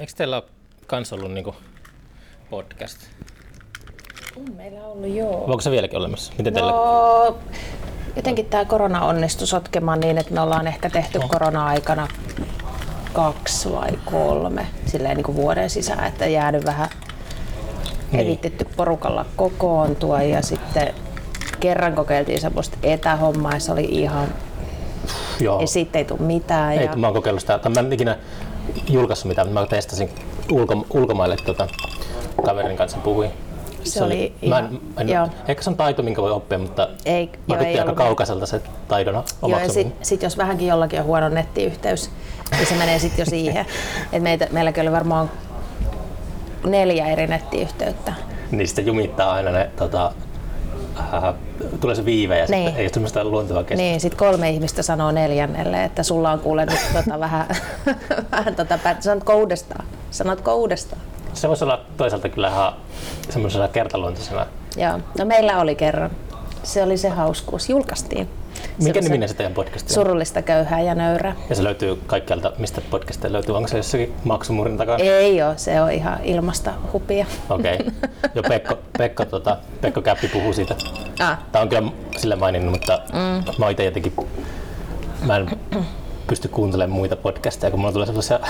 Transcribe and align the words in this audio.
Eikö 0.00 0.12
teillä 0.16 0.36
ole 0.36 0.44
kans 0.86 1.12
ollut 1.12 1.32
niinku 1.32 1.54
podcast? 2.50 2.98
On 4.36 4.54
meillä 4.56 4.80
ollut, 4.84 5.14
joo. 5.14 5.44
Onko 5.44 5.60
se 5.60 5.70
vieläkin 5.70 5.98
olemassa? 5.98 6.32
Miten 6.38 6.54
teillä? 6.54 6.70
No, 6.72 7.36
jotenkin 8.16 8.46
tämä 8.46 8.64
korona 8.64 9.04
onnistui 9.04 9.46
sotkemaan 9.46 10.00
niin, 10.00 10.18
että 10.18 10.34
me 10.34 10.40
ollaan 10.40 10.66
ehkä 10.66 10.90
tehty 10.90 11.20
korona-aikana 11.28 12.08
kaksi 13.12 13.72
vai 13.72 13.90
kolme 14.04 14.66
silleen 14.86 15.16
niin 15.16 15.24
kuin 15.24 15.36
vuoden 15.36 15.70
sisään, 15.70 16.06
että 16.06 16.26
jäänyt 16.26 16.64
vähän 16.64 16.88
Niin. 18.12 18.26
evitetty 18.26 18.64
porukalla 18.76 19.26
kokoontua 19.36 20.22
ja 20.22 20.42
sitten 20.42 20.94
kerran 21.60 21.94
kokeiltiin 21.94 22.40
semmoista 22.40 22.78
etähommaa 22.82 23.52
ja 23.52 23.60
se 23.60 23.72
oli 23.72 23.84
ihan, 23.84 24.28
Joo. 25.40 25.60
ja 25.60 25.66
siitä 25.66 25.98
ei 25.98 26.04
tule 26.04 26.20
mitään. 26.20 26.72
Ei, 26.72 26.84
ja, 26.84 26.96
mä 26.96 27.06
oon 27.06 27.14
kokeillut 27.14 27.40
sitä, 27.40 27.58
tai 27.58 27.72
mä 27.72 27.80
en 27.80 27.92
ikinä 27.92 28.16
julkaissut 28.90 29.28
mitään, 29.28 29.48
mutta 29.48 29.60
mä 29.60 29.66
testasin 29.66 30.10
ulko, 30.52 30.86
ulkomaille 30.90 31.36
tota, 31.36 31.68
kaverin 32.44 32.76
kanssa 32.76 32.98
puhuin. 32.98 33.30
Se 33.84 34.04
oli 34.04 34.32
mä 34.48 34.58
ihan- 34.58 34.80
en, 34.98 35.08
joo. 35.08 35.24
en, 35.24 35.30
ehkä 35.48 35.62
se 35.62 35.70
on 35.70 35.76
taito, 35.76 36.02
minkä 36.02 36.22
voi 36.22 36.30
oppia, 36.30 36.58
mutta 36.58 36.88
Ei- 37.04 37.24
joo, 37.24 37.32
vaikutti 37.48 37.72
ei 37.72 37.80
aika 37.80 37.94
kaukaiselta 37.94 38.46
se 38.46 38.60
taidon 38.88 39.14
Joo, 39.14 39.58
ja 39.60 39.68
sitten 39.68 39.92
sit 40.02 40.22
jos 40.22 40.38
vähänkin 40.38 40.68
jollakin 40.68 41.00
on 41.00 41.06
huono 41.06 41.28
nettiyhteys, 41.28 42.10
niin 42.50 42.66
se 42.66 42.74
menee 42.74 42.98
sitten 42.98 43.18
jo 43.22 43.26
siihen. 43.30 43.66
Et 44.12 44.22
meitä, 44.22 44.46
meilläkin 44.50 44.82
oli 44.82 44.92
varmaan 44.92 45.30
neljä 46.64 47.06
eri 47.06 47.26
nettiyhteyttä. 47.26 48.12
Sitten 48.64 48.86
jumittaa 48.86 49.32
aina 49.32 49.50
ne, 49.50 49.70
tota, 49.76 50.12
äh, 51.00 51.34
tulee 51.80 51.94
se 51.94 52.04
viive 52.04 52.38
ja 52.38 52.46
Niin. 52.48 52.64
sitten 52.64 52.76
ei 52.80 52.84
ole 52.84 52.92
semmoista 52.92 53.24
luontevaa 53.24 53.62
keskustelua. 53.62 53.90
Niin, 53.90 54.00
sitten 54.00 54.18
kolme 54.18 54.50
ihmistä 54.50 54.82
sanoo 54.82 55.10
neljännelle, 55.10 55.84
että 55.84 56.02
sulla 56.02 56.32
on 56.32 56.38
kuule 56.40 56.66
nyt 56.66 56.80
tota 56.92 57.20
vähän, 57.20 57.46
vähän 58.32 58.54
tota, 58.54 58.76
pät- 58.76 59.02
sanotko 59.02 59.34
uudestaan? 59.34 59.84
Sanotko 60.10 60.54
uudestaan? 60.54 61.02
Se 61.34 61.48
voisi 61.48 61.64
olla 61.64 61.80
toisaalta 61.96 62.28
kyllä 62.28 62.48
ihan 62.48 62.72
semmoisena 63.30 63.68
kertaluontoisena. 63.68 64.46
Joo, 64.76 64.98
no 65.18 65.24
meillä 65.24 65.60
oli 65.60 65.74
kerran. 65.74 66.10
Se 66.62 66.82
oli 66.82 66.96
se 66.96 67.08
hauskuus. 67.08 67.68
Julkaistiin. 67.68 68.28
Se 68.78 68.88
on 68.88 68.94
se 68.94 69.00
niminen 69.00 69.28
se 69.28 69.34
teidän 69.34 69.54
podcast 69.54 69.86
on? 69.86 69.94
Surullista, 69.94 70.42
köyhää 70.42 70.80
ja 70.80 70.94
nöyrää. 70.94 71.36
Ja 71.48 71.56
se 71.56 71.64
löytyy 71.64 71.98
kaikkialta, 72.06 72.52
mistä 72.58 72.80
podcasteja 72.90 73.32
löytyy. 73.32 73.56
Onko 73.56 73.68
se 73.68 73.76
jossakin 73.76 74.12
maksumuurin 74.24 74.76
takana? 74.76 75.04
Ei 75.04 75.42
ole, 75.42 75.58
se 75.58 75.80
on 75.80 75.92
ihan 75.92 76.18
ilmasta 76.24 76.72
hupia. 76.92 77.26
Okei. 77.50 77.74
Okay. 77.74 77.92
Jo 78.34 78.42
Pekko, 78.42 78.78
Pekko, 78.98 79.24
tota, 79.24 79.56
Pekko 79.80 80.02
Käppi 80.02 80.28
puhuu 80.28 80.52
siitä. 80.52 80.74
Ah, 81.18 81.38
Tämä 81.52 81.62
on 81.62 81.68
kyllä 81.68 81.90
sille 82.16 82.36
maininnut, 82.36 82.72
mutta 82.72 83.00
mm. 83.12 83.52
mä 83.58 83.64
oon 83.64 83.70
itse 83.70 83.84
jotenkin... 83.84 84.12
Mä 85.26 85.36
en 85.36 85.46
pysty 86.28 86.48
kuuntelemaan 86.48 86.98
muita 86.98 87.16
podcasteja, 87.16 87.70
kun 87.70 87.80
mulla 87.80 87.92
tulee 87.92 88.06
sellaisia 88.06 88.40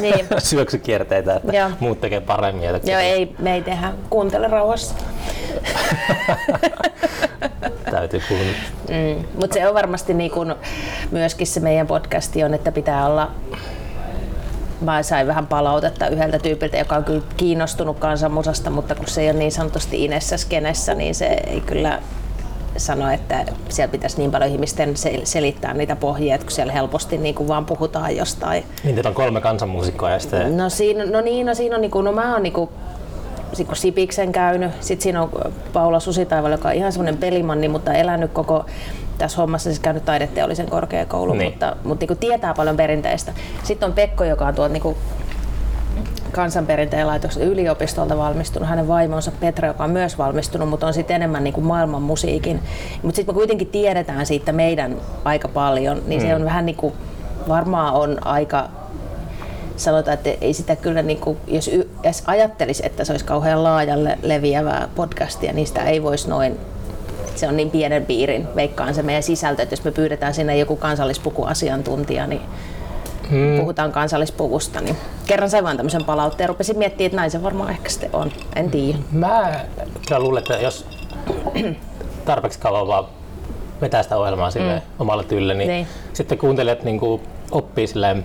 Niin. 0.00 0.26
syöksykierteitä, 0.38 1.36
että 1.36 1.56
Joo. 1.56 1.70
muut 1.80 2.00
tekee 2.00 2.20
paremmin. 2.20 2.64
Joo, 2.64 2.98
ei, 3.00 3.34
me 3.38 3.54
ei 3.54 3.62
tehdä. 3.62 3.92
Kuuntele 4.10 4.48
rauhassa. 4.48 4.94
Täytyy 7.90 8.20
kuunnella. 8.28 8.52
Mm. 8.88 9.24
Mutta 9.40 9.54
se 9.54 9.68
on 9.68 9.74
varmasti 9.74 10.14
niin 10.14 10.30
kun 10.30 10.56
myöskin 11.10 11.46
se 11.46 11.60
meidän 11.60 11.86
podcasti 11.86 12.44
on, 12.44 12.54
että 12.54 12.72
pitää 12.72 13.06
olla 13.06 13.30
Mä 14.80 15.02
sain 15.02 15.26
vähän 15.26 15.46
palautetta 15.46 16.08
yhdeltä 16.08 16.38
tyypiltä, 16.38 16.76
joka 16.76 16.96
on 16.96 17.04
kyllä 17.04 17.22
kiinnostunut 17.36 17.98
kansanmusasta, 17.98 18.70
mutta 18.70 18.94
kun 18.94 19.06
se 19.06 19.20
ei 19.20 19.30
ole 19.30 19.38
niin 19.38 19.52
sanotusti 19.52 20.04
inessä 20.04 20.36
skenessä, 20.36 20.94
niin 20.94 21.14
se 21.14 21.26
ei 21.26 21.60
kyllä 21.60 22.02
sano, 22.76 23.10
että 23.10 23.44
siellä 23.68 23.90
pitäisi 23.92 24.18
niin 24.18 24.30
paljon 24.30 24.50
ihmisten 24.50 24.94
sel- 24.94 25.20
selittää 25.24 25.74
niitä 25.74 25.96
pohjia, 25.96 26.34
että 26.34 26.44
kun 26.44 26.52
siellä 26.52 26.72
helposti 26.72 27.18
niin 27.18 27.34
kuin 27.34 27.48
vaan 27.48 27.66
puhutaan 27.66 28.16
jostain. 28.16 28.64
Niin, 28.84 28.94
teitä 28.94 29.08
on 29.08 29.14
kolme 29.14 29.40
kansanmuusikkoa 29.40 30.10
ja 30.10 30.18
sitten... 30.18 30.56
No, 30.56 30.68
siinä, 30.70 31.04
no 31.04 31.20
niin, 31.20 31.46
no 31.46 31.54
siinä 31.54 31.74
on 31.74 31.80
niinku, 31.80 32.02
no 32.02 32.12
mä 32.12 32.32
oon 32.32 32.42
niinku 32.42 32.70
sit 33.52 33.66
kun 33.66 33.76
Sipiksen 33.76 34.32
käynyt, 34.32 34.70
sitten 34.80 35.02
siinä 35.02 35.22
on 35.22 35.30
Paula 35.72 36.00
Susitaival, 36.00 36.52
joka 36.52 36.68
on 36.68 36.74
ihan 36.74 36.92
semmoinen 36.92 37.16
pelimanni, 37.16 37.68
mutta 37.68 37.92
elänyt 37.94 38.32
koko 38.32 38.64
tässä 39.18 39.36
hommassa, 39.36 39.70
siis 39.70 39.80
käynyt 39.80 40.04
taideteollisen 40.04 40.66
korkeakoulun, 40.70 41.38
Niin. 41.38 41.50
mutta, 41.50 41.76
mutta 41.84 42.02
niinku 42.02 42.14
tietää 42.20 42.54
paljon 42.54 42.76
perinteistä. 42.76 43.32
Sitten 43.62 43.86
on 43.86 43.92
Pekko, 43.92 44.24
joka 44.24 44.46
on 44.46 44.54
tuolta 44.54 44.72
niinku 44.72 44.96
kansanperinteen 46.32 47.06
laitoksen 47.06 47.42
yliopistolta 47.42 48.16
valmistunut, 48.16 48.68
hänen 48.68 48.88
vaimonsa 48.88 49.32
Petra, 49.40 49.68
joka 49.68 49.84
on 49.84 49.90
myös 49.90 50.18
valmistunut, 50.18 50.68
mutta 50.68 50.86
on 50.86 50.94
sitten 50.94 51.16
enemmän 51.16 51.44
niin 51.44 51.54
kuin 51.54 51.66
maailman 51.66 52.02
musiikin. 52.02 52.60
Mutta 53.02 53.16
sitten 53.16 53.34
me 53.34 53.38
kuitenkin 53.38 53.66
tiedetään 53.66 54.26
siitä 54.26 54.52
meidän 54.52 54.96
aika 55.24 55.48
paljon, 55.48 56.02
niin 56.06 56.20
se 56.20 56.34
on 56.34 56.44
vähän 56.44 56.66
niin 56.66 56.76
kuin, 56.76 56.94
varmaan 57.48 57.94
on 57.94 58.26
aika 58.26 58.68
sanotaan, 59.76 60.14
että 60.14 60.30
ei 60.40 60.54
sitä 60.54 60.76
kyllä, 60.76 61.02
niin 61.02 61.20
kuin, 61.20 61.38
jos 61.46 61.68
y- 61.68 61.88
ajattelisi, 62.26 62.86
että 62.86 63.04
se 63.04 63.12
olisi 63.12 63.24
kauhean 63.24 63.64
laajalle 63.64 64.18
leviävää 64.22 64.88
podcastia, 64.94 65.52
niin 65.52 65.66
sitä 65.66 65.84
ei 65.84 66.02
voisi 66.02 66.28
noin 66.28 66.58
se 67.38 67.48
on 67.48 67.56
niin 67.56 67.70
pienen 67.70 68.06
piirin, 68.06 68.48
veikkaan 68.56 68.94
se 68.94 69.02
meidän 69.02 69.22
sisältö, 69.22 69.62
että 69.62 69.72
jos 69.72 69.84
me 69.84 69.90
pyydetään 69.90 70.34
sinne 70.34 70.56
joku 70.56 70.76
kansallispukuasiantuntija, 70.76 72.26
niin 72.26 72.40
hmm. 73.30 73.58
puhutaan 73.60 73.92
kansallispuvusta, 73.92 74.80
niin 74.80 74.96
kerran 75.26 75.50
sain 75.50 75.64
vaan 75.64 75.76
tämmöisen 75.76 76.04
palautteen, 76.04 76.48
rupesin 76.48 76.78
miettimään, 76.78 77.06
että 77.06 77.16
näin 77.16 77.30
se 77.30 77.42
varmaan 77.42 77.70
ehkä 77.70 77.88
sitten 77.88 78.10
on, 78.12 78.30
en 78.56 78.70
tiedä. 78.70 78.98
Mä 79.12 79.60
kyllä 80.08 80.20
luulen, 80.20 80.38
että 80.38 80.54
jos 80.56 80.86
tarpeeksi 82.24 82.58
kauan 82.58 82.86
vaan 82.88 83.04
vetää 83.80 84.02
sitä 84.02 84.16
ohjelmaa 84.16 84.50
sille 84.50 84.74
mm. 84.74 84.80
omalla 84.98 85.22
tyylillä, 85.22 85.54
niin, 85.54 85.68
Niin. 85.70 85.86
sitten 86.12 86.38
kuuntelijat 86.38 86.82
niin 86.84 87.00
kuin 87.00 87.22
oppii 87.50 87.86
silleen 87.86 88.24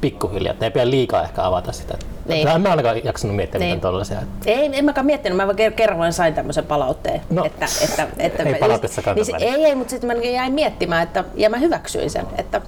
pikkuhiljaa, 0.00 0.52
että 0.52 0.64
ei 0.64 0.70
pidä 0.70 0.90
liikaa 0.90 1.22
ehkä 1.22 1.44
avata 1.46 1.72
sitä. 1.72 1.98
Niin. 2.28 2.48
Mä 2.48 2.54
en 2.54 2.60
mä 2.60 2.70
ainakaan 2.70 3.04
jaksanut 3.04 3.36
miettiä 3.36 3.58
Niin. 3.58 3.68
mitään 3.74 3.92
tollaisia. 3.92 4.18
Ei, 4.46 4.70
en 4.78 4.84
mäkään 4.84 5.06
miettinyt, 5.06 5.36
mä 5.36 5.46
vaan 5.46 5.56
ker- 5.58 5.72
kerran 5.74 6.12
sain 6.12 6.34
tämmöisen 6.34 6.64
palautteen. 6.66 7.20
No, 7.30 7.44
että, 7.44 7.66
että, 7.84 8.06
että 8.18 8.42
ei 8.42 8.52
mä- 8.52 8.58
palautteessakaan 8.58 9.14
niin, 9.16 9.26
se- 9.26 9.32
väliä. 9.32 9.54
Ei, 9.54 9.64
ei, 9.64 9.74
mutta 9.74 9.90
sitten 9.90 10.16
mä 10.16 10.24
jäin 10.24 10.52
miettimään, 10.52 11.02
että, 11.02 11.24
ja 11.34 11.50
mä 11.50 11.58
hyväksyin 11.58 12.10
sen, 12.10 12.26
että, 12.38 12.60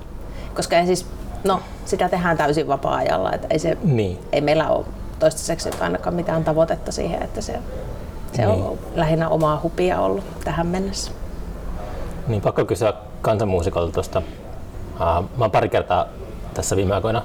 koska 0.54 0.76
en 0.76 0.87
siis, 0.87 1.06
no, 1.44 1.60
sitä 1.84 2.08
tehdään 2.08 2.36
täysin 2.36 2.69
vapaa-ajalla, 2.69 3.32
että 3.32 3.47
ei, 3.50 3.58
se, 3.58 3.78
Niin. 3.84 4.19
ei 4.32 4.41
meillä 4.41 4.69
ole 4.69 4.84
toistaiseksi 5.19 5.70
nyt 5.70 5.82
ainakaan 5.82 6.14
mitään 6.14 6.44
tavoitetta 6.44 6.92
siihen, 6.92 7.22
että 7.22 7.41
se, 7.41 7.58
se 8.32 8.47
on 8.47 8.58
Niin. 8.60 8.78
lähinnä 8.94 9.28
omaa 9.28 9.60
hupia 9.62 10.00
ollut 10.00 10.25
tähän 10.44 10.66
mennessä. 10.66 11.12
Niin 12.28 12.42
pakko 12.42 12.64
kysyä 12.64 12.92
kansanmuusikolta 13.22 13.92
tuosta. 13.92 14.19
Uh, 14.94 15.28
mä 15.36 15.44
oon 15.44 15.50
pari 15.50 15.69
kertaa 15.69 16.06
tässä 16.54 16.76
viime 16.76 16.94
aikoina. 16.94 17.22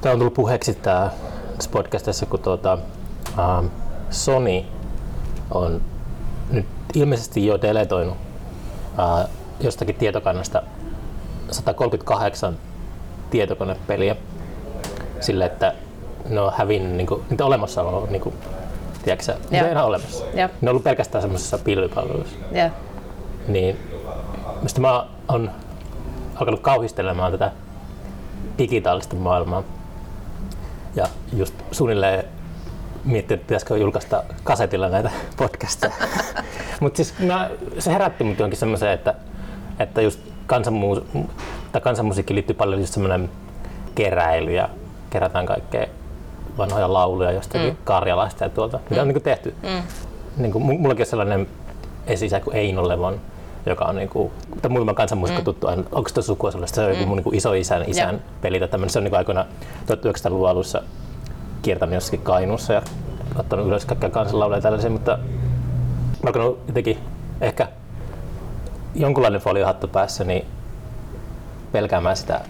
Tämä 0.00 0.12
on 0.12 0.18
tullut 0.18 0.34
puheeksi 0.34 0.74
tää, 0.74 1.10
tässä 1.56 1.70
podcastissa, 1.70 2.26
kun 2.26 2.40
tuota, 2.40 2.78
uh, 3.38 3.70
Sony 4.10 4.62
on 5.50 5.80
nyt 6.50 6.66
ilmeisesti 6.94 7.46
jo 7.46 7.62
deletoinut 7.62 8.16
uh, 8.98 9.28
jostakin 9.60 9.94
tietokannasta 9.94 10.62
138 11.50 12.56
tietokonepeliä 13.30 14.16
sille, 15.20 15.44
että 15.44 15.74
ne 16.28 16.40
on 16.40 16.52
hävinnyt 16.56 16.92
niinku, 16.92 17.24
niitä 17.30 17.44
olemassaolo, 17.44 18.08
niinku, 18.10 18.34
tiedätkö 19.02 19.24
sä, 19.24 19.36
ne 19.50 19.58
Joo. 19.58 19.68
ei 19.68 19.76
olemassa. 19.76 20.24
Joo. 20.24 20.48
Ne 20.60 20.68
on 20.68 20.68
ollut 20.68 20.84
pelkästään 20.84 21.22
semmoisessa 21.22 21.58
pilvipalvelussa 21.58 22.36
Ja, 22.52 22.70
niin 23.48 23.76
mistä 24.62 24.80
mä 24.80 25.06
oon 25.28 25.50
alkanut 26.34 26.60
kauhistelemaan 26.60 27.32
tätä 27.32 27.52
digitaalista 28.58 29.16
maailmaa. 29.16 29.62
Ja 30.94 31.06
just 31.32 31.54
suunnilleen 31.72 32.24
miettinyt, 33.04 33.40
että 33.40 33.48
pitäisikö 33.48 33.76
julkaista 33.76 34.22
kasetilla 34.44 34.88
näitä 34.88 35.10
podcasteja. 35.36 35.92
Mutta 36.80 36.96
siis 36.96 37.18
mä, 37.18 37.50
se 37.78 37.92
herätti 37.92 38.24
mut 38.24 38.38
jonkin 38.38 38.58
semmoiseen, 38.58 38.92
että, 38.92 39.14
että 39.78 40.00
just 40.00 40.20
kansanmu- 40.46 41.28
tai 41.72 41.80
kansanmusiikki 41.80 42.34
liittyy 42.34 42.56
paljon 42.56 42.80
just 42.80 42.94
semmoinen 42.94 43.30
keräily 43.94 44.52
ja 44.52 44.68
kerätään 45.10 45.46
kaikkea 45.46 45.86
vanhoja 46.58 46.92
lauluja 46.92 47.30
jostakin 47.30 47.70
mm. 47.70 47.76
Karjalasta 47.84 48.44
ja 48.44 48.50
tuolta, 48.50 48.80
mitä 48.90 49.02
on 49.02 49.08
niin 49.08 49.22
tehty. 49.22 49.54
Mm. 49.62 49.82
Niin 50.36 50.52
kuin, 50.52 50.80
mullakin 50.80 51.02
on 51.02 51.06
sellainen 51.06 51.48
esi 52.06 52.28
kuin 52.44 52.56
Eino 52.56 52.88
Levon, 52.88 53.20
joka 53.66 53.84
on 53.84 53.96
niinku, 53.96 54.32
tai 54.62 54.70
muutaman 54.70 54.94
kansanmuusikko 54.94 55.40
mm. 55.40 55.44
tuttu 55.44 55.66
aina, 55.66 55.82
onko 55.92 56.08
se 56.08 56.22
sukua 56.22 56.50
sellaista, 56.50 56.74
se 56.74 56.84
on 56.84 56.90
joku 56.90 57.06
mun 57.06 57.16
niinku 57.16 57.30
iso 57.34 57.52
isän, 57.52 57.84
isän 57.86 58.14
Joo. 58.14 58.22
peli 58.40 58.58
tai 58.58 58.68
tämmöinen, 58.68 58.90
se 58.90 58.98
on 58.98 59.04
niinku 59.04 59.16
aikoina 59.16 59.46
1900-luvun 59.86 60.48
alussa 60.48 60.82
kiertänyt 61.62 61.94
jossakin 61.94 62.20
Kainuussa 62.20 62.72
ja 62.72 62.82
ottanut 63.36 63.66
ylös 63.66 63.86
kaikkia 63.86 64.10
kansanlauluja 64.10 64.58
ja 64.58 64.62
tällaisia, 64.62 64.90
mutta 64.90 65.18
mä 66.22 66.30
oon 66.36 66.58
jotenkin 66.66 66.98
ehkä 67.40 67.68
jonkunlainen 68.94 69.40
foliohattu 69.40 69.88
päässä, 69.88 70.24
niin 70.24 70.46
pelkäämään 71.72 72.16
sitä, 72.16 72.40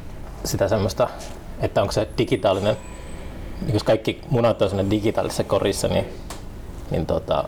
sitä 0.44 0.68
semmoista, 0.68 1.08
että 1.60 1.80
onko 1.80 1.92
se 1.92 2.08
digitaalinen, 2.18 2.76
niin 3.60 3.74
jos 3.74 3.84
kaikki 3.84 4.20
munat 4.30 4.62
on 4.62 4.68
siinä 4.68 4.90
digitaalisessa 4.90 5.44
korissa, 5.44 5.88
niin, 5.88 6.04
niin 6.90 7.06
tota, 7.06 7.44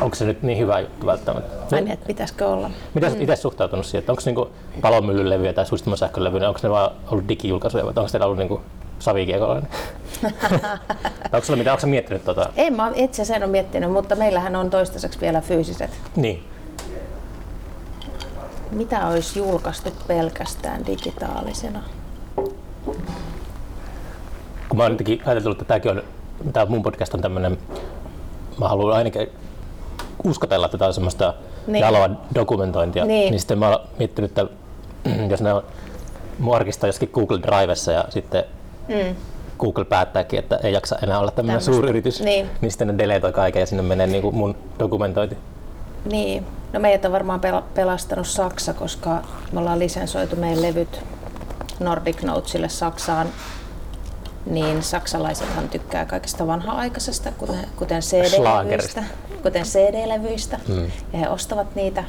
onko 0.00 0.16
se 0.16 0.24
nyt 0.24 0.42
niin 0.42 0.58
hyvä 0.58 0.80
juttu 0.80 1.06
välttämättä? 1.06 1.76
ai 1.76 1.82
niin, 1.82 1.92
että 1.92 2.06
pitäisikö 2.06 2.46
olla. 2.48 2.70
Miten 2.94 3.12
mm. 3.12 3.20
itse 3.20 3.36
suhtautunut 3.36 3.86
siihen, 3.86 3.98
että 3.98 4.12
onko 4.12 4.20
se 4.20 4.30
niinku 4.30 4.48
palomyllylevyjä 4.80 5.52
tai 5.52 5.66
suistumasähkölevyjä, 5.66 6.48
onko 6.48 6.60
ne 6.62 6.70
vaan 6.70 6.90
ollut 7.10 7.28
digijulkaisuja 7.28 7.84
vai 7.84 7.92
onko 7.96 8.08
teillä 8.10 8.26
ollut 8.26 8.38
niinku 8.38 8.60
savikiekolla? 8.98 9.54
onko 11.32 11.44
sulla 11.44 11.58
mitään, 11.58 11.76
onko 11.76 11.86
miettinyt 11.86 12.24
tota? 12.24 12.50
En 12.56 12.76
mä 12.76 12.92
itse 12.94 13.24
sen 13.24 13.42
ole 13.42 13.50
miettinyt, 13.50 13.92
mutta 13.92 14.16
meillähän 14.16 14.56
on 14.56 14.70
toistaiseksi 14.70 15.20
vielä 15.20 15.40
fyysiset. 15.40 15.90
Niin. 16.16 16.44
Mitä 18.70 19.06
olisi 19.06 19.38
julkaistu 19.38 19.90
pelkästään 20.06 20.86
digitaalisena? 20.86 21.82
Kun 24.68 24.76
mä 24.76 24.82
oon 24.82 24.92
jotenkin 24.92 25.22
ajatellut, 25.26 25.62
että 25.62 25.68
tämäkin 25.68 25.90
on, 25.90 26.02
tämä 26.52 26.66
mun 26.66 26.82
podcast 26.82 27.14
on 27.14 27.20
tämmöinen, 27.20 27.58
mä 28.60 28.68
haluan 28.68 28.96
ainakin 28.96 29.28
uskotella, 30.24 30.66
että 30.66 30.78
tämä 30.78 30.86
on 30.86 30.94
semmoista 30.94 31.34
niin. 31.66 31.80
jaloa 31.80 32.10
dokumentointia, 32.34 33.04
niin. 33.04 33.30
niin 33.30 33.40
sitten 33.40 33.58
mä 33.58 33.68
oon 33.68 33.80
miettinyt, 33.98 34.30
että 34.30 34.46
jos 35.30 35.42
ne 35.42 35.52
on 35.52 35.62
mun 36.38 36.58
jossakin 36.86 37.10
Google 37.12 37.38
Drivessa 37.42 37.92
ja 37.92 38.04
sitten 38.08 38.44
mm. 38.88 39.16
Google 39.58 39.84
päättääkin, 39.84 40.38
että 40.38 40.60
ei 40.62 40.72
jaksa 40.72 40.96
enää 41.02 41.18
olla 41.18 41.30
tämmöinen 41.30 41.62
suuryritys, 41.62 42.20
niin. 42.20 42.50
niin 42.60 42.70
sitten 42.70 42.88
ne 42.88 42.98
deletoi 42.98 43.32
kaiken 43.32 43.60
ja 43.60 43.66
sinne 43.66 43.82
menee 43.82 44.06
niin 44.06 44.22
kuin 44.22 44.34
mun 44.34 44.56
dokumentointi. 44.78 45.36
Niin, 46.04 46.46
no 46.72 46.80
meidät 46.80 47.04
on 47.04 47.12
varmaan 47.12 47.40
pelastanut 47.74 48.26
Saksa, 48.26 48.74
koska 48.74 49.22
me 49.52 49.60
ollaan 49.60 49.78
lisensoitu 49.78 50.36
meidän 50.36 50.62
levyt 50.62 51.00
Nordic 51.80 52.22
Notesille 52.22 52.68
Saksaan 52.68 53.28
niin 54.46 54.82
saksalaisethan 54.82 55.68
tykkää 55.68 56.04
kaikesta 56.04 56.46
vanha-aikaisesta, 56.46 57.32
kuten, 57.32 57.68
kuten 57.76 58.02
CD-levyistä, 58.02 59.04
kuten 59.42 59.62
CD-levyistä 59.62 60.58
hmm. 60.68 60.90
ja 61.12 61.18
he 61.18 61.28
ostavat 61.28 61.74
niitä, 61.74 62.04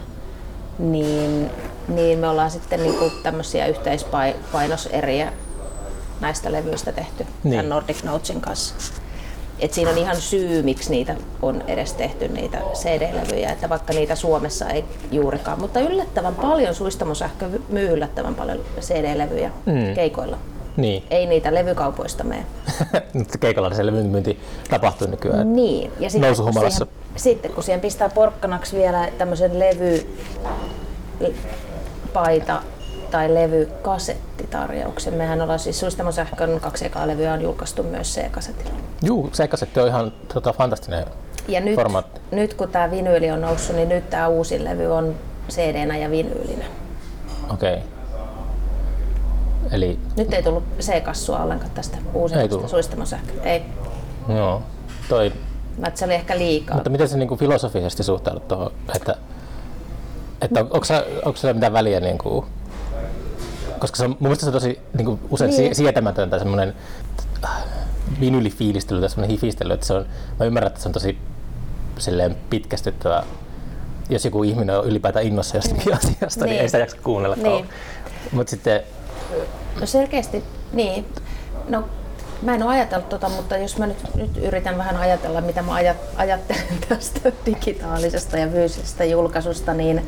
niin, 0.80 1.52
niin 1.88 2.20
me 2.20 2.30
ollaan 2.30 2.52
sitten 2.52 2.84
niinku 2.84 3.12
tämmöisiä 3.24 3.68
yhteispainoseriä 3.68 5.34
näistä 6.20 6.52
levyistä 6.52 6.92
tehty 6.92 7.26
niin. 7.44 7.52
tämän 7.52 7.70
Nordic 7.70 8.04
Notesin 8.04 8.42
kanssa. 8.42 8.76
Et 9.60 9.74
siinä 9.74 9.92
on 9.92 9.98
ihan 9.98 10.16
syy, 10.16 10.64
miksi 10.64 10.90
niitä 10.90 11.16
on 11.42 11.64
edes 11.68 11.94
tehty 11.94 12.28
niitä 12.28 12.62
CD-levyjä, 12.74 13.52
että 13.52 13.70
vaikka 13.70 13.94
niitä 13.94 14.16
Suomessa 14.16 14.70
ei 14.70 14.86
juurikaan, 15.12 15.62
mutta 15.62 15.80
yllättävän 15.80 16.36
paljon 16.36 16.76
Suistamosähkö 16.76 17.50
myy 17.70 17.90
yllättävän 17.90 18.36
paljon 18.36 18.60
CD-levyjä 18.80 19.52
mm. 19.66 19.96
keikoilla. 19.96 20.38
Niin. 20.78 21.04
Ei 21.10 21.26
niitä 21.26 21.54
levykaupoista 21.54 22.24
mene. 22.24 22.46
Keikalla 23.40 23.74
se 23.74 23.86
levyn 23.86 24.06
myynti 24.06 24.40
tapahtuu 24.70 25.08
nykyään. 25.08 25.56
Niin. 25.56 25.92
Ja 26.00 26.10
sitten, 26.10 26.36
kun 26.36 26.54
siihen, 26.54 26.88
sitten 27.16 27.52
kun 27.52 27.64
siihen 27.64 27.82
pistää 27.82 28.10
porkkanaksi 28.10 28.78
vielä 28.78 29.10
tämmöisen 29.18 29.60
levy 29.60 30.18
paita 32.14 32.62
tai 33.12 33.34
levykasettitarjouksen. 33.34 35.14
Mehän 35.14 35.42
ollaan 35.42 35.60
siis 35.60 35.80
Suistamo 35.80 36.12
Sähkön 36.12 36.60
kaksi 36.60 36.86
ekaa 36.86 37.08
levyä 37.08 37.34
on 37.34 37.42
julkaistu 37.42 37.84
myös 37.84 38.16
C-kasetilla. 38.16 38.74
Juu, 39.04 39.30
C-kasetti 39.30 39.80
on 39.80 39.88
ihan 39.88 40.14
tota, 40.34 40.54
fantastinen 40.54 41.06
ja 41.48 41.62
nyt, 41.62 41.76
formaatti. 41.76 42.22
nyt 42.32 42.54
kun 42.54 42.70
tämä 42.70 42.92
vinyyli 42.92 43.32
on 43.32 43.42
noussut, 43.42 43.76
niin 43.76 43.90
nyt 43.90 44.10
tämä 44.10 44.28
uusi 44.28 44.64
levy 44.64 44.86
on 44.86 45.16
cd 45.50 45.96
ja 46.02 46.12
vinyylinä. 46.12 46.66
Okei. 47.54 47.74
Okay. 47.74 47.88
Eli... 49.72 50.00
Nyt 50.18 50.34
ei 50.34 50.44
tullut 50.44 50.64
C-kassua 50.80 51.44
ollenkaan 51.44 51.72
tästä 51.72 51.98
uusista 52.14 52.68
suistamosähkö. 52.68 53.32
Ei. 53.44 53.62
Joo. 54.36 54.64
Toi... 55.10 55.32
Mä, 55.78 55.92
se 55.96 56.06
oli 56.06 56.14
ehkä 56.14 56.38
liikaa. 56.38 56.76
Mutta 56.76 56.90
miten 56.90 57.10
se 57.10 57.18
niin 57.18 57.28
kuin 57.28 57.40
filosofisesti 57.40 58.04
suhtaudut 58.04 58.48
tuohon, 58.48 58.72
että, 58.96 59.16
että 60.42 60.60
on, 60.60 60.70
onko, 61.24 61.38
se 61.38 61.54
mitään 61.54 61.74
väliä 61.74 62.00
niin 62.00 62.18
kuin, 62.18 62.46
koska 63.80 63.98
se 63.98 64.04
on, 64.04 64.10
mun 64.10 64.18
mielestä 64.22 64.42
se 64.42 64.48
on 64.48 64.54
tosi 64.54 64.80
niin 64.98 65.06
kuin 65.06 65.20
usein 65.30 65.52
niin. 65.52 65.76
sietämätöntä 65.76 66.40
semmoinen 66.40 66.76
äh, 67.44 67.64
vinylifiilistely 68.20 69.00
tai 69.00 69.10
semmoinen 69.10 69.32
hifistely, 69.32 69.74
että 69.74 69.86
se 69.86 69.94
on, 69.94 70.06
mä 70.40 70.46
ymmärrän, 70.46 70.68
että 70.68 70.82
se 70.82 70.90
on 70.90 70.94
tosi 70.94 71.18
silleen 71.98 72.38
pitkästyttävä 72.50 73.24
jos 74.10 74.26
joku 74.26 74.44
ihminen 74.44 74.80
on 74.80 74.88
ylipäätään 74.88 75.26
innossa 75.26 75.58
jostakin 75.58 75.94
asiasta, 75.94 76.46
niin, 76.46 76.50
niin 76.50 76.62
ei 76.62 76.68
sitä 76.68 76.78
jaksa 76.78 76.98
kuunnella 77.04 77.36
niin. 77.36 77.70
Mutta 78.32 78.50
sitten 78.50 78.82
No 79.80 79.86
selkeästi, 79.86 80.44
niin. 80.74 81.06
No 81.70 81.84
Mä 82.42 82.56
en 82.56 82.64
ole 82.64 82.72
ajatellut 82.72 83.10
tota, 83.10 83.30
mutta 83.30 83.58
jos 83.58 83.78
mä 83.78 83.88
nyt, 83.88 84.16
nyt 84.16 84.38
yritän 84.38 84.78
vähän 84.78 84.98
ajatella, 84.98 85.42
mitä 85.42 85.62
mä 85.62 85.74
ajat, 85.74 85.98
ajattelen 86.16 86.64
tästä 86.90 87.32
digitaalisesta 87.46 88.38
ja 88.38 88.48
fyysisestä 88.48 89.06
julkaisusta, 89.06 89.74
niin, 89.74 90.08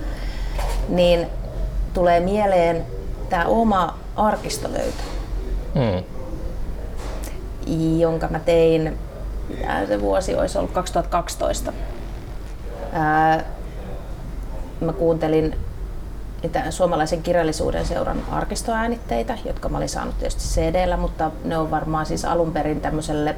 niin 0.89 1.27
tulee 1.93 2.19
mieleen 2.19 2.85
tämä 3.31 3.45
oma 3.45 3.97
arkistolöytö, 4.15 5.03
mm. 5.75 6.03
jonka 7.99 8.27
mä 8.27 8.39
tein, 8.39 8.97
se 9.87 10.01
vuosi 10.01 10.35
olisi 10.35 10.57
ollut 10.57 10.71
2012. 10.71 11.73
Ää, 12.93 13.43
mä 14.81 14.93
kuuntelin 14.93 15.55
niitä 16.43 16.71
suomalaisen 16.71 17.23
kirjallisuuden 17.23 17.85
seuran 17.85 18.23
arkistoäänitteitä, 18.31 19.37
jotka 19.45 19.69
mä 19.69 19.77
olin 19.77 19.89
saanut 19.89 20.19
tietysti 20.19 20.43
cd 20.43 20.97
mutta 20.97 21.31
ne 21.43 21.57
on 21.57 21.71
varmaan 21.71 22.05
siis 22.05 22.25
alun 22.25 22.51
perin 22.51 22.81
tämmöiselle 22.81 23.35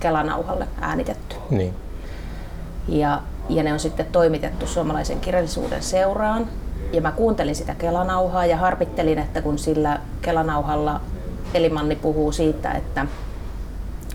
kelanauhalle 0.00 0.68
äänitetty. 0.80 1.36
Niin. 1.50 1.74
Ja, 2.88 3.22
ja 3.48 3.62
ne 3.62 3.72
on 3.72 3.80
sitten 3.80 4.06
toimitettu 4.06 4.66
suomalaisen 4.66 5.20
kirjallisuuden 5.20 5.82
seuraan. 5.82 6.48
Ja 6.92 7.00
mä 7.00 7.12
kuuntelin 7.12 7.54
sitä 7.54 7.74
kelanauhaa 7.74 8.46
ja 8.46 8.56
harpittelin, 8.56 9.18
että 9.18 9.42
kun 9.42 9.58
sillä 9.58 10.00
kelanauhalla 10.22 11.00
Elimanni 11.54 11.96
puhuu 11.96 12.32
siitä, 12.32 12.72
että 12.72 13.06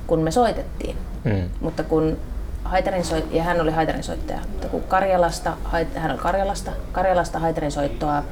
kun 0.07 0.19
me 0.19 0.31
soitettiin, 0.31 0.97
mm. 1.23 1.49
mutta 1.61 1.83
kun 1.83 2.17
haitarin 2.63 3.05
soit, 3.05 3.33
ja 3.33 3.43
hän 3.43 3.61
oli 3.61 3.71
haitarin 3.71 4.03
soittaja, 4.03 4.39
mutta 4.51 4.67
kun 4.67 4.83
Karjalasta, 4.83 5.57
hän 5.95 6.11
oli 6.11 6.19
Karjalasta, 6.19 6.71
Karjalasta 6.91 7.39
haitarin 7.39 7.71
soittoa 7.71 8.23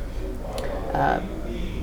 ää, 0.93 1.21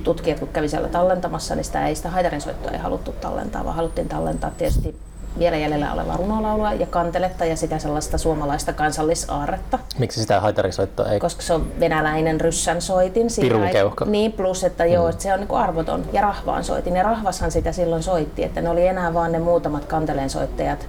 tutkijat 0.05 0.39
kun 0.39 0.49
kävi 0.49 0.69
siellä 0.69 0.89
tallentamassa, 0.89 1.55
niin 1.55 1.65
sitä 1.65 1.87
ei 1.87 1.95
sitä 1.95 2.11
haitarin 2.11 2.41
soittoa 2.41 2.73
ei 2.73 2.79
haluttu 2.79 3.13
tallentaa, 3.13 3.65
vaan 3.65 3.77
haluttiin 3.77 4.09
tallentaa 4.09 4.51
tietysti 4.51 4.97
vielä 5.39 5.57
jäljellä 5.57 5.93
olevaa 5.93 6.17
runolaulua 6.17 6.73
ja 6.73 6.87
kanteletta 6.87 7.45
ja 7.45 7.57
sitä 7.57 7.79
sellaista 7.79 8.19
suomalaista 8.19 8.73
kansallisaarretta. 8.73 9.79
Miksi 9.99 10.21
sitä 10.21 10.41
haitarisoittoa 10.41 11.07
ei? 11.07 11.21
Koska 11.21 11.43
se 11.43 11.55
on 11.55 11.67
venäläinen 11.81 12.41
ryssän 12.41 12.83
soitin. 12.83 13.27
Pirun 13.41 13.69
keuhko. 13.69 14.05
Niin, 14.05 14.33
plus 14.33 14.65
että 14.65 14.85
joo, 14.85 15.05
mm. 15.05 15.11
että 15.11 15.23
se 15.23 15.35
on 15.35 15.41
niin 15.41 15.51
arvoton. 15.51 16.05
Ja 16.13 16.21
rahvaan 16.21 16.65
soitin. 16.65 16.97
Ja 16.97 17.03
rahvashan 17.03 17.51
sitä 17.51 17.73
silloin 17.73 18.03
soitti, 18.03 18.45
että 18.45 18.61
ne 18.61 18.69
oli 18.69 18.87
enää 18.87 19.15
vaan 19.15 19.33
ne 19.33 19.39
muutamat 19.39 19.85
kanteleen 19.85 20.31
soittajat, 20.31 20.89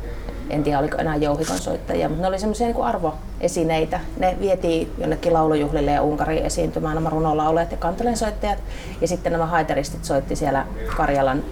en 0.49 0.63
tiedä 0.63 0.79
oliko 0.79 0.97
enää 0.97 1.15
jouhikon 1.15 1.57
soittajia, 1.57 2.09
mutta 2.09 2.21
ne 2.21 2.27
oli 2.27 2.39
semmoisia 2.39 2.67
niin 2.67 2.83
arvoesineitä. 2.83 3.99
Ne 4.17 4.37
vietiin 4.39 4.93
jonnekin 4.97 5.33
laulujuhlille 5.33 5.91
ja 5.91 6.01
Unkariin 6.01 6.45
esiintymään 6.45 6.95
nämä 6.95 7.09
runolauleet 7.09 7.71
ja 7.71 7.77
kantelensoittajat. 7.77 8.59
Ja 9.01 9.07
sitten 9.07 9.31
nämä 9.31 9.45
haiteristit 9.45 10.05
soitti 10.05 10.35
siellä 10.35 10.65
Karjalan 10.97 11.43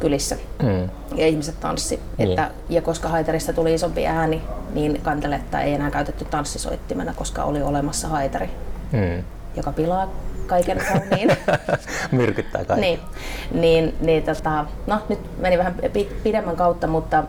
kylissä 0.00 0.36
mm. 0.62 0.90
ja 1.14 1.26
ihmiset 1.26 1.60
tanssi. 1.60 2.00
Niin. 2.18 2.30
Että, 2.30 2.50
ja 2.68 2.82
koska 2.82 3.08
haitarista 3.08 3.52
tuli 3.52 3.74
isompi 3.74 4.06
ääni, 4.06 4.42
niin 4.74 5.00
kanteletta 5.02 5.60
ei 5.60 5.74
enää 5.74 5.90
käytetty 5.90 6.24
tanssisoittimena, 6.24 7.14
koska 7.14 7.44
oli 7.44 7.62
olemassa 7.62 8.08
haitari, 8.08 8.50
mm. 8.92 9.24
joka 9.56 9.72
pilaa 9.72 10.12
kaiken 10.46 10.82
kauniin. 10.92 11.30
Myrkyttää 12.12 12.64
kaiken. 12.64 12.80
niin, 12.80 13.00
niin, 13.52 13.94
niin 14.00 14.22
tota, 14.22 14.66
no 14.86 14.98
nyt 15.08 15.38
meni 15.38 15.58
vähän 15.58 15.74
pidemmän 16.22 16.56
kautta, 16.56 16.86
mutta 16.86 17.24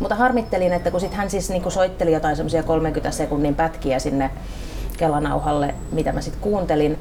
mutta 0.00 0.14
harmittelin, 0.14 0.72
että 0.72 0.90
kun 0.90 1.00
sit 1.00 1.14
hän 1.14 1.30
siis 1.30 1.50
niin 1.50 1.70
soitteli 1.70 2.12
jotain 2.12 2.36
semmoisia 2.36 2.62
30 2.62 3.10
sekunnin 3.10 3.54
pätkiä 3.54 3.98
sinne 3.98 4.30
kelanauhalle, 4.96 5.74
mitä 5.92 6.12
mä 6.12 6.20
sitten 6.20 6.42
kuuntelin, 6.42 6.98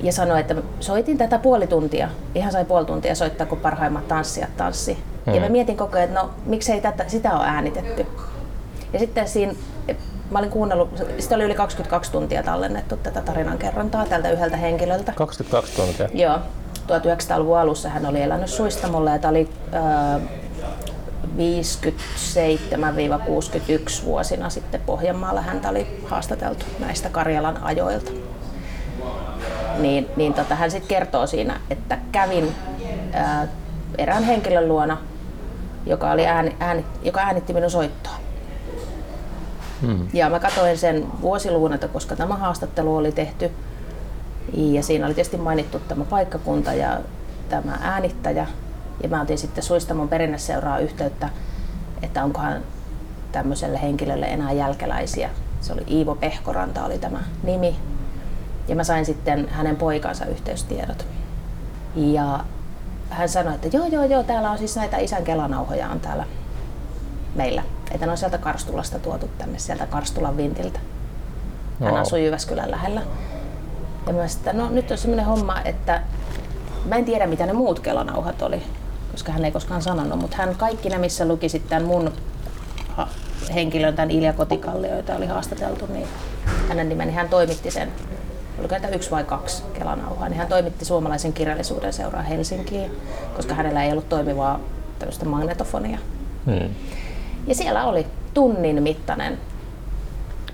ja 0.00 0.12
sanoi, 0.12 0.40
että 0.40 0.54
soitin 0.80 1.18
tätä 1.18 1.38
puoli 1.38 1.66
tuntia. 1.66 2.08
Ihan 2.34 2.52
sai 2.52 2.64
puoli 2.64 2.84
tuntia 2.84 3.14
soittaa, 3.14 3.46
kun 3.46 3.58
parhaimmat 3.58 4.08
tanssijat 4.08 4.56
tanssi. 4.56 4.98
Hmm. 5.26 5.34
Ja 5.34 5.40
mä 5.40 5.48
mietin 5.48 5.76
koko 5.76 5.96
ajan, 5.96 6.08
että 6.08 6.22
no 6.22 6.30
miksei 6.46 6.80
tätä, 6.80 7.04
sitä 7.08 7.32
ole 7.32 7.44
äänitetty. 7.46 8.06
Ja 8.92 8.98
sitten 8.98 9.28
siinä, 9.28 9.54
mä 10.30 10.38
olin 10.38 10.50
kuunnellut, 10.50 11.02
sitä 11.18 11.34
oli 11.34 11.44
yli 11.44 11.54
22 11.54 12.12
tuntia 12.12 12.42
tallennettu 12.42 12.96
tätä 12.96 13.20
tarinan 13.20 13.58
kerrontaa 13.58 14.06
tältä 14.06 14.30
yhdeltä 14.30 14.56
henkilöltä. 14.56 15.12
22 15.12 15.76
tuntia? 15.76 16.08
Joo. 16.14 16.38
1900-luvun 16.86 17.58
alussa 17.58 17.88
hän 17.88 18.06
oli 18.06 18.22
elänyt 18.22 18.50
Suistamolla 18.50 19.10
ja 19.10 19.18
tämä 19.18 19.30
oli 19.30 19.48
äh, 19.74 20.20
57-61 21.36 24.04
vuosina 24.04 24.50
sitten 24.50 24.80
Pohjanmaalla 24.80 25.40
häntä 25.40 25.68
oli 25.68 25.86
haastateltu 26.04 26.66
näistä 26.78 27.08
Karjalan 27.08 27.62
ajoilta. 27.62 28.10
Niin, 29.78 30.08
niin 30.16 30.34
tota, 30.34 30.54
hän 30.54 30.70
sitten 30.70 30.88
kertoo 30.88 31.26
siinä, 31.26 31.60
että 31.70 31.98
kävin 32.12 32.54
ää, 33.12 33.48
erään 33.98 34.24
henkilön 34.24 34.68
luona, 34.68 34.98
joka, 35.86 36.10
oli 36.10 36.26
ääni, 36.26 36.56
ääni, 36.60 36.84
joka 37.02 37.20
äänitti 37.20 37.52
minun 37.52 37.70
soittoa. 37.70 38.12
Hmm. 39.80 40.08
Ja 40.12 40.30
mä 40.30 40.40
katsoin 40.40 40.78
sen 40.78 41.06
vuosiluvun, 41.20 41.72
että 41.72 41.88
koska 41.88 42.16
tämä 42.16 42.36
haastattelu 42.36 42.96
oli 42.96 43.12
tehty. 43.12 43.50
Ja 44.52 44.82
siinä 44.82 45.06
oli 45.06 45.14
tietysti 45.14 45.36
mainittu 45.36 45.78
tämä 45.78 46.04
paikkakunta 46.04 46.72
ja 46.72 47.00
tämä 47.48 47.78
äänittäjä. 47.80 48.46
Ja 49.02 49.08
mä 49.08 49.22
otin 49.22 49.38
sitten 49.38 49.64
Suistamon 49.64 50.08
perinneseuraa 50.08 50.78
yhteyttä, 50.78 51.28
että 52.02 52.24
onkohan 52.24 52.62
tämmöiselle 53.32 53.82
henkilölle 53.82 54.26
enää 54.26 54.52
jälkeläisiä. 54.52 55.30
Se 55.60 55.72
oli 55.72 55.82
Iivo 55.88 56.14
Pehkoranta 56.14 56.84
oli 56.84 56.98
tämä 56.98 57.18
nimi. 57.42 57.76
Ja 58.68 58.76
mä 58.76 58.84
sain 58.84 59.06
sitten 59.06 59.48
hänen 59.48 59.76
poikansa 59.76 60.24
yhteystiedot. 60.24 61.06
Ja 61.94 62.44
hän 63.10 63.28
sanoi, 63.28 63.54
että 63.54 63.76
joo, 63.76 63.86
joo, 63.86 64.04
joo, 64.04 64.22
täällä 64.22 64.50
on 64.50 64.58
siis 64.58 64.76
näitä 64.76 64.96
isän 64.96 65.24
kelanauhoja 65.24 65.88
on 65.88 66.00
täällä 66.00 66.24
meillä. 67.34 67.62
Että 67.90 68.06
ne 68.06 68.12
on 68.12 68.18
sieltä 68.18 68.38
Karstulasta 68.38 68.98
tuotu 68.98 69.30
tänne, 69.38 69.58
sieltä 69.58 69.86
Karstulan 69.86 70.36
vintiltä. 70.36 70.80
Hän 71.80 71.92
Wow. 71.92 72.00
asui 72.00 72.24
Jyväskylän 72.24 72.70
lähellä. 72.70 73.02
Ja 74.06 74.12
mä 74.12 74.28
sitten, 74.28 74.56
no 74.56 74.70
nyt 74.70 74.90
on 74.90 74.98
semmoinen 74.98 75.26
homma, 75.26 75.60
että 75.64 76.02
mä 76.84 76.96
en 76.96 77.04
tiedä 77.04 77.26
mitä 77.26 77.46
ne 77.46 77.52
muut 77.52 77.80
kelanauhat 77.80 78.42
oli, 78.42 78.62
koska 79.12 79.32
hän 79.32 79.44
ei 79.44 79.52
koskaan 79.52 79.82
sanonut, 79.82 80.18
mutta 80.18 80.36
hän 80.36 80.56
kaikki 80.56 80.88
ne, 80.88 80.98
missä 80.98 81.28
luki 81.28 81.48
sitten 81.48 81.84
mun 81.84 82.12
henkilön, 83.54 83.94
tämän 83.94 84.10
Ilja 84.10 84.32
Kotikallio, 84.32 84.96
jota 84.96 85.16
oli 85.16 85.26
haastateltu, 85.26 85.86
niin 85.86 86.08
hänen 86.68 86.88
nimeni, 86.88 87.12
hän 87.12 87.28
toimitti 87.28 87.70
sen, 87.70 87.92
oliko 88.58 88.74
niitä 88.74 88.88
yksi 88.88 89.10
vai 89.10 89.24
kaksi 89.24 89.62
kelanauhaa, 89.78 90.28
niin 90.28 90.38
hän 90.38 90.48
toimitti 90.48 90.84
suomalaisen 90.84 91.32
kirjallisuuden 91.32 91.92
seuraa 91.92 92.22
Helsinkiin, 92.22 92.90
koska 93.36 93.54
hänellä 93.54 93.84
ei 93.84 93.92
ollut 93.92 94.08
toimivaa 94.08 94.60
tämmöistä 94.98 95.24
magnetofonia. 95.24 95.98
Hmm. 96.46 96.74
Ja 97.46 97.54
siellä 97.54 97.84
oli 97.84 98.06
tunnin 98.34 98.82
mittainen 98.82 99.38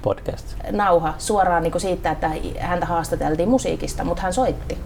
Podcast. 0.02 0.46
nauha 0.70 1.14
suoraan 1.18 1.62
niin 1.62 1.72
kuin 1.72 1.82
siitä, 1.82 2.10
että 2.10 2.30
häntä 2.58 2.86
haastateltiin 2.86 3.48
musiikista, 3.48 4.04
mutta 4.04 4.22
hän 4.22 4.32
soitti. 4.32 4.78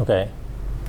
Okei. 0.00 0.22
Okay. 0.22 0.34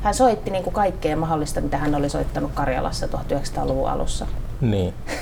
Hän 0.04 0.14
soitti 0.14 0.52
niin 0.52 0.64
kuin 0.64 0.74
kaikkea 0.74 1.18
mahdollista, 1.18 1.62
mitä 1.62 1.78
hän 1.78 1.96
oli 1.96 2.10
soittanut 2.10 2.52
Karjalassa 2.54 3.06
1900-luvun 3.06 3.90
alussa. 3.90 4.28
Niin. 4.62 4.94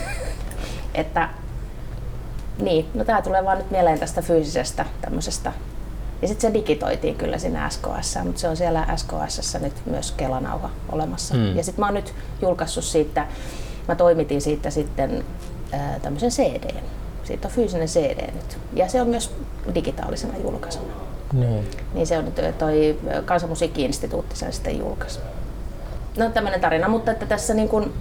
Että, 0.93 1.29
niin, 2.59 2.89
no 2.93 3.05
tämä 3.05 3.21
tulee 3.21 3.45
vaan 3.45 3.57
nyt 3.57 3.71
mieleen 3.71 3.99
tästä 3.99 4.21
fyysisestä 4.21 4.85
tämmöisestä. 5.01 5.53
Ja 6.21 6.27
sitten 6.27 6.51
se 6.51 6.53
digitoitiin 6.53 7.15
kyllä 7.15 7.37
sinne 7.37 7.59
SKS, 7.69 8.17
mutta 8.23 8.41
se 8.41 8.49
on 8.49 8.57
siellä 8.57 8.87
SKS 8.95 9.57
nyt 9.61 9.73
myös 9.85 10.11
Kelanauha 10.11 10.69
olemassa. 10.91 11.35
Mm. 11.35 11.57
Ja 11.57 11.63
sitten 11.63 11.79
mä 11.79 11.85
oon 11.85 11.93
nyt 11.93 12.13
julkaissut 12.41 12.83
siitä, 12.83 13.27
mä 13.87 13.95
toimitin 13.95 14.41
siitä 14.41 14.69
sitten 14.69 15.25
tämmöisen 16.01 16.29
CD. 16.29 16.75
Siitä 17.23 17.47
on 17.47 17.53
fyysinen 17.53 17.87
CD 17.87 18.31
nyt. 18.31 18.57
Ja 18.73 18.87
se 18.87 19.01
on 19.01 19.07
myös 19.07 19.35
digitaalisena 19.75 20.33
julkaisuna. 20.43 20.93
Niin. 21.33 21.67
Niin 21.93 22.07
se 22.07 22.17
on 22.17 22.25
nyt 22.25 22.57
toi 22.57 22.99
Kansanmusiikki-instituutti 23.25 24.35
sen 24.35 24.53
sitten 24.53 24.79
julkaisi. 24.79 25.19
No 26.17 26.29
tämmöinen 26.29 26.61
tarina, 26.61 26.87
mutta 26.87 27.11
että 27.11 27.25
tässä 27.25 27.53
niin 27.53 27.69
kuin, 27.69 27.93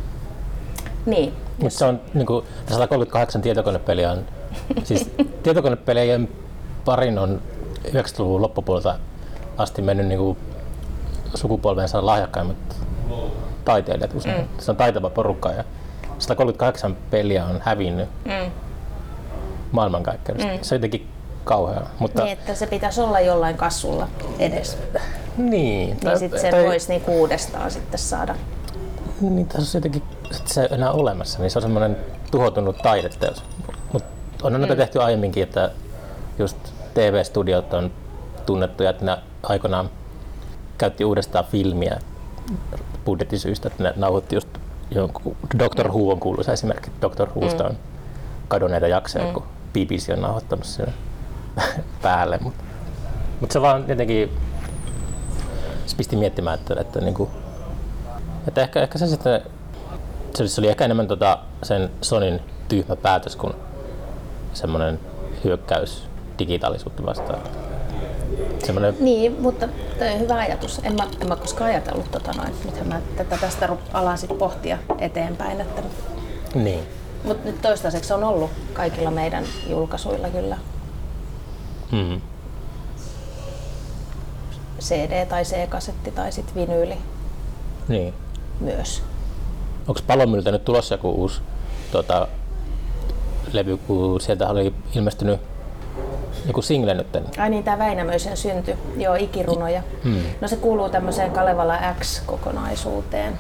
niin, 1.07 1.33
Mutta 1.59 1.79
se 1.79 1.85
on 1.85 2.01
niin 2.15 2.27
kuin, 2.27 2.45
138 2.69 3.43
tietokonepeliä 3.43 4.13
on, 4.13 4.25
siis 4.85 5.11
tietokonepelien 5.43 6.29
parin 6.85 7.19
on 7.19 7.43
90-luvun 7.89 8.43
loppupuolelta 8.43 8.99
asti 9.59 9.83
mennyt 9.83 10.07
niin 10.07 10.19
kuin 10.19 10.39
sukupolvensa 11.35 12.07
lahjakkaimmat 12.07 12.57
taiteilijat 13.65 14.15
usein. 14.15 14.41
Mm. 14.41 14.49
Se 14.59 14.71
on 14.71 14.77
taitava 14.77 15.11
porukka 15.11 15.51
ja 15.53 15.65
138 16.19 16.97
peliä 17.11 17.45
on 17.45 17.61
hävinnyt 17.65 18.09
mm, 18.25 18.51
maailmankaikkeudesta. 19.73 20.53
Mm. 20.53 20.59
Se 20.63 20.75
on 20.75 20.77
jotenkin 20.77 21.09
kauheaa. 21.45 21.91
Mutta, 21.99 22.23
niin, 22.25 22.33
että 22.33 22.55
se 22.55 22.67
pitäisi 22.67 23.01
olla 23.01 23.21
jollain 23.21 23.57
kassulla 23.57 24.09
edes. 24.39 24.79
niin, 25.37 25.97
Niin 26.03 26.19
sitten 26.19 26.41
se 26.41 26.51
tai- 26.51 26.65
voisi 26.65 26.89
niinku 26.89 27.19
uudestaan 27.21 27.71
sitten 27.71 27.99
saada. 27.99 28.35
Niin, 29.21 29.47
tässä 29.49 29.79
on 29.79 29.81
jotenkin, 29.81 30.03
että 30.37 30.55
se 30.55 30.63
ei 30.63 30.69
enää 30.71 30.93
olemassa, 30.93 31.39
niin 31.39 31.51
se 31.51 31.59
on 31.59 31.63
semmoinen 31.63 31.97
tuhoutunut 32.31 32.77
taideteos. 32.83 33.45
Mutta 33.93 34.09
on 34.43 34.53
noita 34.53 34.77
tehty 34.77 35.03
aiemminkin, 35.03 35.43
että 35.43 35.71
just 36.39 36.57
TV-studiot 36.95 37.75
on 37.75 37.91
tunnettuja, 38.47 38.91
että 38.91 39.05
ne 39.05 39.17
aikoinaan 39.43 39.91
käytti 40.79 41.05
uudestaan 41.05 41.45
filmiä 41.45 41.99
budjettisyistä, 43.05 43.69
että 43.69 43.83
ne 43.83 43.93
nauhoitti 43.97 44.37
just 44.37 44.49
jonkun, 44.91 45.37
Doctor 45.59 45.89
Who 45.89 46.13
on 46.13 46.21
kuuluisa 46.21 46.53
esimerkki, 46.53 46.91
Doctor 47.03 47.29
Whosta 47.37 47.65
on 47.65 47.77
kadonneita 48.49 48.89
jaksoja, 48.89 49.33
kun 49.33 49.43
BBC 49.73 50.13
on 50.13 50.23
nauhoittanut 50.23 50.65
sen 50.65 50.95
päälle. 52.03 52.39
Mutta 52.43 52.65
mut 53.41 53.51
se 53.51 53.61
vaan 53.61 53.85
jotenkin 53.89 54.31
se 55.87 55.97
pisti 55.97 56.17
miettimään, 56.17 56.59
että, 56.59 56.75
että, 56.81 57.01
niinku, 57.01 57.31
että 58.49 58.63
ehkä, 58.63 58.83
ehkä 58.83 58.99
se 58.99 59.07
sitten, 59.07 59.41
se 60.35 60.43
oli, 60.43 60.49
se 60.49 60.61
oli 60.61 60.69
ehkä 60.69 60.85
enemmän 60.85 61.09
tota 61.09 61.39
sen 61.63 61.91
Sonin 62.01 62.41
tyhmä 62.69 62.97
päätös 62.97 63.37
kuin 63.37 63.55
semmoinen 64.53 65.01
hyökkäys 65.45 66.14
digitaalisuutta 66.39 67.07
vastaan. 67.07 67.41
Semmoinen, 68.65 68.97
Niin, 69.01 69.37
mutta 69.41 69.69
toi 69.99 70.09
on 70.13 70.21
hyvä 70.21 70.35
ajatus. 70.35 70.81
En 70.85 70.95
mä, 70.95 71.07
en 71.21 71.29
mä 71.29 71.37
koskaan 71.37 71.71
ajatellut 71.71 72.11
tota 72.11 72.33
noin. 72.33 72.55
Nythän 72.65 72.89
mä 72.89 73.01
tätä 73.17 73.37
tästä 73.37 73.69
alan 73.93 74.19
sit 74.19 74.39
pohtia 74.39 74.79
eteenpäin. 74.99 75.61
Että, 75.61 75.83
niin. 76.55 76.81
mutta 77.25 77.49
nyt 77.49 77.63
toistaiseksi 77.63 78.13
on 78.13 78.25
ollut 78.25 78.51
kaikilla 78.73 79.11
meidän 79.11 79.45
julkaisuilla 79.69 80.29
kyllä 80.29 80.57
Mm. 81.93 82.21
CD 84.81 85.27
tai 85.27 85.43
C-kasetti 85.45 86.11
tai 86.11 86.33
sitten 86.33 86.55
vinyyli 86.55 86.97
niin. 87.89 88.15
myös. 88.61 89.03
Onko 89.89 90.01
Palomyltä 90.07 90.51
nyt 90.51 90.65
tulossa 90.65 90.95
joku 90.95 91.11
uusi 91.11 91.41
tota, 91.93 92.29
levy, 93.53 93.77
kun 93.77 94.21
sieltä 94.21 94.49
oli 94.49 94.75
ilmestynyt 94.95 95.41
joku 96.47 96.63
single 96.63 96.95
nyt? 96.95 97.07
Ai 97.39 97.51
niin, 97.51 97.65
tämä 97.65 97.79
Väinämöisen 97.79 98.37
synty. 98.37 98.77
Joo, 98.97 99.15
ikirunoja. 99.15 99.83
Hmm. 100.05 100.23
No 100.41 100.49
se 100.49 100.57
kuuluu 100.57 100.89
tämmöiseen 100.89 101.31
Kalevala 101.31 101.79
X-kokonaisuuteen. 102.01 103.39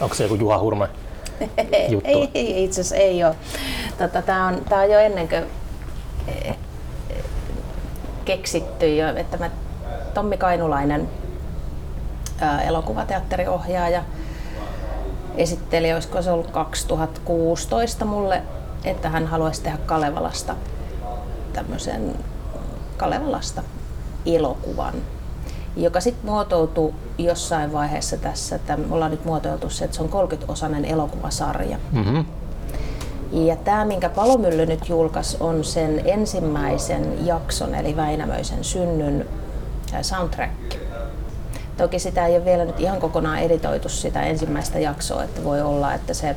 Onko 0.00 0.14
se 0.14 0.24
joku 0.24 0.34
Juha 0.34 0.58
Hurme? 0.58 0.88
juttu? 1.88 2.10
ei, 2.10 2.30
ei, 2.34 2.64
itse 2.64 2.80
asiassa 2.80 2.96
ei 2.96 3.24
ole. 3.24 3.34
Tota, 3.98 4.22
tämä 4.22 4.46
on, 4.46 4.62
tää 4.68 4.80
on 4.80 4.90
jo 4.90 4.98
ennen 4.98 5.28
kuin 5.28 5.44
eh, 6.28 6.56
keksitty 8.24 8.96
jo, 8.96 9.16
että 9.16 9.36
mä, 9.36 9.50
Tommi 10.14 10.36
Kainulainen, 10.36 11.08
ää, 12.40 12.62
elokuvateatteriohjaaja, 12.62 14.02
esitteli, 15.36 15.92
olisiko 15.92 16.22
se 16.22 16.30
ollut 16.30 16.50
2016 16.50 18.04
mulle, 18.04 18.42
että 18.84 19.08
hän 19.08 19.26
haluaisi 19.26 19.62
tehdä 19.62 19.78
Kalevalasta 19.86 20.54
tämmöisen 21.52 22.14
Kalevalasta 22.96 23.62
elokuvan, 24.26 24.94
joka 25.76 26.00
sitten 26.00 26.30
muotoutui 26.30 26.94
jossain 27.18 27.72
vaiheessa 27.72 28.16
tässä, 28.16 28.56
että 28.56 28.76
me 28.76 28.94
ollaan 28.94 29.10
nyt 29.10 29.24
muotoiltu 29.24 29.70
se, 29.70 29.84
että 29.84 29.96
se 29.96 30.02
on 30.02 30.28
30-osainen 30.28 30.84
elokuvasarja. 30.84 31.76
Mm-hmm. 31.92 32.24
Ja 33.32 33.56
tämä, 33.56 33.84
minkä 33.84 34.08
Palomylly 34.08 34.66
nyt 34.66 34.88
julkaisi, 34.88 35.36
on 35.40 35.64
sen 35.64 36.02
ensimmäisen 36.04 37.26
jakson, 37.26 37.74
eli 37.74 37.96
Väinämöisen 37.96 38.64
synnyn 38.64 39.28
soundtrack. 40.02 40.74
Toki 41.76 41.98
sitä 41.98 42.26
ei 42.26 42.36
ole 42.36 42.44
vielä 42.44 42.64
nyt 42.64 42.80
ihan 42.80 43.00
kokonaan 43.00 43.38
editoitu 43.38 43.88
sitä 43.88 44.22
ensimmäistä 44.22 44.78
jaksoa, 44.78 45.24
että 45.24 45.44
voi 45.44 45.60
olla, 45.62 45.94
että 45.94 46.14
se 46.14 46.36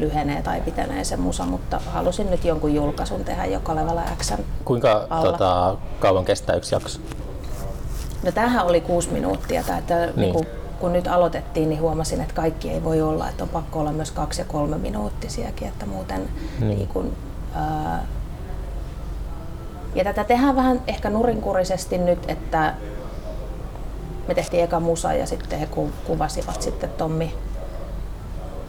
lyhenee 0.00 0.42
tai 0.42 0.60
pitenee 0.60 1.04
se 1.04 1.16
musa, 1.16 1.46
mutta 1.46 1.80
halusin 1.86 2.30
nyt 2.30 2.44
jonkun 2.44 2.74
julkaisun 2.74 3.24
tehdä 3.24 3.44
jo 3.44 3.60
Kalevala 3.60 4.02
Xn 4.22 4.38
Kuinka 4.64 5.06
alla. 5.10 5.32
tota, 5.32 5.76
kauan 6.00 6.24
kestää 6.24 6.56
yksi 6.56 6.74
jakso? 6.74 7.00
No 8.22 8.32
tämähän 8.32 8.66
oli 8.66 8.80
kuusi 8.80 9.08
minuuttia, 9.10 9.62
tää, 9.62 9.78
että 9.78 9.94
niin. 10.06 10.12
Niin 10.16 10.32
kun, 10.32 10.46
kun 10.80 10.92
nyt 10.92 11.06
aloitettiin, 11.08 11.68
niin 11.68 11.80
huomasin, 11.80 12.20
että 12.20 12.34
kaikki 12.34 12.70
ei 12.70 12.84
voi 12.84 13.02
olla, 13.02 13.28
että 13.28 13.44
on 13.44 13.48
pakko 13.50 13.80
olla 13.80 13.92
myös 13.92 14.10
kaksi 14.10 14.40
ja 14.40 14.44
kolme 14.44 14.78
minuuttisiakin, 14.78 15.68
että 15.68 15.86
muuten 15.86 16.20
Niin. 16.20 16.28
niin. 16.60 16.78
Niin 16.78 16.88
kun, 16.88 17.12
ää, 17.54 18.04
ja 19.94 20.04
tätä 20.04 20.24
tehdään 20.24 20.56
vähän 20.56 20.82
ehkä 20.86 21.10
nurinkurisesti 21.10 21.98
nyt, 21.98 22.18
että 22.30 22.74
me 24.28 24.34
tehtiin 24.34 24.64
eka 24.64 24.80
musa 24.80 25.12
ja 25.12 25.26
sitten 25.26 25.58
he 25.58 25.66
ku- 25.66 25.90
kuvasivat 26.06 26.62
sitten 26.62 26.90
Tommi, 26.98 27.34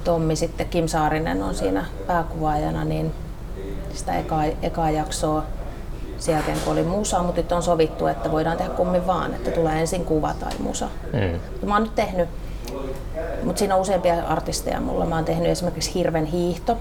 Tommi 0.04 0.36
sitten 0.36 0.68
Kim 0.68 0.88
Saarinen 0.88 1.44
on 1.44 1.56
siinä 1.56 1.86
pääkuvaajana, 2.08 2.86
niin 2.86 3.14
sitä 3.94 4.20
ekaa, 4.20 4.44
ekaa 4.62 4.92
jaksoa 4.92 5.44
sen 6.18 6.34
jälkeen 6.34 6.58
kun 6.64 6.74
oli 6.74 6.84
musa, 6.84 7.24
mutta 7.24 7.42
nyt 7.42 7.52
on 7.52 7.64
sovittu, 7.64 8.08
että 8.08 8.32
voidaan 8.32 8.58
tehdä 8.58 8.74
kummin 8.74 9.08
vaan, 9.08 9.34
että 9.34 9.52
tulee 9.52 9.80
ensin 9.80 10.06
kuva 10.06 10.34
tai 10.40 10.52
musa. 10.60 10.88
Mm. 11.14 11.68
Mä 11.68 11.74
oon 11.74 11.84
nyt 11.84 11.96
tehnyt, 11.96 12.30
mutta 13.44 13.60
siinä 13.60 13.76
on 13.76 13.82
useampia 13.82 14.24
artisteja 14.28 14.80
mulla. 14.80 15.06
Mä 15.06 15.16
oon 15.16 15.26
tehnyt 15.26 15.50
esimerkiksi 15.50 15.94
Hirven 15.94 16.26
hiihto, 16.26 16.78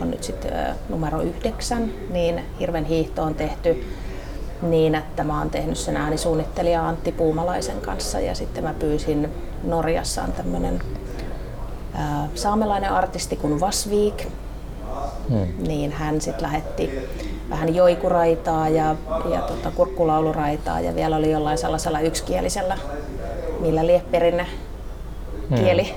on 0.00 0.10
nyt 0.10 0.24
sitten 0.24 0.52
numero 0.88 1.20
yhdeksän, 1.20 1.90
niin 2.10 2.44
Hirven 2.60 2.84
hiihto 2.84 3.22
on 3.22 3.34
tehty 3.34 3.84
niin, 4.62 4.94
että 4.94 5.24
mä 5.24 5.38
oon 5.38 5.50
tehnyt 5.50 5.78
sen 5.78 5.96
äänisuunnittelija 5.96 6.88
Antti 6.88 7.12
Puumalaisen 7.12 7.80
kanssa 7.80 8.20
ja 8.20 8.34
sitten 8.34 8.64
mä 8.64 8.74
pyysin 8.74 9.28
Norjassa 9.64 10.22
on 10.22 10.32
tämmönen 10.32 10.74
ää, 10.74 11.03
saamelainen 12.34 12.90
artisti 12.90 13.36
kuin 13.36 13.60
Vasvik, 13.60 14.26
hmm. 15.28 15.46
niin 15.68 15.92
hän 15.92 16.20
sitten 16.20 16.42
lähetti 16.42 17.08
vähän 17.50 17.74
joikuraitaa 17.74 18.68
ja, 18.68 18.96
ja 19.30 19.40
tota, 19.40 19.70
kurkkulauluraitaa 19.70 20.80
ja 20.80 20.94
vielä 20.94 21.16
oli 21.16 21.30
jollain 21.30 21.58
sellaisella 21.58 22.00
yksikielisellä, 22.00 22.78
millä 23.60 23.86
kieli 25.56 25.84
hmm. 25.84 25.96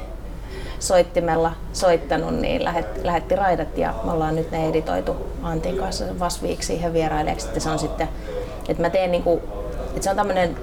soittimella 0.80 1.52
soittanut, 1.74 2.36
niin 2.36 2.64
lähetti, 2.64 3.00
lähetti 3.04 3.36
raidat 3.36 3.78
ja 3.78 3.94
me 4.04 4.12
ollaan 4.12 4.36
nyt 4.36 4.52
ne 4.52 4.70
editoitu 4.70 5.16
Antin 5.44 5.78
kanssa 5.78 6.06
Vasviik 6.20 6.64
siihen 6.64 6.94
vierailijaksi. 6.94 7.44
Sitten 7.44 7.62
se 7.62 7.70
on 7.70 7.80
sitten, 7.80 8.10
että 8.70 8.84
mä 8.84 8.90
teen 8.90 9.12
niinku, 9.12 9.42
että 9.90 10.02
se 10.02 10.10
on 10.10 10.16
tämmöinen 10.16 10.58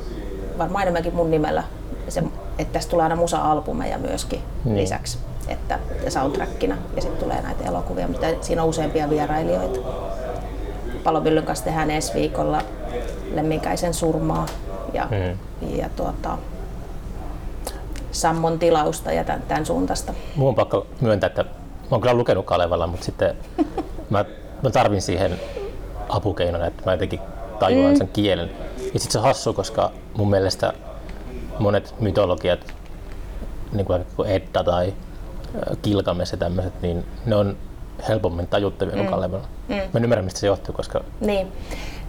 varmaan 0.58 0.82
enemmänkin 0.82 1.14
mun 1.14 1.30
nimellä, 1.30 1.64
se, 2.08 2.22
että 2.58 2.72
tästä 2.72 2.90
tulee 2.90 3.02
aina 3.02 3.16
musa-albumeja 3.16 3.98
myöskin 3.98 4.42
hmm. 4.64 4.76
lisäksi 4.76 5.18
että 5.48 5.78
soundtrackina 6.08 6.76
ja 6.96 7.02
sitten 7.02 7.24
tulee 7.24 7.42
näitä 7.42 7.64
elokuvia, 7.64 8.08
mutta 8.08 8.26
siinä 8.40 8.62
on 8.62 8.68
useampia 8.68 9.10
vierailijoita. 9.10 9.80
Palomyllyn 11.04 11.44
kanssa 11.44 11.64
tehdään 11.64 11.90
ensi 11.90 12.14
viikolla 12.14 12.62
Lemminkäisen 13.34 13.94
surmaa 13.94 14.46
ja, 14.92 15.06
hmm. 15.06 15.38
ja 15.76 15.88
tuota, 15.96 16.38
Sammon 18.12 18.58
tilausta 18.58 19.12
ja 19.12 19.24
tämän, 19.24 19.42
tämän 19.42 19.66
suuntaista. 19.66 20.14
Mun 20.36 20.48
on 20.48 20.54
pakko 20.54 20.86
myöntää, 21.00 21.26
että 21.26 21.42
mä 21.42 21.50
oon 21.90 22.00
kyllä 22.00 22.14
lukenut 22.14 22.46
Kalevalla, 22.46 22.86
mutta 22.86 23.04
sitten 23.04 23.36
mä, 24.10 24.24
mä 24.62 24.70
tarvin 24.70 25.02
siihen 25.02 25.40
apukeinon, 26.08 26.64
että 26.64 26.82
mä 26.86 26.92
jotenkin 26.92 27.20
tajuan 27.58 27.92
mm. 27.92 27.98
sen 27.98 28.08
kielen. 28.08 28.50
Ja 28.94 29.00
sitten 29.00 29.12
se 29.12 29.18
on 29.18 29.24
hassu, 29.24 29.52
koska 29.52 29.90
mun 30.16 30.30
mielestä 30.30 30.72
monet 31.58 31.94
mytologiat, 32.00 32.74
niin 33.72 33.86
kuin 33.86 34.04
Edda 34.26 34.64
tai 34.64 34.94
Kilkames 35.82 36.32
ja 36.32 36.38
tämmöiset, 36.38 36.82
niin 36.82 37.04
ne 37.26 37.36
on 37.36 37.56
helpommin 38.08 38.46
tajuttavia 38.46 38.94
kuin 38.94 39.06
mm. 39.06 39.10
Kalevala. 39.10 39.44
Mm. 39.68 39.74
Mä 39.74 39.82
en 39.94 40.04
ymmärrä, 40.04 40.22
mistä 40.22 40.40
se 40.40 40.46
johtuu, 40.46 40.74
koska... 40.74 41.00
Niin. 41.20 41.52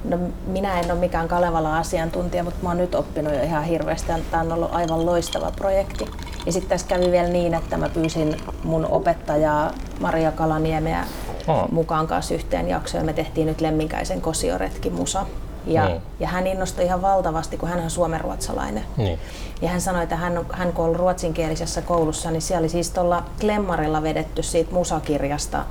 No, 0.10 0.18
minä 0.48 0.80
en 0.80 0.92
ole 0.92 1.00
mikään 1.00 1.28
Kalevala-asiantuntija, 1.28 2.44
mutta 2.44 2.60
mä 2.64 2.70
oon 2.70 2.78
nyt 2.78 2.96
oppinut 2.96 3.34
jo 3.34 3.44
ihan 3.44 3.64
hirveästi. 3.64 4.12
Tämä 4.32 4.44
on 4.44 4.52
ollut 4.52 4.76
aivan 4.76 5.06
loistava 5.06 5.52
projekti. 5.52 6.06
Ja 6.46 6.52
sitten 6.52 6.70
tässä 6.70 6.88
kävi 6.88 7.12
vielä 7.12 7.28
niin, 7.28 7.54
että 7.54 7.78
mä 7.78 7.90
pyysin 7.90 8.38
mun 8.64 8.86
opettajaa 8.86 9.72
Maria 10.00 10.32
Kalaniemeä 10.32 11.06
oh. 11.48 11.72
mukaan 11.72 12.08
kanssa 12.08 12.34
yhteen 12.34 12.70
jaksoon. 12.70 13.06
Me 13.06 13.14
tehtiin 13.14 13.48
nyt 13.48 13.62
Lemminkäisen 13.62 14.22
kosioretki 14.22 14.90
musa. 14.90 15.26
Ja, 15.68 15.86
niin. 15.86 16.02
ja 16.20 16.28
hän 16.28 16.48
innostui 16.48 16.86
ihan 16.86 17.02
valtavasti, 17.02 17.58
kun 17.58 17.70
hän 17.70 17.80
on 17.80 17.90
suomenruotsalainen. 17.90 18.84
Niin. 18.98 19.20
Ja 19.62 19.70
hän 19.70 19.82
sanoi, 19.82 20.04
että 20.04 20.16
hän, 20.16 20.46
hän 20.52 20.74
kun 20.74 20.86
on 20.86 20.96
ruotsinkielisessä 20.96 21.82
koulussa, 21.82 22.32
niin 22.32 22.42
siellä 22.42 22.60
oli 22.60 22.70
siis 22.70 22.90
tuolla 22.90 23.24
Klemmarilla 23.40 24.04
vedetty 24.04 24.44
siitä 24.44 24.74
musakirjasta 24.74 25.66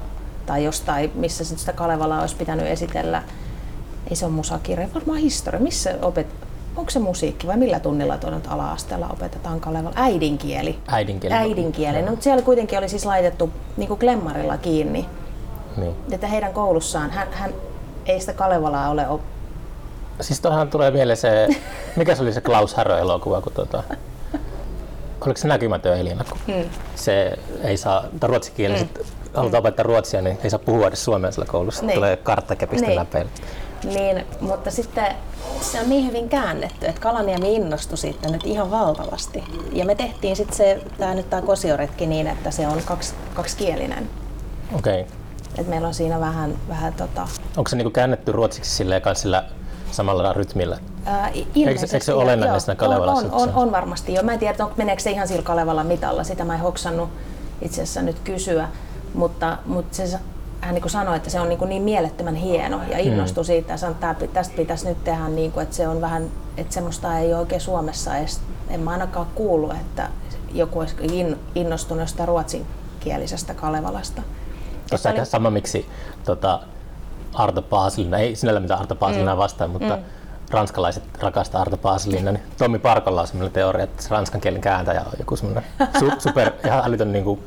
tai 0.47 0.65
jostain, 0.65 1.13
missä 1.15 1.45
sitä 1.45 1.73
Kalevala 1.73 2.21
olisi 2.21 2.37
pitänyt 2.37 2.67
esitellä. 2.67 3.23
Ei 4.11 4.17
se 4.17 4.25
ole 4.25 4.35
musakirja, 4.35 4.89
varmaan 4.95 5.19
historia. 5.19 5.61
Missä 5.61 5.95
opet, 6.03 6.27
onko 6.77 6.91
se 6.91 6.99
musiikki 6.99 7.47
vai 7.47 7.57
millä 7.57 7.81
tunnilla 7.81 8.19
tuonne 8.19 8.41
ala-asteella 8.49 9.09
opetetaan 9.13 9.61
Kalevala? 9.61 9.95
Äidinkieli. 9.97 10.79
Äidinkieli. 10.87 11.35
Äidinkieli. 11.35 12.03
No, 12.03 12.11
mutta 12.11 12.25
siellä 12.25 12.43
kuitenkin 12.43 12.79
oli 12.79 12.89
siis 12.89 13.07
laitettu 13.07 13.51
niin 13.77 13.89
kuin 13.89 14.01
Klemmarilla 14.01 14.59
kiinni. 14.59 15.07
Niin. 15.77 15.95
Että 16.13 16.27
heidän 16.27 16.53
koulussaan, 16.53 17.11
hän, 17.11 17.29
hän 17.33 17.55
ei 18.07 18.21
sitä 18.21 18.33
Kalevalaa 18.33 18.91
ole 18.91 19.09
Siis 20.21 20.41
tuohon 20.41 20.71
tulee 20.71 20.91
mieleen 20.91 21.17
se, 21.17 21.49
mikä 21.97 22.15
se 22.15 22.23
oli 22.23 22.33
se 22.33 22.41
Klaus 22.41 22.75
Harro-elokuva, 22.75 23.41
kun 23.41 23.53
tota, 23.53 23.83
oliko 25.21 25.41
se 25.41 25.49
näkymätön 25.49 25.99
Elina, 25.99 26.25
kun 26.25 26.39
hmm. 26.47 26.71
se 26.95 27.39
ei 27.63 27.77
saa, 27.77 28.05
tai 28.21 28.29
ruotsikieliset 28.29 28.89
hmm. 28.95 29.05
halutaan 29.35 29.61
opettaa 29.61 29.83
ruotsia, 29.83 30.23
niin 30.23 30.39
ei 30.45 30.51
saa 30.51 30.59
puhua 30.59 30.87
edes 30.87 31.05
suomea 31.05 31.31
sillä 31.31 31.47
koulussa, 31.47 31.87
niin. 31.87 31.95
tulee 31.95 32.17
karttakepistä 32.17 32.87
niin. 32.87 32.99
läpeille. 32.99 33.31
Niin, 33.85 34.27
mutta 34.41 34.71
sitten 34.71 35.07
se 35.61 35.81
on 35.81 35.89
niin 35.89 36.07
hyvin 36.07 36.29
käännetty, 36.29 36.87
että 36.87 37.01
Kalaniemi 37.01 37.55
innostui 37.55 37.99
siitä 37.99 38.29
nyt 38.29 38.45
ihan 38.45 38.71
valtavasti. 38.71 39.45
Ja 39.73 39.85
me 39.85 39.95
tehtiin 39.95 40.37
sitten 40.37 40.57
se, 40.57 40.81
tää 40.99 41.15
nyt 41.15 41.31
tämä 41.31 41.43
kosioretki 41.43 42.07
niin, 42.07 42.27
että 42.27 42.51
se 42.51 42.67
on 42.67 42.83
kaksi, 42.85 43.15
kaksikielinen. 43.35 44.11
Okei. 44.75 45.01
Okay. 45.01 45.13
Et 45.59 45.67
meillä 45.67 45.89
on 45.89 45.95
siinä 45.95 46.21
vähän, 46.21 46.59
vähän 46.69 46.95
tota... 46.95 47.29
Onko 47.57 47.71
se 47.71 47.77
niinku 47.77 47.91
käännetty 47.91 48.33
ruotsiksi 48.33 48.71
silleen 48.71 49.03
sillä 49.15 49.45
samalla 49.95 50.33
rytmillä? 50.33 50.79
Ää, 51.05 51.29
eikö, 51.29 51.71
eikö 51.93 52.05
se 52.05 52.15
olennainen 52.15 52.61
siinä 52.61 52.75
Kalevalassa? 52.75 53.27
On, 53.27 53.49
on, 53.49 53.55
on, 53.55 53.73
varmasti 53.73 54.15
jo. 54.15 54.23
Mä 54.23 54.33
en 54.33 54.39
tiedä, 54.39 54.65
onko, 54.65 54.75
meneekö 54.77 55.03
se 55.03 55.11
ihan 55.11 55.29
sillä 55.29 55.43
Kalevalla 55.43 55.85
mitalla. 55.85 56.25
Sitä 56.25 56.45
mä 56.45 56.55
en 56.55 56.61
hoksannut 56.61 57.09
itse 57.63 57.83
asiassa 57.83 58.03
nyt 58.03 58.19
kysyä. 58.19 58.69
Mutta, 59.15 59.59
mutta 59.67 59.97
se, 59.97 60.19
hän 60.61 60.75
niin 60.75 60.91
sanoi, 60.91 61.17
että 61.17 61.31
se 61.31 61.41
on 61.41 61.49
niin, 61.49 61.69
niin 61.69 61.83
mielettömän 61.83 62.35
hieno 62.35 62.81
ja 62.91 62.99
innostui 62.99 63.43
mm. 63.43 63.47
siitä 63.47 63.73
ja 63.73 63.77
sanoi, 63.77 63.97
että 64.03 64.27
tästä 64.33 64.57
pitäisi 64.57 64.89
nyt 64.89 65.05
tehdä 65.05 65.29
niin 65.29 65.53
kuin, 65.53 65.63
että 65.63 65.77
se 65.77 65.89
on 65.89 66.01
vähän, 66.01 66.31
että 66.57 66.75
semmoista 66.75 67.19
ei 67.19 67.35
oikein 67.35 67.61
Suomessa 67.61 68.17
edes, 68.17 68.41
en 68.69 68.81
mä 68.81 68.91
ainakaan 68.91 69.27
kuullut, 69.35 69.73
että 69.73 70.09
joku 70.53 70.79
olisi 70.79 70.97
innostunut 71.55 72.01
jostain 72.01 72.29
ruotsinkielisestä 72.29 73.55
Kalevalasta. 73.55 74.23
Tuossa 74.89 75.11
oli... 75.11 75.27
sama, 75.27 75.51
miksi 75.51 75.87
tota, 76.25 76.61
Arto 77.35 77.63
Paasilina, 77.63 78.19
ei 78.19 78.37
sinällä 78.37 78.61
mitään 78.61 78.81
Arto 78.81 78.95
Paasilina 78.95 79.35
mm. 79.35 79.39
vastaan, 79.39 79.71
mutta 79.71 79.97
mm. 79.97 80.03
ranskalaiset 80.51 81.03
rakastaa 81.21 81.61
Arto 81.61 81.77
Paasilina, 81.77 82.33
niin 82.33 82.43
Tommi 82.59 82.79
Parkolla 82.79 83.21
on 83.21 83.27
sellainen 83.27 83.53
teoria, 83.53 83.85
että 83.85 84.05
ranskan 84.11 84.41
kielen 84.41 84.61
kääntäjä 84.61 85.01
on 85.01 85.13
joku 85.19 85.37
semmoinen 85.37 85.65
su- 85.99 86.21
super, 86.21 86.53
ihan 86.67 86.85
älytön 86.85 87.13
niin 87.13 87.25
kuin 87.25 87.41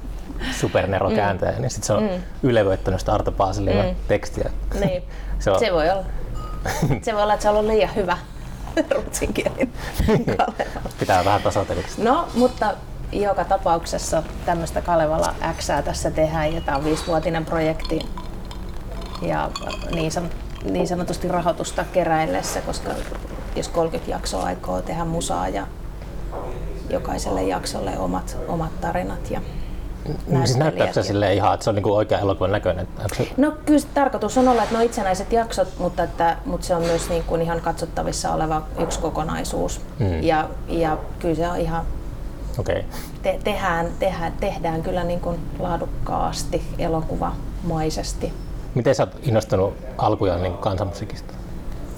supernero 0.59 1.09
kääntäjä, 1.09 1.51
mm. 1.51 1.61
niin 1.61 1.69
sitten 1.69 1.87
se 1.87 1.93
on 1.93 2.03
mm. 2.03 2.23
ylevöittänyt 2.43 2.99
sitä 2.99 3.13
Arto 3.13 3.31
Paasilina 3.31 3.83
mm. 3.83 3.95
tekstiä. 4.07 4.49
Niin. 4.79 5.03
se, 5.39 5.51
on... 5.51 5.59
se 5.59 5.73
voi 5.73 5.89
olla. 5.89 6.05
Se 7.01 7.13
voi 7.13 7.23
olla, 7.23 7.33
että 7.33 7.43
se 7.43 7.49
on 7.49 7.55
ollut 7.55 7.71
liian 7.71 7.95
hyvä 7.95 8.17
ruotsinkielinen 8.91 9.73
Pitää 10.99 11.25
vähän 11.25 11.41
tasoteliksi. 11.41 12.03
No, 12.03 12.27
mutta 12.33 12.73
joka 13.11 13.45
tapauksessa 13.45 14.23
tämmöistä 14.45 14.81
Kalevala 14.81 15.35
X 15.57 15.67
tässä 15.85 16.11
tehdään 16.11 16.53
ja 16.53 16.61
tämä 16.61 16.77
on 16.77 16.83
viisivuotinen 16.83 17.45
projekti 17.45 17.99
ja 19.21 19.49
niin, 19.91 20.11
san, 20.11 20.29
niin 20.63 20.87
sanotusti 20.87 21.27
rahoitusta 21.27 21.85
keräillessä, 21.93 22.61
koska 22.61 22.89
jos 23.55 23.67
30 23.67 24.11
jaksoa 24.11 24.43
aikoo 24.43 24.81
tehdä 24.81 25.05
musaa 25.05 25.49
ja 25.49 25.67
jokaiselle 26.89 27.43
jaksolle 27.43 27.99
omat, 27.99 28.37
omat 28.47 28.81
tarinat 28.81 29.31
ja 29.31 29.41
Siis 30.45 30.57
näyttääkö 30.57 30.93
se 30.93 31.03
sille 31.03 31.33
ihan, 31.33 31.53
että 31.53 31.63
se 31.63 31.69
on 31.69 31.75
niin 31.75 31.85
oikea 31.85 32.19
elokuvan 32.19 32.51
näköinen? 32.51 32.87
Se... 33.17 33.27
No 33.37 33.53
kyllä 33.65 33.87
tarkoitus 33.93 34.37
on 34.37 34.47
olla, 34.47 34.63
että 34.63 34.75
ne 34.75 34.79
on 34.79 34.85
itsenäiset 34.85 35.33
jaksot, 35.33 35.67
mutta, 35.79 36.03
että, 36.03 36.37
mutta 36.45 36.67
se 36.67 36.75
on 36.75 36.81
myös 36.81 37.09
niin 37.09 37.23
kuin 37.23 37.41
ihan 37.41 37.61
katsottavissa 37.61 38.33
oleva 38.33 38.61
yksi 38.79 38.99
kokonaisuus. 38.99 39.81
Mm. 39.99 40.23
Ja, 40.23 40.49
ja 40.67 40.97
kyllä 41.19 41.35
se 41.35 41.47
on 41.47 41.57
ihan 41.57 41.85
okay. 42.57 42.83
te, 43.21 43.39
tehdään, 43.43 43.87
tehdään, 43.99 44.33
tehdään 44.39 44.83
kyllä 44.83 45.03
niin 45.03 45.19
kuin 45.19 45.39
laadukkaasti 45.59 46.63
elokuvamaisesti. 46.79 48.33
Miten 48.77 48.95
sä 48.95 49.03
oot 49.03 49.15
innostunut 49.23 49.73
alkujaan 49.97 50.43
niin 50.43 50.57
kansanmusiikista? 50.57 51.33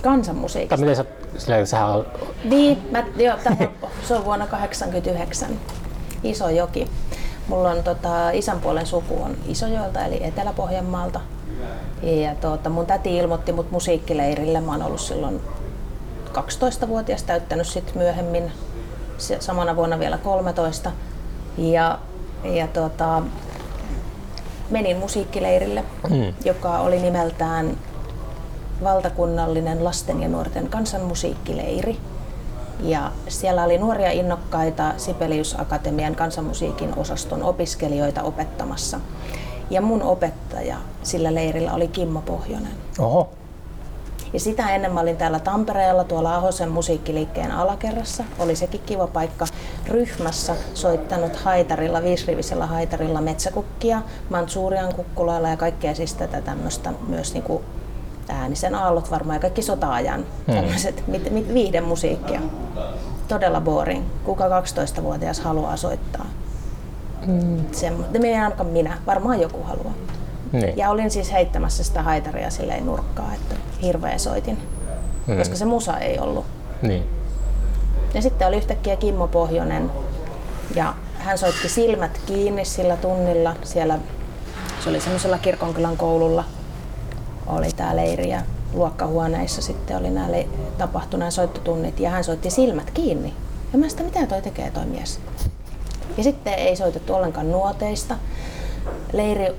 Kansanmusiikista? 0.02 0.76
Tai 0.76 0.80
miten 0.80 0.96
sä, 0.96 1.06
sillä, 1.38 1.65
sähän 1.65 1.89
on... 1.89 2.06
Niin, 2.44 2.88
mä, 2.92 3.04
jo, 3.15 3.34
se 4.08 4.15
on 4.15 4.26
vuonna 4.26 4.48
1989. 4.48 5.50
Iso 6.24 6.50
joki. 6.50 6.88
Mulla 7.48 7.70
on 7.70 7.84
tota, 7.84 8.32
isän 8.32 8.60
puolen 8.60 8.86
suku 8.86 9.24
on 9.24 9.38
Isojoelta 9.48 10.06
eli 10.06 10.24
Etelä-Pohjanmaalta. 10.24 11.20
Ja 12.02 12.36
tota, 12.36 12.70
mun 12.70 12.86
täti 12.86 13.18
ilmoitti 13.18 13.52
mut 13.52 13.72
musiikkileirille. 13.72 14.62
Mä 14.62 14.72
oon 14.72 14.84
ollut 14.84 15.02
silloin 15.02 15.42
12-vuotias, 16.34 17.24
täyttänyt 17.24 17.68
sitten 17.68 17.98
myöhemmin 17.98 18.52
samana 19.39 19.76
vuonna 19.76 20.00
vielä 20.00 20.18
13. 20.18 20.92
Ja, 21.58 22.00
ja 22.44 22.68
tota, 22.68 23.22
menin 24.69 24.97
musiikkileirille, 24.97 25.84
mm. 26.10 26.34
joka 26.45 26.79
oli 26.79 26.99
nimeltään 26.99 27.77
valtakunnallinen 28.84 29.84
lasten 29.84 30.21
ja 30.21 30.27
nuorten 30.27 30.69
kansanmusiikkileiri. 30.69 31.97
Ja 32.79 33.12
siellä 33.27 33.63
oli 33.63 33.77
nuoria 33.77 34.12
innokkaita 34.12 34.93
Sibelius 34.97 35.55
Akatemian 35.60 36.15
kansanmusiikin 36.15 36.93
osaston 36.97 37.43
opiskelijoita 37.43 38.23
opettamassa. 38.23 38.99
Ja 39.69 39.82
mun 39.82 40.03
opettaja 40.03 40.77
sillä 41.03 41.36
leirillä 41.36 41.73
oli 41.73 41.88
Kimmo 41.88 42.21
Pohjonen. 42.21 42.71
Oho. 42.99 43.29
Ja 44.34 44.39
sitä 44.39 44.70
ennen 44.76 44.94
mä 44.94 45.00
olin 45.00 45.18
täällä 45.18 45.39
Tampereella 45.39 46.04
tuolla 46.04 46.36
Ahosen 46.36 46.70
musiikkiliikkeen 46.70 47.52
alakerrassa. 47.52 48.24
Oli 48.39 48.56
sekin 48.56 48.82
kiva 48.86 49.08
paikka 49.08 49.46
ryhmässä 49.88 50.56
soittanut 50.74 51.36
haitarilla, 51.36 52.02
viisrivisellä 52.02 52.65
haitarilla 52.65 53.22
metsäkukkia, 53.22 54.02
Mantsurian 54.30 54.96
kukkuloilla 54.96 55.50
ja 55.50 55.58
kaikkea 55.58 55.96
siis 55.96 56.13
tätä 56.13 56.42
tämmöistä 56.42 56.94
myös 57.08 57.34
niinku 57.34 57.62
äänisen 58.30 58.76
aallot 58.76 59.12
varmaan 59.12 59.36
ja 59.36 59.39
kaikki 59.39 59.62
sota-ajan 59.62 60.26
hmm. 60.48 60.56
tämmöiset 60.56 61.04
mit, 61.08 61.32
mit, 61.32 61.54
viihdemusiikkia. 61.54 62.42
Todella 63.28 63.62
boring. 63.62 64.04
Kuka 64.24 64.46
12-vuotias 64.48 65.39
haluaa 65.39 65.78
soittaa? 65.78 66.26
Mm. 67.26 67.65
Semmo- 67.72 68.36
ainakaan 68.44 68.70
minä, 68.70 68.98
varmaan 69.08 69.42
joku 69.42 69.63
haluaa. 69.63 69.94
Niin. 70.52 70.78
Ja 70.78 70.90
olin 70.90 71.12
siis 71.12 71.32
heittämässä 71.32 71.84
sitä 71.84 72.04
haitaria 72.04 72.50
silleen 72.50 72.86
nurkkaa, 72.86 73.34
että 73.34 73.56
hirveä 73.82 74.18
soitin, 74.18 74.58
mm. 75.28 75.38
koska 75.38 75.56
se 75.56 75.66
musa 75.66 75.98
ei 75.98 76.20
ollut. 76.20 76.46
Niin. 76.82 77.04
Ja 78.14 78.22
sitten 78.22 78.48
oli 78.48 78.58
yhtäkkiä 78.58 78.96
Kimmo 78.96 79.28
Pohjonen 79.28 79.92
ja 80.76 80.94
hän 81.20 81.38
soitti 81.38 81.70
silmät 81.70 82.22
kiinni 82.26 82.66
sillä 82.66 82.98
tunnilla 82.98 83.56
siellä, 83.64 84.00
se 84.84 84.90
oli 84.90 85.02
semmoisella 85.02 85.38
kirkonkylän 85.38 85.98
koululla, 85.98 86.44
oli 87.48 87.68
tämä 87.76 87.96
leiri 87.96 88.30
ja 88.30 88.42
luokkahuoneissa 88.74 89.62
sitten 89.62 89.98
oli 89.98 90.10
nämä 90.10 90.32
le- 90.32 90.48
tapahtuneen 90.78 91.32
soittotunnit 91.32 92.00
ja 92.00 92.10
hän 92.10 92.24
soitti 92.24 92.50
silmät 92.50 92.92
kiinni. 92.92 93.34
Ja 93.74 93.80
mä 93.80 93.90
sitä, 93.90 94.04
mitä 94.04 94.28
toi 94.28 94.42
tekee 94.42 94.72
toi 94.72 94.86
mies? 94.86 95.20
Ja 96.18 96.24
sitten 96.24 96.54
ei 96.54 96.76
soitettu 96.76 97.14
ollenkaan 97.14 97.52
nuoteista. 97.52 98.16
Leiri, 99.14 99.56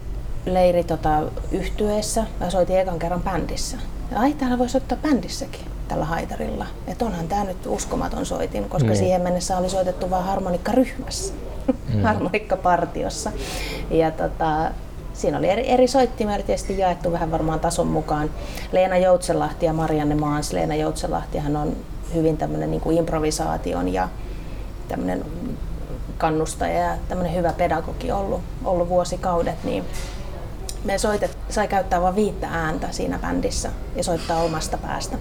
leiri 0.47 0.85
tota, 0.85 1.23
yhtyeessä. 1.53 2.25
Mä 2.41 2.51
soitin 2.51 2.79
ekan 2.79 2.99
kerran 2.99 3.23
bändissä. 3.23 3.77
Ja 4.11 4.21
ai, 4.21 4.35
täällä 4.35 4.59
voi 4.59 4.69
soittaa 4.69 4.99
bändissäkin 5.03 5.67
tällä 5.89 6.05
haitarilla. 6.05 6.67
Että 6.87 7.05
onhan 7.05 7.29
tämä 7.29 7.45
nyt 7.45 7.67
uskomaton 7.67 8.27
soitin, 8.27 8.69
koska 8.69 8.89
niin. 8.89 8.99
siihen 8.99 9.23
mennessä 9.23 9.59
oli 9.59 9.71
soitettu 9.71 10.11
vain 10.11 10.25
harmonikkaryhmässä, 10.25 11.35
mm. 11.95 12.03
harmonikkapartiossa. 12.09 13.33
Ja 13.91 14.11
tota, 14.11 14.71
siinä 15.13 15.39
oli 15.39 15.49
eri, 15.49 15.71
eri 15.71 15.89
soittimia, 15.89 16.43
tietysti 16.43 16.79
jaettu 16.79 17.13
vähän 17.13 17.31
varmaan 17.31 17.61
tason 17.61 17.87
mukaan. 17.87 18.31
Leena 18.73 18.97
Joutsenlahti 18.97 19.67
ja 19.67 19.73
Marianne 19.73 20.15
Maans. 20.15 20.53
Leena 20.53 20.75
Joutsenlahtihan 20.75 21.57
on 21.57 21.77
hyvin 22.15 22.37
tämmöinen 22.37 22.71
niin 22.71 22.81
kuin 22.81 22.99
improvisaation 22.99 23.89
ja 23.89 24.09
tämmöinen 24.89 25.25
kannustaja 26.19 26.79
ja 26.79 26.97
tämmöinen 27.09 27.35
hyvä 27.35 27.53
pedagogi 27.53 28.13
ollut, 28.13 28.41
ollut 28.65 28.89
vuosikaudet, 28.89 29.65
niin 29.65 29.85
me 30.85 30.99
soitet, 30.99 31.39
sai 31.49 31.69
käyttää 31.69 32.03
vain 32.03 32.17
viittä 32.17 32.49
ääntä 32.51 32.89
siinä 32.91 33.19
bändissä 33.19 33.71
ja 33.97 34.05
soittaa 34.05 34.43
omasta 34.43 34.79
päästä. 34.79 35.17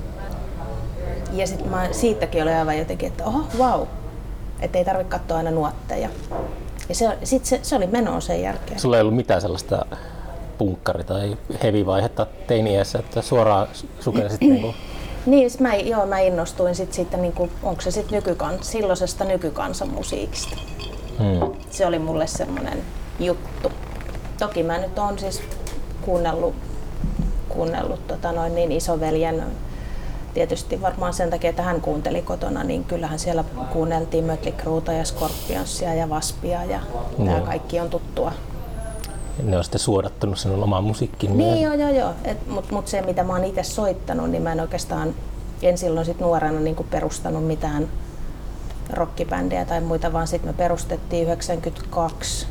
Ja 1.33 1.47
sitten 1.47 1.71
siitäkin 1.91 2.43
oli 2.43 2.53
aivan 2.53 2.77
jotenkin, 2.77 3.07
että 3.07 3.25
oho, 3.25 3.43
wow, 3.57 3.87
että 4.59 4.77
ei 4.77 4.85
tarvitse 4.85 5.11
katsoa 5.11 5.37
aina 5.37 5.51
nuotteja. 5.51 6.09
Ja 6.89 6.95
se, 6.95 7.17
sit 7.23 7.45
se, 7.45 7.59
se 7.63 7.75
oli 7.75 7.87
menoa 7.87 8.19
sen 8.19 8.41
jälkeen. 8.41 8.79
Sulla 8.79 8.97
ei 8.97 9.01
ollut 9.01 9.15
mitään 9.15 9.41
sellaista 9.41 9.85
punkkari- 10.57 11.03
tai 11.03 11.37
heavy-vaihetta 11.63 12.27
teiniässä, 12.47 12.99
että 12.99 13.21
suoraan 13.21 13.67
sukelsit 13.99 14.41
niinku 14.49 14.73
niin, 15.25 15.51
mä, 15.59 15.75
joo, 15.75 16.05
mä 16.05 16.19
innostuin 16.19 16.75
sit 16.75 16.93
siitä, 16.93 17.17
niin 17.17 17.33
kuin, 17.33 17.51
onko 17.63 17.81
se 17.81 17.91
sitten 17.91 18.15
nykykan, 18.15 18.57
silloisesta 18.61 19.23
nykykansanmusiikista. 19.23 20.57
Hmm. 21.19 21.55
Se 21.69 21.85
oli 21.85 21.99
mulle 21.99 22.27
semmoinen 22.27 22.83
juttu. 23.19 23.71
Toki 24.39 24.63
mä 24.63 24.77
nyt 24.77 24.99
oon 24.99 25.19
siis 25.19 25.41
kuunnellut, 26.01 26.55
kuunnellut 27.49 28.07
tota 28.07 28.31
noin 28.31 28.55
niin 28.55 28.71
isoveljen 28.71 29.43
tietysti 30.33 30.81
varmaan 30.81 31.13
sen 31.13 31.29
takia, 31.29 31.49
että 31.49 31.63
hän 31.63 31.81
kuunteli 31.81 32.21
kotona, 32.21 32.63
niin 32.63 32.83
kyllähän 32.83 33.19
siellä 33.19 33.43
kuunneltiin 33.73 34.25
Mötley 34.25 34.53
Crueta 34.53 34.93
ja 34.93 35.05
Scorpionsia 35.05 35.93
ja 35.93 36.07
Waspia 36.07 36.63
ja 36.63 36.79
no. 37.17 37.25
tämä 37.25 37.41
kaikki 37.41 37.79
on 37.79 37.89
tuttua. 37.89 38.31
Ne 39.43 39.57
on 39.57 39.63
sitten 39.63 39.79
suodattanut 39.79 40.39
sinun 40.39 40.63
omaan 40.63 40.83
musiikkiin. 40.83 41.37
Niin, 41.37 41.61
joo, 41.61 41.73
joo, 41.73 41.89
joo. 41.89 42.13
Mutta 42.47 42.73
mut 42.73 42.87
se, 42.87 43.01
mitä 43.01 43.23
mä 43.23 43.33
oon 43.33 43.43
itse 43.43 43.63
soittanut, 43.63 44.29
niin 44.29 44.43
mä 44.43 44.51
en 44.51 44.59
oikeastaan 44.59 45.15
en 45.61 45.77
silloin 45.77 46.05
sit 46.05 46.19
nuorena 46.19 46.59
niin 46.59 46.75
perustanut 46.89 47.47
mitään 47.47 47.87
rockibändejä 48.93 49.65
tai 49.65 49.81
muita, 49.81 50.13
vaan 50.13 50.27
sitten 50.27 50.49
me 50.49 50.53
perustettiin 50.53 51.23
92 51.23 52.47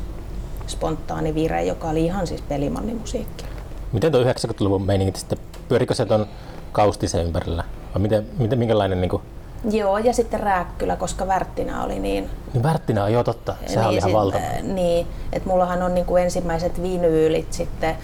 spontaani 0.69 1.35
vire, 1.35 1.63
joka 1.63 1.89
oli 1.89 2.05
ihan 2.05 2.27
siis 2.27 2.41
pelimannimusiikki. 2.41 3.45
Miten 3.91 4.11
tuo 4.11 4.23
90-luvun 4.23 4.85
meininki 4.85 5.19
sitten, 5.19 5.37
pyörikö 5.69 5.93
se 5.93 6.05
tuon 6.05 6.25
kaustisen 6.71 7.25
ympärillä? 7.25 7.63
Vai 7.93 8.01
miten, 8.01 8.25
miten, 8.37 8.59
minkälainen 8.59 9.01
niin 9.01 9.09
kuin... 9.09 9.23
Joo, 9.71 9.97
ja 9.97 10.13
sitten 10.13 10.39
Rääkkylä, 10.39 10.95
koska 10.95 11.27
Värttinä 11.27 11.83
oli 11.83 11.99
niin... 11.99 12.29
Niin 12.53 12.63
Värttinä 12.63 13.03
on 13.03 13.13
jo 13.13 13.23
totta, 13.23 13.55
sehän 13.65 13.75
niin, 13.77 13.87
oli 13.87 13.97
ihan 13.97 14.13
valtava. 14.13 14.43
Niin, 14.63 15.07
että 15.33 15.49
mullahan 15.49 15.81
on 15.81 15.95
niin 15.95 16.05
kuin 16.05 16.23
ensimmäiset 16.23 16.81
vinyylit 16.81 17.53
sitten, 17.53 17.95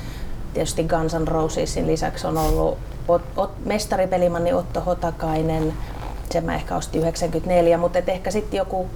tietysti 0.54 0.84
Guns 0.84 1.14
N' 1.14 1.28
Rosesin 1.28 1.88
lisäksi 1.88 2.28
on 2.28 2.38
ollut 2.38 2.78
Ot, 3.08 3.22
Ot, 3.38 3.66
mestaripelimanni 3.66 4.54
Otto 4.54 4.82
Hotakainen, 4.82 5.74
sen 6.32 6.46
mä 6.46 6.56
ehkä 6.56 6.76
ostin 6.76 7.02
94, 7.02 7.78
mutta 7.78 8.00
et 8.00 8.10
ehkä 8.10 8.32
sitten 8.32 8.58
joku 8.58 8.88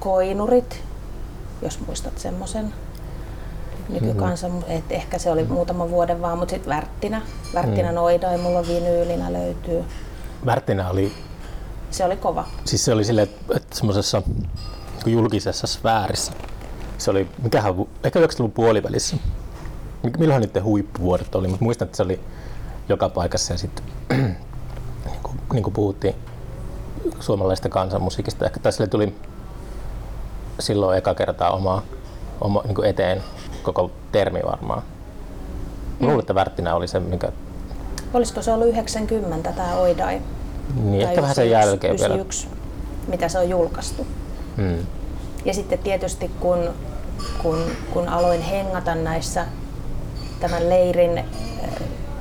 Koinurit, 0.00 0.82
jos 1.62 1.80
muistat 1.86 2.18
semmoisen 2.18 2.74
nykykansan, 3.92 4.50
mm-hmm. 4.50 4.76
että 4.76 4.94
ehkä 4.94 5.18
se 5.18 5.30
oli 5.30 5.44
muutaman 5.44 5.90
vuoden 5.90 6.22
vaan, 6.22 6.38
mutta 6.38 6.50
sitten 6.50 6.74
Värttinä, 6.74 7.22
Värttinä 7.54 7.88
mm. 7.88 7.94
Noidai, 7.94 8.38
mulla 8.38 8.66
vinyylinä 8.66 9.32
löytyy. 9.32 9.84
Värttinä 10.46 10.90
oli... 10.90 11.12
Se 11.90 12.04
oli 12.04 12.16
kova. 12.16 12.44
Siis 12.64 12.84
se 12.84 12.92
oli 12.92 13.04
sille, 13.04 13.22
että 13.22 13.76
semmoisessa 13.76 14.22
niin 15.04 15.12
julkisessa 15.12 15.66
sfäärissä. 15.66 16.32
Se 16.98 17.10
oli, 17.10 17.28
mikähän, 17.42 17.74
ehkä 18.04 18.20
90-luvun 18.20 18.52
puolivälissä. 18.52 19.16
Milloin 20.18 20.40
niiden 20.40 20.64
huippuvuodet 20.64 21.34
oli, 21.34 21.48
mutta 21.48 21.64
muistan, 21.64 21.86
että 21.86 21.96
se 21.96 22.02
oli 22.02 22.20
joka 22.88 23.08
paikassa 23.08 23.54
ja 23.54 23.58
sitten 23.58 23.84
niin 25.06 25.20
kuin, 25.22 25.40
niin 25.52 25.62
kuin 25.62 25.74
puhuttiin 25.74 26.14
suomalaisesta 27.20 27.68
kansanmusiikista, 27.68 28.44
ehkä 28.46 28.60
tässä 28.60 28.86
tuli 28.86 29.14
silloin 30.58 30.98
eka 30.98 31.14
kertaa 31.14 31.50
oma, 31.50 31.82
oma 32.40 32.62
niin 32.66 32.84
eteen 32.84 33.22
koko 33.62 33.90
termi 34.12 34.40
varmaan. 34.46 34.82
Mm. 36.00 36.06
Luulen, 36.06 36.20
että 36.20 36.34
Värttinä 36.34 36.74
oli 36.74 36.88
se, 36.88 37.00
mikä... 37.00 37.32
Olisiko 38.14 38.42
se 38.42 38.52
ollut 38.52 38.68
90 38.68 39.52
tämä 39.52 39.74
Oidai? 39.76 40.20
Niin, 40.82 41.08
ehkä 41.08 41.22
vähän 41.22 41.34
sen 41.34 41.50
jälkeen 41.50 41.94
91, 41.94 42.46
vielä. 42.46 42.60
mitä 43.08 43.28
se 43.28 43.38
on 43.38 43.48
julkaistu. 43.48 44.06
Mm. 44.56 44.78
Ja 45.44 45.54
sitten 45.54 45.78
tietysti 45.78 46.30
kun, 46.40 46.70
kun, 47.42 47.64
kun 47.92 48.08
aloin 48.08 48.42
hengata 48.42 48.94
näissä 48.94 49.46
tämän 50.40 50.68
leirin 50.68 51.24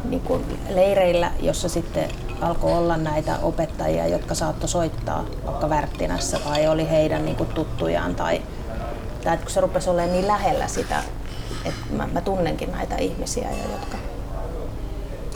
niin 0.03 0.21
kuin 0.21 0.59
leireillä, 0.69 1.31
jossa 1.39 1.69
sitten 1.69 2.09
alkoi 2.41 2.73
olla 2.73 2.97
näitä 2.97 3.35
opettajia, 3.41 4.07
jotka 4.07 4.35
saattoi 4.35 4.69
soittaa 4.69 5.25
vaikka 5.45 5.69
Värttinässä 5.69 6.39
tai 6.39 6.67
oli 6.67 6.89
heidän 6.89 7.25
niin 7.25 7.37
kuin 7.37 7.49
tuttujaan. 7.49 8.15
Tai, 8.15 8.41
tai 9.23 9.37
kun 9.37 9.49
se 9.49 9.61
rupesi 9.61 9.89
olemaan 9.89 10.11
niin 10.11 10.27
lähellä 10.27 10.67
sitä, 10.67 11.03
että 11.65 11.81
mä, 11.91 12.07
mä 12.13 12.21
tunnenkin 12.21 12.71
näitä 12.71 12.95
ihmisiä, 12.95 13.47
jotka 13.71 13.97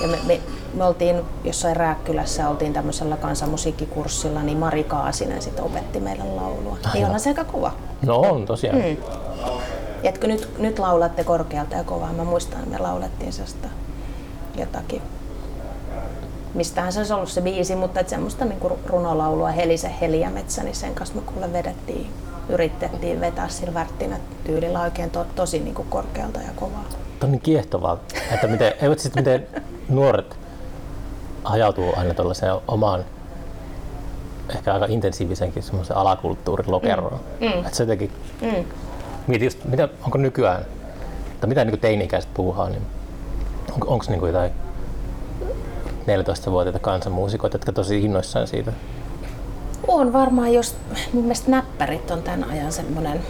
ja 0.02 0.08
me, 0.08 0.18
me, 0.28 0.42
me 0.74 0.84
oltiin 0.84 1.22
jossain 1.44 1.76
Rääkkylässä, 1.76 2.50
oltiin 2.50 2.74
tämmöisellä 2.74 3.18
kansanmusiikkikurssilla, 3.18 4.44
niin 4.44 4.58
Mari 4.58 4.84
Kaasinen 4.84 5.42
sitten 5.42 5.64
opetti 5.64 6.00
meidän 6.00 6.36
laulua. 6.36 6.78
Aivan. 6.78 6.94
Niin 6.94 7.06
onhan 7.06 7.20
se 7.20 7.30
aika 7.30 7.44
kova. 7.44 7.72
No 8.06 8.20
on 8.20 8.46
tosiaan. 8.46 8.78
Mm. 8.78 8.98
Jätkö 10.04 10.28
nyt, 10.28 10.50
nyt 10.60 10.80
laulatte 10.80 11.24
korkealta 11.24 11.76
ja 11.76 11.84
kovaa? 11.84 12.14
Mä 12.14 12.24
muistan, 12.24 12.60
että 12.60 12.70
me 12.70 12.78
laulettiin 12.78 13.34
sellaista 13.34 13.68
jotakin. 14.58 15.02
Mistähän 16.54 16.94
se 16.94 17.00
olisi 17.00 17.14
ollut 17.14 17.30
se 17.30 17.42
biisi, 17.42 17.76
mutta 17.76 18.00
et 18.00 18.10
semmoista 18.10 18.46
niin 18.46 18.60
runolaulua 18.86 19.50
Helise 19.50 19.92
Heliämetsä, 20.02 20.64
niin 20.64 20.76
sen 20.76 20.96
kanssa 20.96 21.16
me 21.16 21.22
kuule 21.22 21.54
vedettiin, 21.54 22.08
yritettiin 22.50 23.22
vetää 23.22 23.50
sillä 23.50 23.74
värttinä 23.74 24.20
tyylillä 24.44 24.82
oikein 24.82 25.10
to, 25.10 25.26
tosi 25.36 25.60
niin 25.60 25.76
kuin 25.76 25.88
korkealta 25.90 26.40
ja 26.40 26.50
kovaa. 26.56 26.84
Tämä 27.20 27.28
on 27.28 27.32
niin 27.32 27.42
kiehtovaa, 27.42 28.00
että 28.32 28.48
miten, 28.48 28.74
eivät 28.82 29.00
sit, 29.00 29.16
miten 29.16 29.48
nuoret 29.90 30.38
ajautuu 31.44 31.94
aina 31.96 32.14
tuollaiseen 32.14 32.54
omaan 32.68 33.06
ehkä 34.56 34.74
aika 34.74 34.86
intensiivisenkin 34.90 35.64
semmoisen 35.64 35.98
alakulttuurin 35.98 36.72
lokeroon. 36.72 37.20
Mm. 37.40 37.48
Mm. 37.48 37.60
Että 37.60 37.76
se 37.76 37.86
teki, 37.86 38.12
mm. 38.42 38.66
mietin 39.28 39.46
just, 39.46 39.66
mitä, 39.66 39.90
onko 40.06 40.18
nykyään, 40.18 40.66
tai 41.40 41.48
mitä 41.48 41.66
niin 41.66 41.80
teini-ikäiset 41.80 42.34
puuhaa, 42.34 42.70
niin 42.70 42.82
on, 43.72 43.88
onko 43.88 44.06
niinku 44.08 44.26
jotain 44.26 44.52
14-vuotiaita 46.04 46.80
kansanmuusikoita, 46.80 47.56
jotka 47.56 47.72
tosi 47.72 48.02
innoissaan 48.02 48.48
siitä? 48.48 48.74
On 49.88 50.14
varmaan, 50.14 50.54
jos 50.54 50.76
mun 51.14 51.24
mielestä 51.24 51.52
näppärit 51.52 52.12
on 52.12 52.24
tämän 52.24 52.44
ajan 52.44 52.72
semmoinen 52.72 53.22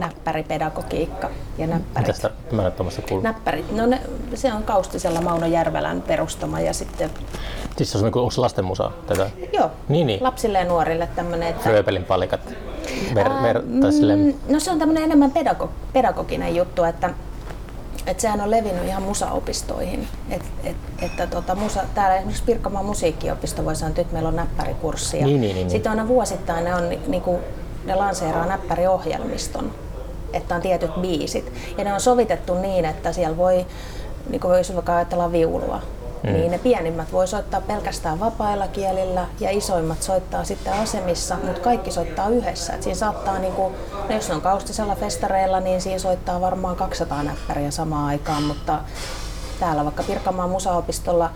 näppäripedagogiikka 0.00 1.30
ja 1.58 1.66
näppärit. 1.66 2.08
Mitä 2.08 2.30
mä 2.52 2.62
en 2.62 2.72
ole 2.80 3.22
Näppärit, 3.22 3.72
no 3.72 3.86
ne, 3.86 4.00
se 4.34 4.52
on 4.52 4.62
Kaustisella 4.62 5.20
Mauno 5.20 5.46
Järvelän 5.46 6.02
perustama 6.02 6.60
ja 6.60 6.72
sitten... 6.72 7.10
Siis 7.76 7.92
se 7.92 7.98
on, 7.98 8.04
onko 8.04 8.30
se 8.30 8.40
lastenmusa 8.40 8.90
tätä? 9.06 9.30
Joo, 9.52 9.70
niin, 9.88 10.06
niin. 10.06 10.22
lapsille 10.22 10.58
ja 10.58 10.64
nuorille 10.64 11.08
tämmöinen. 11.16 11.48
Että... 11.48 11.62
Fröbelin 11.62 12.04
palikat. 12.04 12.40
Ver, 13.14 13.30
ver, 13.42 13.62
mm, 13.62 14.34
no 14.48 14.60
se 14.60 14.70
on 14.70 14.78
tämmöinen 14.78 15.04
enemmän 15.04 15.30
pedago, 15.30 15.70
pedagoginen 15.92 16.56
juttu, 16.56 16.84
että 16.84 17.10
Et 18.06 18.20
sehän 18.20 18.40
on 18.40 18.50
levinnyt 18.50 18.86
ihan 18.86 19.02
musaopistoihin. 19.02 20.08
Et, 20.30 20.42
et, 20.64 20.76
että 21.02 21.26
tota, 21.26 21.54
musa, 21.54 21.82
täällä 21.94 22.16
esimerkiksi 22.16 22.42
Pirkkomaan 22.46 22.84
musiikkiopisto 22.84 23.64
voi 23.64 23.76
sanoa, 23.76 23.88
että 23.88 24.02
nyt 24.02 24.12
meillä 24.12 24.28
on 24.28 24.36
näppärikurssi. 24.36 25.22
Niin, 25.22 25.40
niin, 25.40 25.54
niin, 25.54 25.70
Sitten 25.70 25.90
aina 25.90 26.08
vuosittain 26.08 26.64
ne, 26.64 26.74
on, 26.74 26.88
niinku, 27.06 27.40
ne 27.84 27.94
lanseeraa 27.94 28.46
näppäriohjelmiston, 28.46 29.72
että 30.32 30.54
on 30.54 30.60
tietyt 30.60 30.94
biisit. 31.00 31.52
Ja 31.78 31.84
ne 31.84 31.94
on 31.94 32.00
sovitettu 32.00 32.54
niin, 32.54 32.84
että 32.84 33.12
siellä 33.12 33.36
voi, 33.36 33.66
niin 34.28 34.40
kuin 34.40 34.58
jos 34.58 34.74
vaikka 34.74 34.96
ajatellaan 34.96 35.32
viulua, 35.32 35.82
Mm. 36.22 36.32
Niin 36.32 36.50
ne 36.50 36.58
pienimmät 36.58 37.12
voi 37.12 37.28
soittaa 37.28 37.60
pelkästään 37.60 38.20
vapailla 38.20 38.68
kielillä 38.68 39.26
ja 39.40 39.50
isoimmat 39.50 40.02
soittaa 40.02 40.44
sitten 40.44 40.72
asemissa, 40.72 41.36
mutta 41.44 41.60
kaikki 41.60 41.90
soittaa 41.90 42.28
yhdessä. 42.28 42.72
Et 42.72 42.82
siinä 42.82 42.96
saattaa, 42.96 43.38
niinku, 43.38 43.72
no 44.08 44.14
jos 44.14 44.28
ne 44.28 44.34
on 44.34 44.40
kaustisella 44.40 44.94
festareilla, 44.94 45.60
niin 45.60 45.80
siinä 45.80 45.98
soittaa 45.98 46.40
varmaan 46.40 46.76
200 46.76 47.22
näppäriä 47.22 47.70
samaan 47.70 48.06
aikaan, 48.06 48.42
mutta 48.42 48.78
täällä 49.60 49.84
vaikka 49.84 50.02
Pirkanmaan 50.02 50.50
musaopistolla 50.50 51.30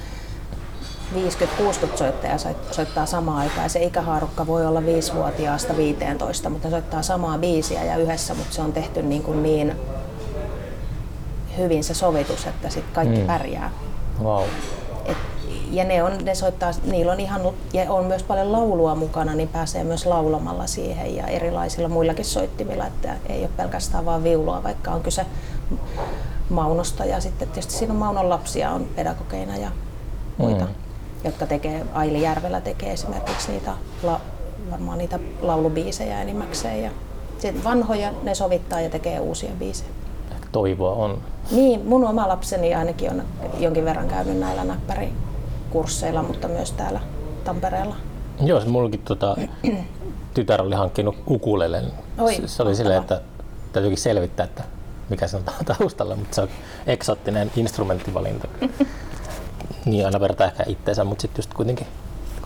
50-60 1.14 1.96
soittajaa 1.96 2.38
soittaa 2.70 3.06
samaan 3.06 3.38
aikaan 3.38 3.62
ja 3.62 3.68
se 3.68 3.82
ikähaarukka 3.82 4.46
voi 4.46 4.66
olla 4.66 4.80
5-vuotiaasta 4.80 5.76
15, 5.76 6.50
mutta 6.50 6.68
ne 6.68 6.70
soittaa 6.70 7.02
samaa 7.02 7.38
biisiä 7.38 7.84
ja 7.84 7.96
yhdessä, 7.96 8.34
mutta 8.34 8.54
se 8.54 8.62
on 8.62 8.72
tehty 8.72 9.02
niin, 9.02 9.22
kuin 9.22 9.42
niin 9.42 9.76
hyvin 11.58 11.84
se 11.84 11.94
sovitus, 11.94 12.46
että 12.46 12.70
sitten 12.70 12.94
kaikki 12.94 13.20
mm. 13.20 13.26
pärjää. 13.26 13.70
Wow. 14.22 14.44
Et, 15.04 15.16
ja 15.70 15.84
ne 15.84 16.02
on, 16.02 16.12
ne 16.24 16.34
soittaa, 16.34 16.70
niillä 16.90 17.12
on 17.12 17.20
ihan, 17.20 17.40
ja 17.72 17.92
on 17.92 18.04
myös 18.04 18.22
paljon 18.22 18.52
laulua 18.52 18.94
mukana, 18.94 19.34
niin 19.34 19.48
pääsee 19.48 19.84
myös 19.84 20.06
laulamalla 20.06 20.66
siihen 20.66 21.16
ja 21.16 21.26
erilaisilla 21.26 21.88
muillakin 21.88 22.24
soittimilla, 22.24 22.86
että 22.86 23.16
ei 23.28 23.40
ole 23.40 23.50
pelkästään 23.56 24.04
vain 24.04 24.24
viulua, 24.24 24.62
vaikka 24.62 24.90
on 24.90 25.02
kyse 25.02 25.26
Maunosta 26.50 27.04
ja 27.04 27.20
sitten 27.20 27.48
tietysti 27.48 27.72
siinä 27.72 27.92
on 27.92 27.98
Maunon 27.98 28.28
lapsia 28.28 28.70
on 28.70 28.86
pedagogeina 28.96 29.56
ja 29.56 29.70
muita, 30.38 30.64
mm. 30.64 30.74
jotka 31.24 31.46
tekee, 31.46 31.86
Aili 31.92 32.22
Järvelä 32.22 32.60
tekee 32.60 32.92
esimerkiksi 32.92 33.52
niitä, 33.52 33.72
la, 34.02 34.20
varmaan 34.70 34.98
niitä 34.98 35.18
laulubiisejä 35.40 36.22
enimmäkseen 36.22 36.82
ja 36.82 36.90
vanhoja 37.64 38.12
ne 38.22 38.34
sovittaa 38.34 38.80
ja 38.80 38.90
tekee 38.90 39.20
uusia 39.20 39.50
biisejä 39.58 39.90
toivoa 40.52 40.92
on. 40.92 41.22
Niin, 41.50 41.86
mun 41.86 42.08
oma 42.08 42.28
lapseni 42.28 42.74
ainakin 42.74 43.10
on 43.10 43.22
jonkin 43.58 43.84
verran 43.84 44.08
käynyt 44.08 44.38
näillä 44.38 44.64
näppärikursseilla, 44.64 46.22
mutta 46.22 46.48
myös 46.48 46.72
täällä 46.72 47.00
Tampereella. 47.44 47.96
Joo, 48.40 48.60
se 48.60 48.68
mullakin 48.68 49.00
tota, 49.04 49.36
tytär 50.34 50.62
oli 50.62 50.74
hankkinut 50.74 51.16
ukulelen. 51.28 51.92
Oi, 52.18 52.34
se, 52.34 52.48
se 52.48 52.62
oli 52.62 52.76
silleen, 52.76 53.00
että 53.00 53.20
täytyykin 53.72 53.98
selvittää, 53.98 54.44
että 54.44 54.62
mikä 55.08 55.26
se 55.26 55.36
on 55.36 55.42
taustalla, 55.64 56.16
mutta 56.16 56.34
se 56.34 56.40
on 56.40 56.48
eksottinen 56.86 57.50
instrumenttivalinta. 57.56 58.48
niin 59.84 60.06
aina 60.06 60.20
vertaa 60.20 60.46
ehkä 60.46 60.64
itteensä, 60.66 61.04
mutta 61.04 61.22
sitten 61.22 61.38
just 61.38 61.54
kuitenkin 61.54 61.86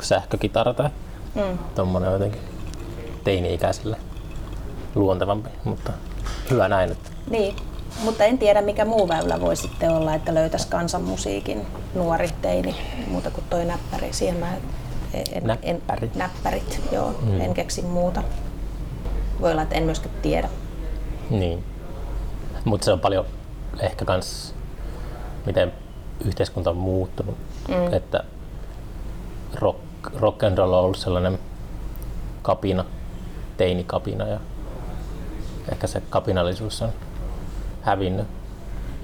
sähkökitara 0.00 0.74
tai 0.74 0.90
mm. 1.34 1.58
tuommoinen 1.74 2.12
jotenkin 2.12 2.40
teini-ikäisille 3.24 3.96
luontevampi, 4.94 5.50
mutta 5.64 5.92
hyvä 6.50 6.68
näin. 6.68 6.92
Että 6.92 7.10
niin, 7.30 7.56
mutta 8.02 8.24
en 8.24 8.38
tiedä 8.38 8.62
mikä 8.62 8.84
muu 8.84 9.08
väylä 9.08 9.40
voi 9.40 9.56
sitten 9.56 9.90
olla, 9.90 10.14
että 10.14 10.34
löytäisi 10.34 10.68
kansanmusiikin 10.68 11.66
nuori 11.94 12.28
teini 12.42 12.76
muuta 13.06 13.30
kuin 13.30 13.44
toi 13.50 13.64
näppäri. 13.64 14.12
Siihen 14.12 14.36
mä 14.36 14.52
en, 15.14 15.46
Näppäri. 15.46 16.06
en, 16.06 16.18
näppärit, 16.18 16.80
joo, 16.92 17.14
mm. 17.22 17.40
en 17.40 17.54
keksi 17.54 17.82
muuta. 17.82 18.22
Voi 19.40 19.50
olla, 19.50 19.62
että 19.62 19.74
en 19.74 19.82
myöskään 19.82 20.14
tiedä. 20.22 20.48
Niin. 21.30 21.64
Mutta 22.64 22.84
se 22.84 22.92
on 22.92 23.00
paljon 23.00 23.26
ehkä 23.80 24.04
kans, 24.04 24.54
miten 25.46 25.72
yhteiskunta 26.24 26.70
on 26.70 26.76
muuttunut. 26.76 27.36
Mm. 27.68 27.92
Että 27.92 28.24
rock, 29.54 29.78
rock 30.14 30.42
and 30.42 30.58
roll 30.58 30.72
on 30.72 30.84
ollut 30.84 30.98
sellainen 30.98 31.38
kapina, 32.42 32.84
teinikapina 33.56 34.26
ja 34.26 34.40
ehkä 35.72 35.86
se 35.86 36.02
kapinallisuus 36.10 36.82
on 36.82 36.92
hävinnyt 37.84 38.26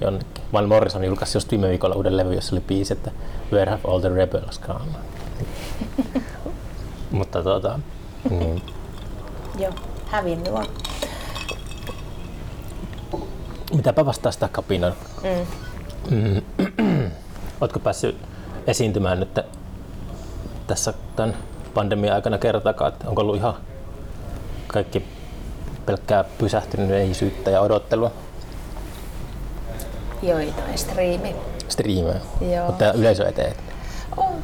jonnekin. 0.01 0.43
Van 0.53 0.67
Morrison 0.67 1.03
julkaisi 1.03 1.37
just 1.37 1.51
viime 1.51 1.69
viikolla 1.69 1.95
uuden 1.95 2.17
levy, 2.17 2.33
jossa 2.33 2.55
oli 2.55 2.63
biisi, 2.67 2.93
että 2.93 3.11
Where 3.51 3.71
have 3.71 3.81
all 3.87 3.99
the 3.99 4.09
rebels 4.09 4.59
gone? 4.59 4.91
Mutta 7.11 7.43
tuota, 7.43 7.79
niin. 8.29 8.61
Joo, 9.59 9.71
hävinnyt 10.05 10.53
on. 10.53 10.65
Mitäpä 13.73 14.05
vastaa 14.05 14.31
sitä 14.31 14.49
kapinaa? 14.51 14.91
Mm. 15.23 15.47
Mm. 16.17 17.11
Oletko 17.61 17.79
päässyt 17.79 18.17
esiintymään 18.67 19.19
nyt 19.19 19.39
tässä 20.67 20.93
tämän 21.15 21.37
pandemian 21.73 22.15
aikana 22.15 22.37
kertakaan, 22.37 22.93
että 22.93 23.09
onko 23.09 23.21
ollut 23.21 23.35
ihan 23.35 23.53
kaikki 24.67 25.05
pelkkää 25.85 26.23
pysähtyneisyyttä 26.23 27.51
ja 27.51 27.61
odottelua? 27.61 28.11
Joitain 30.23 30.77
striimi. 30.77 31.35
Striimejä? 31.67 32.19
Joo. 32.41 32.65
Mutta 32.65 32.93
yleisö 32.93 33.27
eteen? 33.27 33.55
On. 34.17 34.43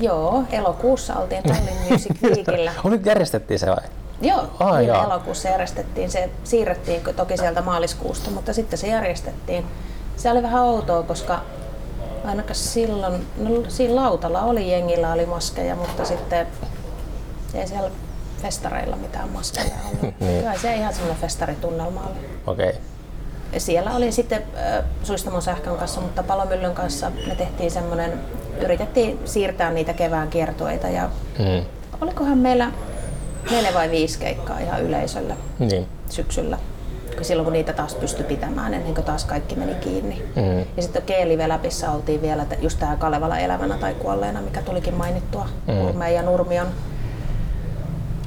Joo, 0.00 0.44
elokuussa 0.52 1.16
oltiin 1.16 1.42
Tallinn 1.42 1.76
Music 1.90 2.22
Weekillä. 2.22 2.72
on 2.84 2.92
nyt 2.92 3.06
järjestettiin 3.06 3.58
se 3.58 3.66
vai? 3.66 3.84
Joo, 4.20 4.50
ah, 4.60 4.84
joo. 4.84 5.04
elokuussa 5.04 5.48
järjestettiin. 5.48 6.10
Se 6.10 6.30
siirrettiin 6.44 7.00
toki 7.16 7.36
sieltä 7.36 7.62
maaliskuusta, 7.62 8.30
mutta 8.30 8.52
sitten 8.52 8.78
se 8.78 8.86
järjestettiin. 8.86 9.66
Se 10.16 10.30
oli 10.30 10.42
vähän 10.42 10.62
outoa, 10.62 11.02
koska 11.02 11.40
ainakaan 12.24 12.54
silloin, 12.54 13.26
no 13.36 13.50
siinä 13.68 13.96
lautalla 13.96 14.42
oli 14.42 14.70
jengillä 14.72 15.12
oli 15.12 15.26
maskeja, 15.26 15.76
mutta 15.76 16.04
sitten 16.04 16.46
ei 17.54 17.66
siellä 17.66 17.90
festareilla 18.42 18.96
mitään 18.96 19.28
maskeja 19.28 19.74
ollut. 19.84 20.14
niin. 20.20 20.40
Kyllä 20.40 20.58
se 20.58 20.76
ihan 20.76 20.92
semmoinen 20.92 21.20
festaritunnelma 21.20 22.00
oli. 22.00 22.28
Okei. 22.46 22.68
Okay 22.68 22.87
siellä 23.58 23.94
oli 23.94 24.12
sitten 24.12 24.42
äh, 24.56 24.84
Suistamon 25.02 25.42
sähkön 25.42 25.76
kanssa, 25.76 26.00
mutta 26.00 26.22
Palomyllyn 26.22 26.74
kanssa 26.74 27.10
me 27.26 27.34
tehtiin 27.34 27.70
semmoinen, 27.70 28.12
yritettiin 28.60 29.18
siirtää 29.24 29.70
niitä 29.70 29.92
kevään 29.92 30.28
kiertueita 30.28 30.88
ja 30.88 31.10
mm. 31.38 31.64
olikohan 32.00 32.38
meillä 32.38 32.72
neljä 33.50 33.74
vai 33.74 33.90
viisi 33.90 34.18
keikkaa 34.18 34.58
ihan 34.58 34.82
yleisöllä 34.82 35.36
niin. 35.58 35.86
syksyllä 36.10 36.58
silloin 37.24 37.44
kun 37.44 37.52
niitä 37.52 37.72
taas 37.72 37.94
pystyi 37.94 38.24
pitämään 38.24 38.74
ennen 38.74 38.94
kuin 38.94 39.04
taas 39.04 39.24
kaikki 39.24 39.56
meni 39.56 39.74
kiinni. 39.74 40.22
Mm. 40.36 40.58
Ja 40.76 40.82
sitten 40.82 41.02
Keelive 41.02 41.48
Läpissä 41.48 41.90
oltiin 41.90 42.22
vielä 42.22 42.46
just 42.60 42.78
tämä 42.78 42.96
Kalevala 42.96 43.38
elävänä 43.38 43.78
tai 43.78 43.94
kuolleena, 43.94 44.42
mikä 44.42 44.62
tulikin 44.62 44.94
mainittua 44.94 45.48
mm. 45.66 46.02
ja 46.14 46.22
Nurmion 46.22 46.66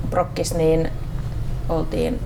prokkis, 0.10 0.54
niin 0.54 0.92
oltiin 1.70 2.20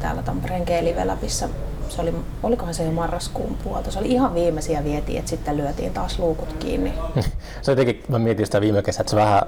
täällä 0.00 0.22
Tampereen 0.22 0.64
Keelive 0.64 1.06
Läpissä 1.06 1.48
se 1.94 2.02
oli, 2.02 2.14
olikohan 2.42 2.74
se 2.74 2.84
jo 2.84 2.92
marraskuun 2.92 3.56
puolta, 3.64 3.90
se 3.90 3.98
oli 3.98 4.08
ihan 4.08 4.34
viimeisiä 4.34 4.84
vietiin, 4.84 5.18
että 5.18 5.30
sitten 5.30 5.56
lyötiin 5.56 5.92
taas 5.92 6.18
luukut 6.18 6.52
kiinni. 6.52 6.92
se 7.62 7.72
jotenkin, 7.72 8.02
mä 8.08 8.18
mietin 8.18 8.46
sitä 8.46 8.60
viime 8.60 8.82
kesä, 8.82 9.00
että 9.00 9.10
se 9.10 9.16
vähän, 9.16 9.42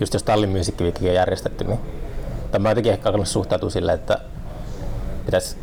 just 0.00 0.14
jos 0.14 0.22
Tallin 0.22 0.50
Music 0.50 0.74
on 0.80 1.14
järjestetty, 1.14 1.64
niin 1.64 1.78
tai 2.50 2.60
mä 2.60 2.68
jotenkin 2.68 2.92
ehkä 2.92 3.08
alkanut 3.08 3.28
suhtautua 3.28 3.70
silleen, 3.70 3.98
että 3.98 4.18
pitäisi 5.26 5.56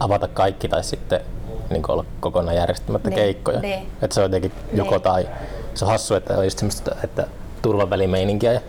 avata 0.00 0.28
kaikki 0.28 0.68
tai 0.68 0.84
sitten 0.84 1.20
niin 1.70 1.90
olla 1.90 2.04
kokonaan 2.20 2.56
järjestämättä 2.56 3.10
niin, 3.10 3.16
keikkoja. 3.16 3.60
Niin. 3.60 3.86
Että 4.02 4.14
se 4.14 4.20
on 4.20 4.24
jotenkin 4.24 4.52
niin. 4.66 4.76
joko 4.76 4.98
tai. 4.98 5.28
Se 5.74 5.84
on 5.84 5.90
hassu, 5.90 6.14
että 6.14 6.38
on 6.38 6.44
just 6.44 6.58
semmoista, 6.58 6.96
että 7.04 7.26
turvavälimeininkiä 7.62 8.52
ja 8.52 8.60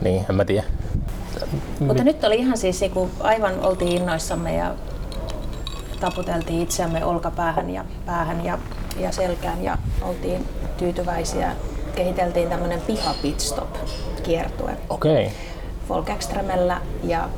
niin, 0.00 0.26
en 0.30 0.34
mä 0.34 0.44
tiedä. 0.44 0.64
Mutta 1.80 2.04
nyt 2.04 2.24
oli 2.24 2.36
ihan 2.36 2.58
siis 2.58 2.80
niin 2.80 3.10
aivan 3.20 3.60
oltiin 3.60 3.92
innoissamme 3.92 4.56
ja 4.56 4.74
taputeltiin 6.00 6.62
itseämme 6.62 7.04
olkapäähän 7.04 7.70
ja 7.70 7.84
päähän 8.06 8.44
ja, 8.44 8.58
ja 8.98 9.12
selkään 9.12 9.64
ja 9.64 9.78
oltiin 10.02 10.48
tyytyväisiä. 10.76 11.52
Kehiteltiin 11.94 12.48
tämmöinen 12.48 12.80
piha 12.80 13.14
pitstop 13.22 13.76
kiertue. 14.22 14.76
Okei. 14.90 15.26
Okay. 15.26 15.36
Folkextremellä 15.88 16.80
ja 17.04 17.28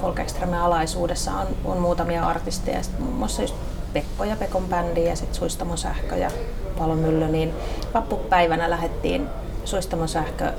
Folkextremen 0.00 0.58
alaisuudessa 0.58 1.32
on, 1.32 1.46
on 1.64 1.78
muutamia 1.78 2.26
artisteja, 2.26 2.80
muun 2.98 3.14
muassa 3.14 3.42
just 3.42 3.54
Pekko 3.92 4.24
ja 4.24 4.36
Pekon 4.36 4.64
bändi 4.64 5.04
ja 5.04 5.16
sitten 5.16 5.34
Suistamon 5.34 5.78
sähkö 5.78 6.16
ja 6.16 6.30
Palomylly, 6.78 7.28
niin 7.28 7.54
vappupäivänä 7.94 8.70
lähdettiin 8.70 9.28
Suistamon 9.64 10.08
sähkö 10.08 10.52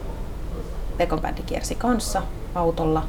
Pekon 0.97 1.21
bändi 1.21 1.41
kiersi 1.41 1.75
kanssa 1.75 2.21
autolla. 2.55 3.03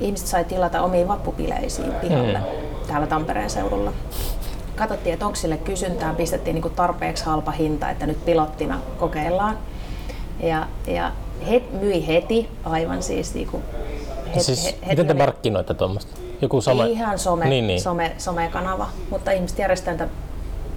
Ihmiset 0.00 0.26
sai 0.26 0.44
tilata 0.44 0.82
omiin 0.82 1.08
vappupileisiin 1.08 1.92
pihalle. 1.92 2.38
Mm 2.38 2.59
täällä 2.90 3.06
Tampereen 3.06 3.50
seudulla. 3.50 3.92
Katsottiin, 4.76 5.12
että 5.12 5.26
onko 5.26 5.36
sille 5.36 5.56
kysyntää, 5.56 6.14
pistettiin 6.14 6.54
niin 6.54 6.72
tarpeeksi 6.76 7.24
halpa 7.24 7.50
hinta, 7.50 7.90
että 7.90 8.06
nyt 8.06 8.24
pilottina 8.24 8.78
kokeillaan. 8.98 9.58
Ja, 10.40 10.66
ja 10.86 11.12
he 11.48 11.62
myi 11.80 12.06
heti, 12.06 12.48
aivan 12.64 13.02
siis 13.02 13.34
niin 13.34 13.46
kuin 13.46 13.62
heti, 14.26 14.40
siis, 14.40 14.64
heti, 14.64 14.86
miten 14.88 15.06
te 15.06 15.14
markkinoitte 15.14 15.74
tuommoista? 15.74 16.12
Joku 16.42 16.60
some... 16.60 16.84
Ihan 16.84 17.18
some, 17.18 17.48
Niin, 17.48 17.66
niin. 17.66 17.80
some, 17.80 18.12
somekanava, 18.18 18.88
mutta 19.10 19.30
ihmiset 19.30 19.58
järjestää 19.58 19.94
niitä 19.94 20.08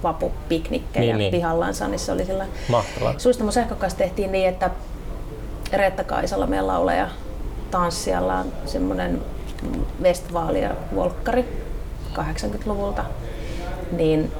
vapupiknikkejä 0.03 1.05
Niin, 1.05 1.17
niin. 1.17 1.31
pihallansa, 1.31 1.87
niin 1.87 1.99
se 1.99 2.11
oli 2.11 2.25
sillä 2.25 2.45
Mahtavaa. 2.69 3.13
Suistamo 3.17 3.51
sähkökassa 3.51 3.97
tehtiin 3.97 4.31
niin, 4.31 4.49
että 4.49 4.69
Reetta 5.73 6.03
Kaisala, 6.03 6.47
meidän 6.47 6.67
laulaja, 6.67 7.09
tanssijalla 7.71 8.35
on 8.35 8.45
semmoinen 8.65 9.21
Westfaalia 10.01 10.69
volkkari 10.95 11.63
80-luvulta, 12.13 13.03
niin 13.91 14.31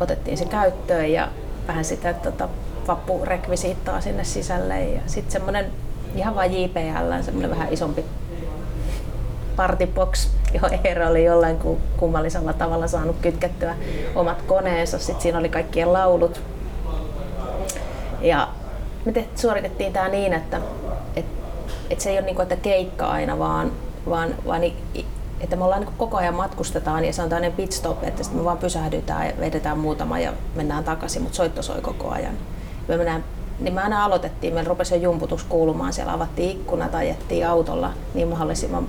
otettiin 0.00 0.38
se 0.38 0.44
käyttöön 0.44 1.12
ja 1.12 1.28
vähän 1.68 1.84
sitä 1.84 2.14
tota, 2.14 2.48
vappurekvisiittaa 2.88 4.00
sinne 4.00 4.24
sisälle 4.24 4.84
ja 4.84 5.00
sitten 5.06 5.32
semmoinen 5.32 5.66
ihan 6.14 6.34
vain 6.34 6.62
JPL, 6.62 7.22
semmoinen 7.22 7.50
vähän 7.50 7.72
isompi 7.72 8.04
partibox, 9.56 10.28
johon 10.54 10.70
Eero 10.84 11.08
oli 11.08 11.24
jollain 11.24 11.58
ku- 11.58 11.80
kummallisella 11.96 12.52
tavalla 12.52 12.86
saanut 12.86 13.16
kytkettyä 13.22 13.74
omat 14.14 14.42
koneensa. 14.42 14.98
Sitten 14.98 15.22
siinä 15.22 15.38
oli 15.38 15.48
kaikkien 15.48 15.92
laulut. 15.92 16.40
Ja 18.20 18.48
me 19.04 19.12
teht, 19.12 19.38
suoritettiin 19.38 19.92
tämä 19.92 20.08
niin, 20.08 20.32
että 20.32 20.60
et, 21.16 21.26
et 21.90 22.00
se 22.00 22.10
ei 22.10 22.18
ole 22.18 22.26
niinku, 22.26 22.42
että 22.42 22.56
keikka 22.56 23.06
aina, 23.06 23.38
vaan, 23.38 23.72
vaan, 24.08 24.34
vaan 24.46 24.62
että 25.40 25.56
me 25.56 25.64
ollaan 25.64 25.80
niinku 25.80 25.94
koko 25.98 26.16
ajan 26.16 26.34
matkustetaan 26.34 27.04
ja 27.04 27.12
se 27.12 27.22
on 27.22 27.28
tämmöinen 27.28 27.52
pit 27.52 27.72
stop, 27.72 28.04
että 28.04 28.22
sitten 28.22 28.40
me 28.40 28.44
vaan 28.44 28.58
pysähdytään 28.58 29.26
ja 29.26 29.32
vedetään 29.40 29.78
muutama 29.78 30.18
ja 30.18 30.32
mennään 30.54 30.84
takaisin, 30.84 31.22
mutta 31.22 31.36
soitto 31.36 31.62
soi 31.62 31.80
koko 31.80 32.10
ajan. 32.10 32.34
Me 32.88 32.96
mennään, 32.96 33.24
niin 33.60 33.74
me 33.74 33.80
aina 33.80 34.04
aloitettiin, 34.04 34.54
meillä 34.54 34.68
rupesi 34.68 34.94
jo 34.94 35.00
jumputus 35.00 35.44
kuulumaan, 35.44 35.92
siellä 35.92 36.12
avattiin 36.12 36.50
ikkunat, 36.50 36.94
ajettiin 36.94 37.48
autolla 37.48 37.92
niin 38.14 38.28
mahdollisimman 38.28 38.88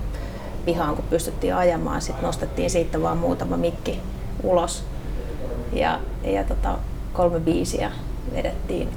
pihaan, 0.64 0.96
kun 0.96 1.04
pystyttiin 1.10 1.54
ajamaan. 1.54 2.02
Sitten 2.02 2.24
nostettiin 2.24 2.70
siitä 2.70 3.02
vaan 3.02 3.18
muutama 3.18 3.56
mikki 3.56 4.00
ulos 4.42 4.84
ja, 5.72 6.00
ja 6.24 6.44
tota, 6.44 6.78
kolme 7.12 7.40
biisiä 7.40 7.92
vedettiin 8.34 8.88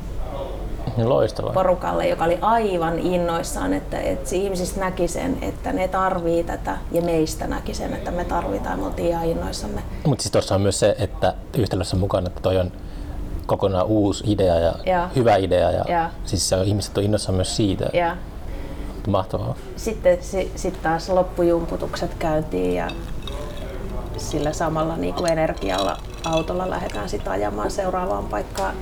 Loistavaa. 0.97 1.54
porukalle, 1.54 2.08
joka 2.08 2.23
oli 2.25 2.38
aivan 2.41 2.99
innoissaan, 2.99 3.73
että, 3.73 3.99
että 3.99 4.30
se 4.30 4.36
ihmisistä 4.36 4.80
näki 4.80 5.08
sen, 5.08 5.38
että 5.41 5.73
ne 5.73 5.88
tarvii 5.88 6.43
tätä 6.43 6.77
ja 6.91 7.01
meistä 7.01 7.47
näki 7.47 7.73
sen, 7.73 7.93
että 7.93 8.12
me 8.12 8.25
tarvitaan. 8.25 8.80
Me 8.80 8.86
oltiin 8.86 9.08
ihan 9.10 9.25
innoissamme. 9.25 9.82
Mutta 10.06 10.21
siis 10.21 10.32
tuossa 10.32 10.56
on 10.56 10.62
myös 10.62 10.80
se, 10.80 10.95
että 10.99 11.34
yhtälössä 11.58 11.95
mukana, 11.97 12.27
että 12.27 12.41
toi 12.41 12.58
on 12.58 12.71
kokonaan 13.45 13.86
uusi 13.86 14.23
idea 14.32 14.60
ja, 14.60 14.73
Ja. 14.86 15.10
hyvä 15.15 15.36
idea. 15.36 15.71
Ja, 15.71 15.84
Ja. 15.88 16.10
Siis 16.25 16.49
se 16.49 16.56
on, 16.56 16.65
ihmiset 16.65 16.97
on 16.97 17.04
innoissaan 17.04 17.36
myös 17.36 17.56
siitä. 17.56 17.89
Ja 17.93 18.17
Mahtavaa. 19.08 19.56
sitten 19.75 20.17
si, 20.21 20.51
sit 20.56 20.82
taas 20.82 21.10
loppujumputukset 21.10 22.13
käytiin 22.19 22.75
ja 22.75 22.88
sillä 24.17 24.54
samalla 24.54 24.97
niin 24.97 25.13
kuin 25.13 25.32
energialla 25.32 25.97
autolla 26.23 26.69
lähdetään 26.69 27.10
sitten 27.10 27.32
ajamaan 27.34 27.71
seuraavaan 27.71 28.25
paikkaan. 28.25 28.75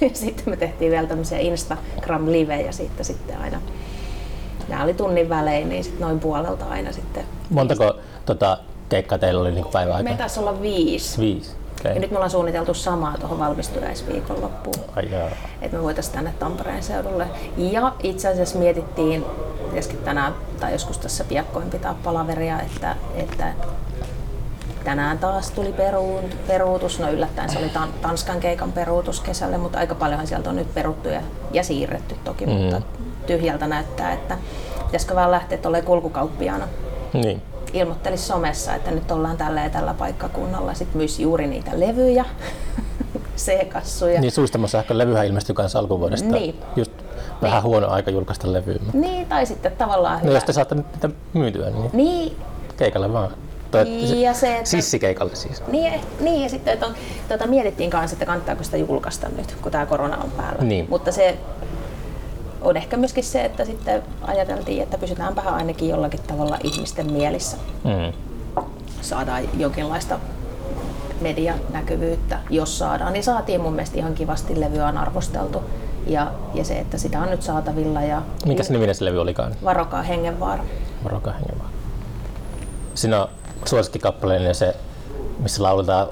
sitten 0.12 0.44
me 0.46 0.56
tehtiin 0.56 0.90
vielä 0.90 1.06
tämmöisiä 1.06 1.38
Instagram-livejä 1.38 2.72
siitä 2.72 3.04
sitten 3.04 3.38
aina. 3.38 3.60
Nämä 4.68 4.82
oli 4.84 4.94
tunnin 4.94 5.28
välein, 5.28 5.68
niin 5.68 5.84
sitten 5.84 6.00
noin 6.00 6.20
puolelta 6.20 6.64
aina 6.64 6.92
sitten. 6.92 7.24
Montako 7.50 7.94
tota, 8.26 8.58
keikkaa 8.88 9.18
teillä 9.18 9.40
oli 9.40 9.52
niin 9.52 9.66
päivän 9.72 9.92
Me 10.04 10.10
aikaa? 10.10 10.16
taisi 10.16 10.40
olla 10.40 10.62
viisi. 10.62 11.20
Viisi. 11.20 11.50
Ja 11.50 11.90
Okay. 11.90 11.98
nyt 12.00 12.10
me 12.10 12.16
ollaan 12.16 12.30
suunniteltu 12.30 12.74
samaa 12.74 13.16
tuohon 13.18 13.38
valmistujaisviikon 13.38 14.40
loppuun. 14.40 14.74
Että 15.62 15.76
me 15.76 15.82
voitaisiin 15.82 16.14
tänne 16.14 16.34
Tampereen 16.38 16.82
seudulle. 16.82 17.26
Ja 17.56 17.92
itse 18.02 18.28
asiassa 18.28 18.58
mietittiin, 18.58 19.24
pitäisikin 19.68 19.98
tänään 19.98 20.34
tai 20.60 20.72
joskus 20.72 20.98
tässä 20.98 21.24
piakkoin 21.24 21.70
pitää 21.70 21.94
palaveria, 22.04 22.60
että, 22.60 22.96
että 23.16 23.52
tänään 24.84 25.18
taas 25.18 25.50
tuli 25.50 25.72
peruun, 25.72 26.24
peruutus. 26.46 26.98
No 27.00 27.10
yllättäen 27.10 27.50
se 27.50 27.58
oli 27.58 27.68
tan, 27.68 27.88
Tanskan 28.02 28.40
keikan 28.40 28.72
peruutus 28.72 29.20
kesälle, 29.20 29.58
mutta 29.58 29.78
aika 29.78 29.94
paljonhan 29.94 30.26
sieltä 30.26 30.50
on 30.50 30.56
nyt 30.56 30.74
peruttu 30.74 31.08
ja, 31.08 31.20
ja 31.52 31.64
siirretty 31.64 32.14
toki, 32.24 32.46
mm. 32.46 32.52
mutta 32.52 32.82
tyhjältä 33.26 33.66
näyttää, 33.66 34.12
että 34.12 34.38
pitäisikö 34.86 35.14
vaan 35.14 35.30
lähteä 35.30 35.58
tuolle 35.58 35.82
kulkukauppiaana 35.82 36.68
Niin. 37.12 37.42
ilmoittelisi 37.72 38.24
somessa, 38.26 38.74
että 38.74 38.90
nyt 38.90 39.10
ollaan 39.10 39.36
tällä 39.36 39.62
ja 39.62 39.70
tällä 39.70 39.94
paikkakunnalla. 39.94 40.74
Sitten 40.74 40.96
myisi 40.96 41.22
juuri 41.22 41.46
niitä 41.46 41.70
levyjä, 41.80 42.24
C-kassuja. 43.36 44.20
Niin 44.20 44.32
Suistamo 44.32 44.66
sähkön 44.66 44.98
levyhän 44.98 45.26
ilmestyi 45.26 45.54
kanssa 45.54 45.78
alkuvuodesta. 45.78 46.28
Niin. 46.28 46.60
Just 46.76 46.92
vähän 47.42 47.62
huono 47.62 47.88
aika 47.88 48.10
julkaista 48.10 48.52
levyä. 48.52 48.74
No 48.74 49.00
Niin, 49.00 49.26
tai 49.26 49.46
sitten 49.46 49.72
tavallaan 49.76 50.22
hyvä. 50.22 50.32
jos 50.34 50.44
te 50.44 50.52
saatte 50.52 50.74
nyt 50.74 50.86
niitä 50.92 51.10
myytyä, 51.32 51.70
niin 51.70 51.90
Niin, 51.92 52.36
keikalle 52.76 53.12
vaan. 53.12 53.30
Tai, 53.78 54.22
ja 54.22 54.34
se, 54.34 54.56
että... 54.56 54.70
Sissikeikalle 54.70 55.34
siis. 55.34 55.62
Niin, 55.66 56.00
niin, 56.20 56.42
ja 56.42 56.48
sitten 56.48 56.74
että 56.74 56.86
on, 56.86 56.94
tuota, 57.28 57.46
mietittiin 57.46 57.90
kanssa, 57.90 58.14
että 58.14 58.26
kannattaako 58.26 58.64
sitä 58.64 58.76
julkaista 58.76 59.28
nyt, 59.36 59.56
kun 59.62 59.72
tämä 59.72 59.86
korona 59.86 60.16
on 60.16 60.30
päällä. 60.30 60.64
Niin. 60.64 60.86
Mutta 60.90 61.12
se 61.12 61.38
on 62.62 62.76
ehkä 62.76 62.96
myöskin 62.96 63.24
se, 63.24 63.44
että 63.44 63.64
sitten 63.64 64.02
ajateltiin, 64.22 64.82
että 64.82 64.98
pysytäänpähän 64.98 65.54
ainakin 65.54 65.88
jollakin 65.88 66.20
tavalla 66.26 66.58
ihmisten 66.64 67.12
mielissä. 67.12 67.56
Mm. 67.84 68.12
Saadaan 69.00 69.42
jonkinlaista 69.58 70.18
medianäkyvyyttä, 71.20 72.38
jos 72.50 72.78
saadaan. 72.78 73.12
Niin 73.12 73.22
saatiin 73.24 73.60
mun 73.60 73.72
mielestä 73.72 73.98
ihan 73.98 74.14
kivasti, 74.14 74.60
levyä 74.60 74.86
on 74.86 74.98
arvosteltu. 74.98 75.62
Ja, 76.06 76.32
ja 76.54 76.64
se, 76.64 76.78
että 76.78 76.98
sitä 76.98 77.20
on 77.20 77.30
nyt 77.30 77.42
saatavilla 77.42 78.02
ja 78.02 78.22
Mikä 78.46 78.62
se 78.62 78.72
niminen 78.72 78.94
se 78.94 79.04
levy 79.04 79.20
olikaan? 79.20 79.54
varokaa 79.64 80.02
hengenvaara. 80.02 80.64
Varokaa 81.04 81.32
hengen 81.32 81.58
vaan. 81.58 81.70
Suosikkikappaleinen 83.64 84.54
se, 84.54 84.76
missä 85.38 85.62
lauletaan, 85.62 86.06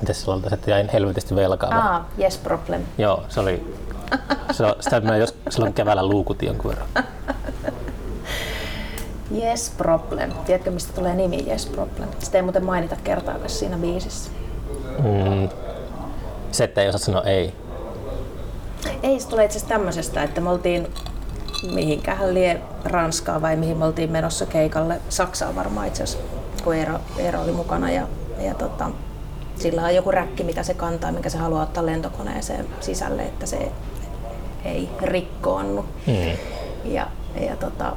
miten 0.00 0.14
se 0.14 0.26
lauletaan, 0.26 0.54
että 0.54 0.70
jäin 0.70 0.88
helvetisti 0.92 1.34
velkaa. 1.36 1.94
Ah, 1.94 2.02
yes 2.18 2.38
problem. 2.38 2.82
Joo, 2.98 3.22
se 3.28 3.40
oli, 3.40 3.74
se, 4.52 4.66
on- 4.66 4.76
sitä 4.80 5.00
mä 5.00 5.16
jos 5.16 5.34
silloin 5.50 5.72
keväällä 5.74 6.06
luukutin 6.06 6.46
jonkun 6.46 6.70
verran. 6.70 6.88
Yes 9.42 9.72
problem. 9.76 10.32
Tiedätkö 10.32 10.70
mistä 10.70 10.92
tulee 10.92 11.14
nimi 11.14 11.44
Yes 11.50 11.66
problem? 11.66 12.08
Sitä 12.18 12.38
ei 12.38 12.42
muuten 12.42 12.64
mainita 12.64 12.96
kertaakaan 13.04 13.50
siinä 13.50 13.76
biisissä. 13.76 14.30
Mm. 14.98 15.48
Se, 16.52 16.64
että 16.64 16.82
ei 16.82 16.88
osaa 16.88 16.98
sanoa 16.98 17.22
ei. 17.22 17.54
Ei, 19.02 19.20
se 19.20 19.28
tulee 19.28 19.44
itse 19.44 19.58
asiassa 19.58 19.74
tämmöisestä, 19.74 20.22
että 20.22 20.40
me 20.40 20.50
oltiin 20.50 20.94
mihinkähän 21.74 22.34
lie 22.34 22.60
Ranskaa 22.84 23.42
vai 23.42 23.56
mihin 23.56 23.76
me 23.76 23.84
oltiin 23.84 24.12
menossa 24.12 24.46
keikalle. 24.46 25.00
Saksaan 25.08 25.56
varmaan 25.56 25.86
itse 25.86 26.02
asiassa, 26.02 26.24
kun 26.64 26.74
Eero, 26.74 26.98
Eero 27.18 27.40
oli 27.42 27.52
mukana. 27.52 27.90
Ja, 27.90 28.02
ja 28.40 28.54
tota, 28.54 28.90
sillä 29.56 29.82
on 29.82 29.94
joku 29.94 30.10
räkki, 30.10 30.44
mitä 30.44 30.62
se 30.62 30.74
kantaa, 30.74 31.12
minkä 31.12 31.28
se 31.28 31.38
haluaa 31.38 31.62
ottaa 31.62 31.86
lentokoneeseen 31.86 32.66
sisälle, 32.80 33.22
että 33.22 33.46
se 33.46 33.72
ei 34.64 34.88
rikkoonnu. 35.02 35.84
Mm. 36.06 36.14
Ja, 36.84 37.06
ja 37.40 37.56
tota, 37.56 37.96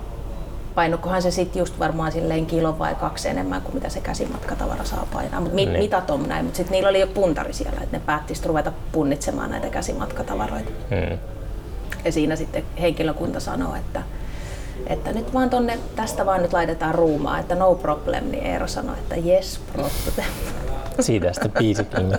painukohan 0.75 1.21
se 1.21 1.31
sitten 1.31 1.59
just 1.59 1.79
varmaan 1.79 2.11
silleen 2.11 2.45
kilo 2.45 2.79
vai 2.79 2.95
kaksi 2.95 3.29
enemmän 3.29 3.61
kuin 3.61 3.75
mitä 3.75 3.89
se 3.89 4.01
käsimatkatavara 4.01 4.83
saa 4.83 5.07
painaa. 5.13 5.39
Mutta 5.41 5.55
mit, 5.55 5.69
Niin. 5.69 5.79
mitat 5.79 6.09
on 6.09 6.23
näin, 6.29 6.45
mutta 6.45 6.57
sitten 6.57 6.71
niillä 6.71 6.89
oli 6.89 6.99
jo 6.99 7.07
puntari 7.07 7.53
siellä, 7.53 7.81
että 7.83 7.97
ne 7.97 8.03
päätti 8.05 8.33
ruveta 8.45 8.71
punnitsemaan 8.91 9.51
näitä 9.51 9.69
käsimatkatavaroita. 9.69 10.69
Mm. 10.89 11.17
Ja 12.05 12.11
siinä 12.11 12.35
sitten 12.35 12.63
henkilökunta 12.81 13.39
sanoo, 13.39 13.75
että, 13.75 14.01
että 14.87 15.13
nyt 15.13 15.33
vaan 15.33 15.49
tonne, 15.49 15.79
tästä 15.95 16.25
vaan 16.25 16.41
nyt 16.41 16.53
laitetaan 16.53 16.95
ruumaa, 16.95 17.39
että 17.39 17.55
no 17.55 17.75
problem, 17.75 18.23
niin 18.23 18.45
Eero 18.45 18.67
sanoi, 18.67 18.97
että 18.97 19.15
yes 19.15 19.59
problem. 19.73 20.27
Siitä 20.99 21.33
sitten 21.33 21.51
biisikin. 21.51 22.17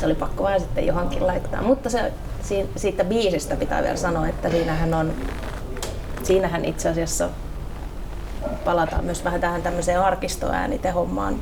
Se 0.00 0.06
oli 0.06 0.14
pakko 0.14 0.42
vaan 0.42 0.60
sitten 0.60 0.86
johonkin 0.86 1.26
laittaa. 1.26 1.62
Mutta 1.62 1.90
se, 1.90 2.12
si- 2.42 2.70
siitä 2.76 3.04
biisistä 3.04 3.56
pitää 3.56 3.82
vielä 3.82 3.96
sanoa, 3.96 4.28
että 4.28 4.50
siinähän 4.50 4.94
on, 4.94 5.12
siinähän 6.22 6.64
itse 6.64 6.88
asiassa 6.88 7.28
palataan 8.64 9.04
myös 9.04 9.24
vähän 9.24 9.40
tähän 9.40 9.62
tämmöiseen 9.62 10.00
arkistoäänitehommaan, 10.00 11.40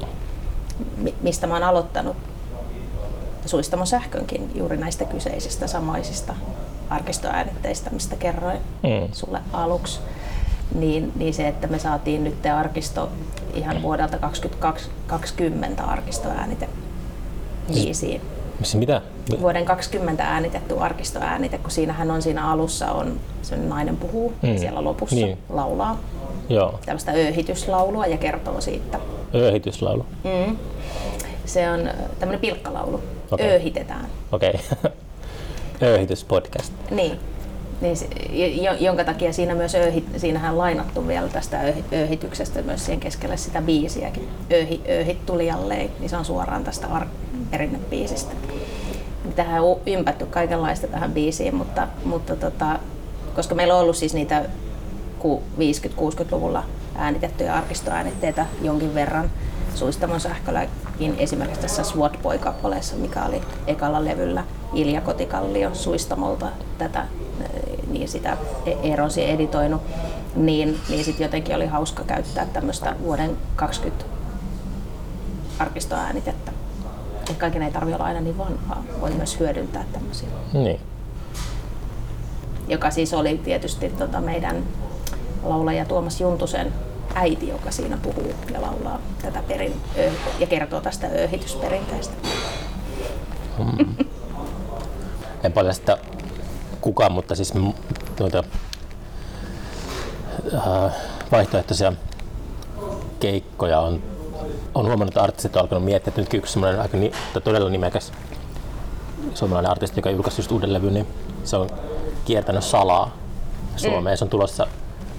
mi- 0.96 1.14
mistä 1.22 1.46
mä 1.46 1.54
oon 1.54 1.62
aloittanut 1.62 2.16
Suistamon 3.46 3.86
sähkönkin 3.86 4.50
juuri 4.54 4.76
näistä 4.76 5.04
kyseisistä 5.04 5.66
samaisista 5.66 6.34
arkistoäänitteistä, 6.90 7.90
mistä 7.90 8.16
kerroin 8.16 8.58
Mm. 8.82 9.08
sulle 9.12 9.40
aluksi. 9.52 10.00
Niin, 10.74 11.12
niin 11.16 11.34
se, 11.34 11.48
että 11.48 11.66
me 11.66 11.78
saatiin 11.78 12.24
nyt 12.24 12.46
arkisto 12.46 13.08
ihan 13.54 13.82
vuodelta 13.82 14.18
2020 14.18 15.82
arkistoäänite 15.84 16.68
biisiin. 17.74 18.20
Missä 18.58 18.78
mitä? 18.78 19.02
Vuoden 19.40 19.64
20 19.64 20.24
äänitetty 20.24 20.74
arkistoäänite, 20.80 21.58
kun 21.58 21.70
siinähän 21.70 22.10
on 22.10 22.22
siinä 22.22 22.50
alussa 22.50 22.92
on 22.92 23.20
se 23.42 23.56
nainen 23.56 23.96
puhuu 23.96 24.32
Mm. 24.42 24.58
siellä 24.58 24.84
lopussa 24.84 25.16
Niin. 25.16 25.38
laulaa 25.48 25.98
Joo, 26.48 26.78
tällaista 26.86 27.12
ööhityslaulua 27.12 28.06
ja 28.06 28.16
kertoo 28.16 28.60
siitä. 28.60 28.98
ööhityslaulu. 29.34 30.06
Mm. 30.24 30.56
Se 31.44 31.70
on 31.70 31.90
tämmöinen 32.18 32.40
pilkkalaulu. 32.40 33.00
Okei. 33.30 33.48
Ööhitetään. 33.50 34.06
Okei. 34.32 34.60
Okay. 34.72 34.90
Ööhityspodcast. 35.82 36.72
Niin. 36.90 37.20
Niin, 37.80 37.96
jonka 38.80 39.04
takia 39.04 39.32
siinä 39.32 39.54
myös 39.54 39.74
ööhit, 39.74 40.04
siinähän 40.16 40.58
lainattu 40.58 41.08
vielä 41.08 41.28
tästä 41.28 41.60
ööhityksestä 41.92 42.62
myös 42.62 42.84
siihen 42.84 43.00
keskelle 43.00 43.36
sitä 43.36 43.62
biisiäkin. 43.62 44.28
Ööhi, 44.52 44.80
ööhit 44.88 45.26
tuli 45.26 45.46
jälleen, 45.46 45.90
niin 46.00 46.10
se 46.10 46.16
on 46.16 46.24
suoraan 46.24 46.64
tästä 46.64 46.86
ar- 46.86 47.06
perinnebiisistä. 47.50 48.34
Tähän 49.36 49.62
on 49.62 49.76
ympätty 49.86 50.26
kaikenlaista 50.26 50.86
tähän 50.86 51.12
biisiin, 51.12 51.54
mutta, 51.54 51.88
mutta 52.04 52.36
tota, 52.36 52.78
koska 53.34 53.54
meillä 53.54 53.74
on 53.74 53.80
ollut 53.80 53.96
siis 53.96 54.14
niitä 54.14 54.44
ku- 55.18 55.42
50-60-luvulla 55.58 56.64
äänitettyjä 56.94 57.54
arkistoäänitteitä 57.54 58.46
jonkin 58.62 58.94
verran, 58.94 59.30
Suistamon 59.76 60.20
sähkölläkin 60.20 61.14
esimerkiksi 61.18 61.60
tässä 61.60 61.84
SWAT 61.84 62.18
Boy-kappaleessa, 62.22 62.96
mikä 62.96 63.24
oli 63.24 63.42
ekalla 63.66 64.04
levyllä 64.04 64.44
Ilja 64.74 65.00
Kotikallio 65.00 65.74
Suistamolta 65.74 66.46
tätä, 66.78 67.06
eh, 67.40 67.78
niin 67.88 68.08
sitä 68.08 68.36
E- 68.66 68.76
Eeronsi 68.82 69.30
editoinut, 69.30 69.82
niin, 70.36 70.80
niin 70.88 71.04
sitten 71.04 71.24
jotenkin 71.24 71.56
oli 71.56 71.66
hauska 71.66 72.04
käyttää 72.04 72.46
tämmöistä 72.46 72.96
vuoden 73.02 73.36
20 73.56 74.04
arkistoäänitettä. 75.58 76.52
Ja 77.28 77.34
kaiken 77.38 77.62
ei 77.62 77.72
tarvitse 77.72 77.96
olla 77.96 78.04
aina 78.04 78.20
niin 78.20 78.38
vanhaa, 78.38 78.84
voi 79.00 79.10
myös 79.10 79.40
hyödyntää 79.40 79.84
tämmöisiä. 79.92 80.28
Niin. 80.52 80.80
Joka 82.68 82.90
siis 82.90 83.14
oli 83.14 83.40
tietysti 83.44 83.88
tota 83.88 84.20
meidän 84.20 84.62
laulaja 85.42 85.84
Tuomas 85.84 86.20
Juntusen 86.20 86.72
äiti, 87.14 87.48
joka 87.48 87.70
siinä 87.70 87.98
puhuu 88.02 88.32
ja 88.52 88.62
laulaa 88.62 89.00
tätä 89.22 89.42
perin, 89.48 89.80
ja 90.38 90.46
kertoo 90.46 90.80
tästä 90.80 91.06
ööhitysperinteestä. 91.06 92.14
En 95.44 95.52
paljasta 95.52 95.98
kukaan, 96.80 97.12
mutta 97.12 97.34
siis 97.34 97.54
noita 98.20 98.44
äh, 100.54 100.92
vaihtoehtoisia 101.32 101.92
keikkoja 103.20 103.80
on, 103.80 104.02
on 104.74 104.86
huomannut, 104.86 105.08
että 105.08 105.22
artistit 105.22 105.56
on 105.56 105.62
alkanut 105.62 105.84
miettiä, 105.84 106.08
että 106.10 106.20
nytkin 106.20 106.38
yksi 106.38 106.52
semmoinen 106.52 106.80
aika 106.80 106.96
ni, 106.96 107.12
todella 107.44 107.70
nimekäs 107.70 108.12
suomalainen 109.34 109.70
artisti, 109.70 109.98
joka 109.98 110.10
julkaisi 110.10 110.40
just 110.40 110.52
uuden 110.52 110.72
levyn, 110.72 110.94
niin 110.94 111.06
se 111.44 111.56
on 111.56 111.70
kiertänyt 112.24 112.64
salaa 112.64 113.16
Suomeen. 113.76 114.14
Mm. 114.14 114.18
Se 114.18 114.24
on 114.24 114.30
tulossa 114.30 114.66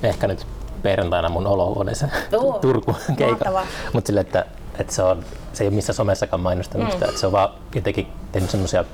ehkä 0.03 0.27
nyt 0.27 0.47
perjantaina 0.83 1.29
mun 1.29 1.47
olohuoneeseen 1.47 2.11
Turku 2.61 2.95
keikka. 3.17 3.65
Mutta 3.93 4.07
sille, 4.07 4.19
että, 4.19 4.45
että 4.79 4.93
se, 4.93 5.03
on, 5.03 5.25
se 5.53 5.63
ei 5.63 5.67
ole 5.67 5.75
missään 5.75 5.95
somessakaan 5.95 6.41
mainostanut 6.41 6.87
mm. 6.87 6.91
sitä, 6.91 7.05
että 7.05 7.19
se 7.19 7.25
on 7.25 7.31
vaan 7.31 7.49
jotenkin 7.75 8.07
tehnyt 8.31 8.49
semmoisia, 8.49 8.85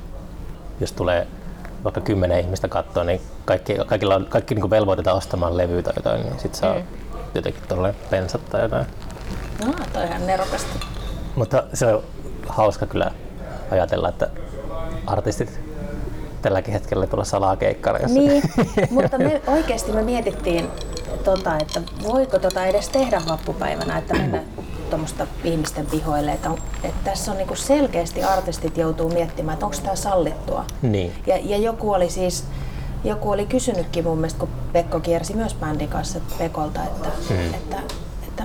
jos 0.79 0.91
tulee 0.91 1.27
vaikka 1.83 2.01
kymmenen 2.01 2.39
ihmistä 2.39 2.67
katsoa, 2.67 3.03
niin 3.03 3.21
kaikki, 3.45 3.75
kaikilla 3.85 4.15
on, 4.15 4.25
kaikki 4.29 4.55
niin 4.55 4.69
velvoitetaan 4.69 5.17
ostamaan 5.17 5.57
levyä 5.57 5.81
tai 5.81 5.93
jotain, 5.95 6.21
niin 6.21 6.39
sitten 6.39 6.59
saa 6.59 6.73
mm. 6.73 6.83
jotenkin 7.35 7.63
tuollainen 7.67 8.01
pensat 8.09 8.49
tai 8.49 8.61
jotain. 8.61 8.85
No, 9.65 9.73
toi 9.93 10.03
ihan 10.03 10.27
nerokasta. 10.27 10.85
Mutta 11.35 11.63
se 11.73 11.85
on 11.85 12.03
hauska 12.47 12.85
kyllä 12.85 13.11
ajatella, 13.71 14.09
että 14.09 14.29
artistit 15.07 15.59
tälläkin 16.43 16.73
hetkellä 16.73 17.07
tuolla 17.07 17.25
salaa 17.25 17.55
keikkareissa. 17.55 18.19
Niin, 18.19 18.43
mutta 18.91 19.17
me 19.17 19.41
oikeasti 19.47 19.91
me 19.91 20.03
mietittiin, 20.03 20.67
tota, 21.23 21.57
että 21.57 21.81
voiko 22.03 22.39
tota 22.39 22.65
edes 22.65 22.89
tehdä 22.89 23.21
vappupäivänä, 23.29 23.97
että 23.97 24.13
mennä 24.13 24.43
tuommoista 24.89 25.27
ihmisten 25.43 25.85
pihoille. 25.85 26.31
Että, 26.31 26.49
on, 26.49 26.57
että 26.83 27.11
tässä 27.11 27.31
on 27.31 27.37
niinku 27.37 27.55
selkeästi 27.55 28.23
artistit 28.23 28.77
joutuu 28.77 29.09
miettimään, 29.09 29.53
että 29.53 29.65
onko 29.65 29.77
tämä 29.83 29.95
sallittua. 29.95 30.65
Niin. 30.81 31.13
Ja, 31.27 31.37
ja 31.43 31.57
joku 31.57 31.91
oli 31.91 32.09
siis 32.09 32.43
joku 33.03 33.31
oli 33.31 33.45
kysynytkin 33.45 34.03
mun 34.03 34.17
mielestä, 34.17 34.39
kun 34.39 34.49
Pekko 34.73 34.99
kiersi 34.99 35.35
myös 35.35 35.55
bändin 35.55 35.87
kanssa 35.89 36.19
Pekolta, 36.37 36.83
että, 36.83 37.09
Hmm. 37.29 37.53
että, 37.53 37.77
että 38.27 38.43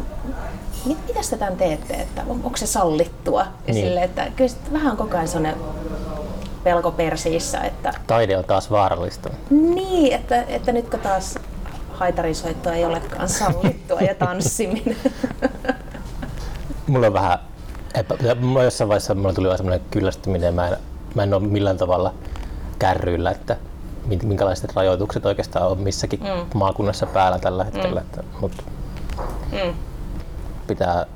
mit, 0.84 0.98
mitä 1.08 1.20
te 1.30 1.36
tämän 1.36 1.56
teette, 1.56 1.94
että 1.94 2.22
on, 2.28 2.40
onko 2.44 2.56
se 2.56 2.66
sallittua? 2.66 3.46
Ja 3.66 3.74
Niin. 3.74 3.86
sille, 3.86 4.02
että 4.02 4.26
kyllä 4.36 4.50
vähän 4.72 4.96
koko 4.96 5.16
ajan 5.16 5.28
sellainen 5.28 5.60
pelko 6.68 6.90
persiissä, 6.90 7.58
että 7.60 7.92
Taide 8.06 8.36
on 8.38 8.44
taas 8.44 8.70
vaarallista. 8.70 9.30
niin, 9.50 10.12
että, 10.14 10.42
että 10.42 10.72
nytkö 10.72 10.98
taas 10.98 11.38
haitarisoitto 11.92 12.70
ei 12.70 12.84
olekaan 12.84 13.28
sallittua 13.28 14.00
ja 14.00 14.14
tanssiminen. 14.14 14.96
Mulla 16.86 17.06
on 17.06 17.12
vähän, 17.12 17.38
epä, 17.94 18.14
mulla 18.40 18.62
jossain 18.64 18.88
vaiheessa 18.88 19.14
mulla 19.14 19.32
tuli 19.32 19.56
semmoinen 19.56 19.86
kyllästyminen, 19.90 20.54
mä 20.54 20.68
en, 20.68 20.76
mä 21.14 21.22
en 21.22 21.34
ole 21.34 21.42
millään 21.42 21.76
tavalla 21.76 22.14
kärryillä, 22.78 23.30
että 23.30 23.56
min- 24.06 24.26
minkälaiset 24.26 24.74
rajoitukset 24.74 25.26
oikeastaan 25.26 25.68
on 25.68 25.78
missäkin 25.80 26.20
mm. 26.20 26.58
maakunnassa 26.58 27.06
päällä 27.06 27.38
tällä 27.38 27.64
hetkellä. 27.64 28.00
Mm. 28.00 28.06
Että, 28.06 28.22
mutta 28.40 28.62
Mm. 29.52 29.74
pitää 30.66 31.06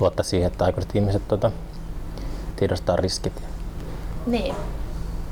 luottaa 0.00 0.24
siihen, 0.24 0.46
että 0.46 0.64
aikuiset 0.64 0.96
ihmiset 0.96 1.28
tuota, 1.28 1.50
tiedostaa 2.56 2.96
riskit. 2.96 3.42
Niin. 4.26 4.54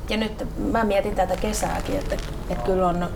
Ja 0.09 0.17
nyt 0.17 0.47
mä 0.71 0.83
mietin 0.83 1.15
tätä 1.15 1.35
kesääkin, 1.37 1.95
että, 1.99 2.15
että 2.49 2.65
kyllä 2.65 2.87
on... 2.87 3.07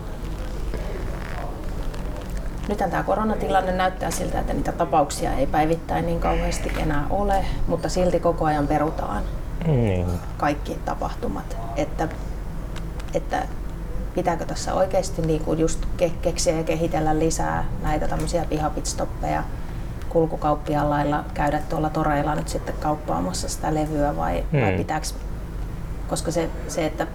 Nythän 2.68 2.90
tämä 2.90 3.02
koronatilanne 3.02 3.72
näyttää 3.72 4.10
siltä, 4.10 4.40
että 4.40 4.52
niitä 4.52 4.72
tapauksia 4.72 5.32
ei 5.32 5.46
päivittäin 5.46 6.06
niin 6.06 6.20
kauheasti 6.20 6.72
enää 6.78 7.06
ole, 7.10 7.44
mutta 7.66 7.88
silti 7.88 8.20
koko 8.20 8.44
ajan 8.44 8.66
perutaan 8.68 9.22
Niin. 9.66 10.06
kaikki 10.36 10.78
tapahtumat. 10.84 11.56
Että, 11.76 12.08
että 13.14 13.42
pitääkö 14.14 14.44
tässä 14.44 14.74
oikeasti 14.74 15.22
niin 15.22 15.44
kuin 15.44 15.58
just 15.58 15.84
ke- 16.02 16.10
keksiä 16.22 16.56
ja 16.56 16.64
kehitellä 16.64 17.18
lisää 17.18 17.64
näitä 17.82 18.08
tämmöisiä 18.08 18.44
pihapitstoppeja 18.48 19.42
kulkukauppiaan 20.08 20.90
lailla 20.90 21.24
käydä 21.34 21.58
tuolla 21.68 21.90
toreilla 21.90 22.34
nyt 22.34 22.48
sitten 22.48 22.74
kauppaamassa 22.80 23.48
sitä 23.48 23.74
levyä 23.74 24.16
vai, 24.16 24.44
hmm. 24.52 24.60
vai 24.60 24.68
Hmm. 24.70 24.76
pitääkö, 24.78 25.06
koska 26.08 26.30
se, 26.30 26.50
se, 26.68 26.86
että 26.86 27.06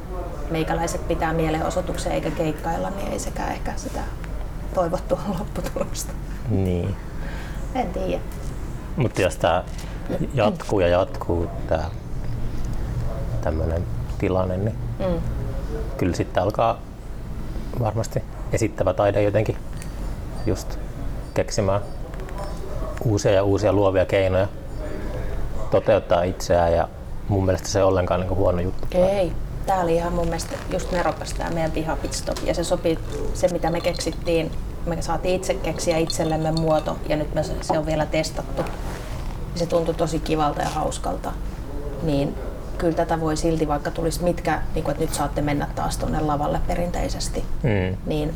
meikäläiset 0.51 1.07
pitää 1.07 1.33
mielenosoituksia 1.33 2.11
eikä 2.11 2.31
keikkailla, 2.31 2.89
niin 2.89 3.11
ei 3.11 3.19
sekään 3.19 3.51
ehkä 3.51 3.73
sitä 3.75 3.99
toivottua 4.73 5.19
lopputulosta. 5.39 6.13
niin. 6.49 6.95
En 7.75 7.89
tiedä. 7.93 8.21
Mutta 8.95 9.21
jos 9.21 9.37
tämä 9.37 9.63
jatkuu 10.33 10.79
ja 10.79 10.87
jatkuu 10.87 11.47
tämä 11.67 11.83
tämmöinen 13.41 13.83
tilanne, 14.17 14.57
niin 14.57 14.75
Mm. 14.99 15.21
kyllä 15.97 16.15
sitten 16.15 16.43
alkaa 16.43 16.77
varmasti 17.79 18.23
esittävä 18.53 18.93
taide 18.93 19.23
jotenkin 19.23 19.57
just 20.45 20.79
keksimään 21.33 21.81
uusia 23.05 23.31
ja 23.31 23.43
uusia 23.43 23.73
luovia 23.73 24.05
keinoja 24.05 24.47
toteuttaa 25.71 26.23
itseään 26.23 26.73
ja 26.73 26.87
mun 27.31 27.45
mielestä 27.45 27.67
se 27.67 27.83
ollenkaan 27.83 28.19
niin 28.19 28.35
huono 28.35 28.61
juttu. 28.61 28.87
Ei. 28.91 29.31
Tämä 29.65 29.81
oli 29.81 29.95
ihan 29.95 30.13
mun 30.13 30.25
mielestä 30.25 30.53
just 30.73 30.91
nerokas 30.91 31.33
tämä 31.33 31.49
meidän 31.49 31.71
pihapitstop 31.71 32.37
ja 32.45 32.53
se 32.53 32.63
sopii 32.63 32.99
se 33.33 33.47
mitä 33.47 33.69
me 33.71 33.81
keksittiin. 33.81 34.51
Me 34.85 35.01
saatiin 35.01 35.35
itse 35.35 35.53
keksiä 35.53 35.97
itsellemme 35.97 36.51
muoto 36.51 36.97
ja 37.09 37.15
nyt 37.15 37.33
me, 37.33 37.43
se 37.43 37.77
on 37.77 37.85
vielä 37.85 38.05
testattu. 38.05 38.63
Se 39.55 39.65
tuntui 39.65 39.93
tosi 39.93 40.19
kivalta 40.19 40.61
ja 40.61 40.69
hauskalta. 40.69 41.31
Niin 42.03 42.35
kyllä 42.77 42.95
tätä 42.95 43.19
voi 43.19 43.37
silti, 43.37 43.67
vaikka 43.67 43.91
tulisi 43.91 44.23
mitkä, 44.23 44.61
niin 44.75 44.83
kuin, 44.83 44.91
että 44.91 45.03
nyt 45.03 45.13
saatte 45.13 45.41
mennä 45.41 45.67
taas 45.75 45.97
tuonne 45.97 46.19
lavalle 46.19 46.61
perinteisesti, 46.67 47.43
Mm. 47.63 47.97
niin 48.05 48.33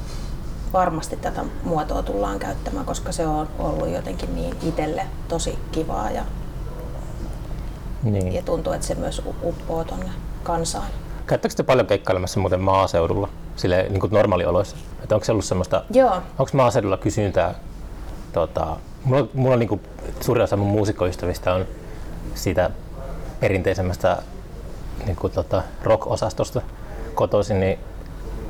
varmasti 0.73 1.15
tätä 1.17 1.43
muotoa 1.63 2.03
tullaan 2.03 2.39
käyttämään, 2.39 2.85
koska 2.85 3.11
se 3.11 3.27
on 3.27 3.47
ollut 3.59 3.89
jotenkin 3.89 4.35
niin 4.35 4.55
itselle 4.63 5.01
tosi 5.27 5.59
kivaa 5.71 6.11
ja, 6.11 6.23
Niin. 8.11 8.33
ja 8.33 8.41
tuntuu, 8.41 8.73
että 8.73 8.87
se 8.87 8.95
myös 8.95 9.21
uppoo 9.43 9.83
tuonne 9.83 10.09
kansaan. 10.43 10.87
Käyttäkö 11.27 11.55
te 11.55 11.63
paljon 11.63 11.87
keikkailemassa 11.87 12.39
muuten 12.39 12.61
maaseudulla, 12.61 13.29
sille 13.55 13.85
niin 13.89 13.99
kuin 13.99 14.13
normaalioloissa? 14.13 14.77
Että 15.03 15.15
onko 15.15 15.25
se 15.25 15.31
ollut 15.31 15.45
semmoista, 15.45 15.83
Joo, 15.89 16.15
onko 16.15 16.49
maaseudulla 16.53 16.97
kysyntää? 16.97 17.55
Tota, 18.33 18.77
mulla, 19.03 19.27
mulla 19.33 19.53
on 19.53 19.59
niin 19.59 19.69
kuin, 19.69 19.81
suurin 20.21 20.43
osa 20.43 20.57
mun 20.57 20.67
muusikkoystävistä 20.67 21.53
on 21.53 21.65
siitä 22.35 22.69
perinteisemmästä 23.39 24.21
niin 25.05 25.15
kuin, 25.15 25.33
tota, 25.33 25.63
rock-osastosta 25.83 26.61
kotoisin, 27.15 27.59
niin 27.59 27.79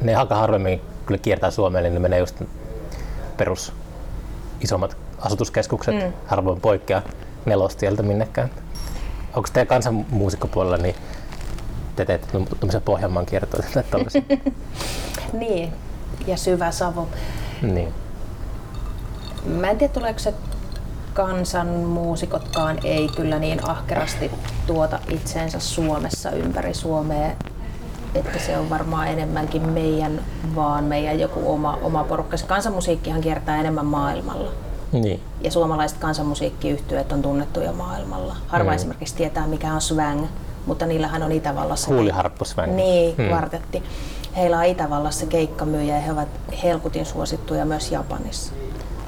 ne 0.01 0.16
aika 0.16 0.36
harvemmin 0.36 0.82
kyllä 1.06 1.18
kiertää 1.22 1.51
Suomeen, 1.51 1.84
niin 1.84 1.93
ne 1.93 1.99
menee 1.99 2.20
just 2.20 2.41
perus 3.38 3.74
isommat 4.62 4.97
asutuskeskukset, 5.20 5.95
mm. 5.95 6.14
harvoin 6.26 6.62
poikkea 6.62 7.01
nelostieltä 7.45 8.03
minnekään. 8.03 8.49
Onko 9.36 9.49
teidän 9.53 9.67
kansanmuusikkopuolella, 9.67 10.77
niin 10.77 10.95
te 11.95 12.05
teette 12.05 12.27
tuommoisia 12.31 12.81
Pohjanmaan 12.81 13.25
kiertoja 13.25 13.67
tai 13.73 13.83
tällaisia? 13.91 14.21
Niin, 15.33 15.73
ja 16.27 16.38
syvä 16.38 16.71
savu. 16.71 17.07
niin. 17.61 17.93
Mä 19.45 19.69
en 19.69 19.77
tiedä, 19.77 19.93
tuleeko 19.93 20.19
se 20.19 20.33
kansanmuusikotkaan 21.13 22.79
ei 22.83 23.09
kyllä 23.15 23.39
niin 23.39 23.69
ahkerasti 23.69 24.31
tuota 24.67 24.99
itseensä 25.09 25.59
Suomessa 25.59 26.31
ympäri 26.31 26.73
Suomea. 26.73 27.31
että 28.15 28.39
se 28.39 28.57
on 28.57 28.69
varmaan 28.69 29.07
enemmänkin 29.07 29.69
meidän, 29.69 30.21
vaan 30.55 30.83
meidän 30.83 31.19
joku 31.19 31.53
oma, 31.53 31.79
oma 31.81 32.03
porukka. 32.03 32.38
Se 32.38 32.45
kansanmusiikkihan 32.45 33.21
kiertää 33.21 33.59
enemmän 33.59 33.86
maailmalla. 33.86 34.51
Niin. 35.01 35.21
Ja 35.41 35.51
suomalaiset 35.51 35.97
kansanmusiikkiyhtyöt 35.97 37.11
on 37.11 37.21
tunnettuja 37.21 37.71
maailmalla. 37.71 38.35
Harva 38.47 38.71
mm. 38.71 38.75
esimerkiksi 38.75 39.15
tietää, 39.15 39.47
mikä 39.47 39.73
on 39.73 39.81
swang, 39.81 40.25
mutta 40.65 40.85
niillähän 40.85 41.23
on 41.23 41.31
Itävallassa... 41.31 41.93
Huuliharppusvängi. 41.93 42.75
Niin, 42.75 43.15
hmm. 43.17 43.27
kvartetti. 43.27 43.83
Heillä 44.35 44.57
on 44.57 44.65
Itävallassa 44.65 45.25
keikkamyyjä 45.25 45.95
ja 45.95 46.01
he 46.01 46.11
ovat 46.11 46.27
helkutin 46.63 47.05
suosittuja 47.05 47.65
myös 47.65 47.91
Japanissa. 47.91 48.53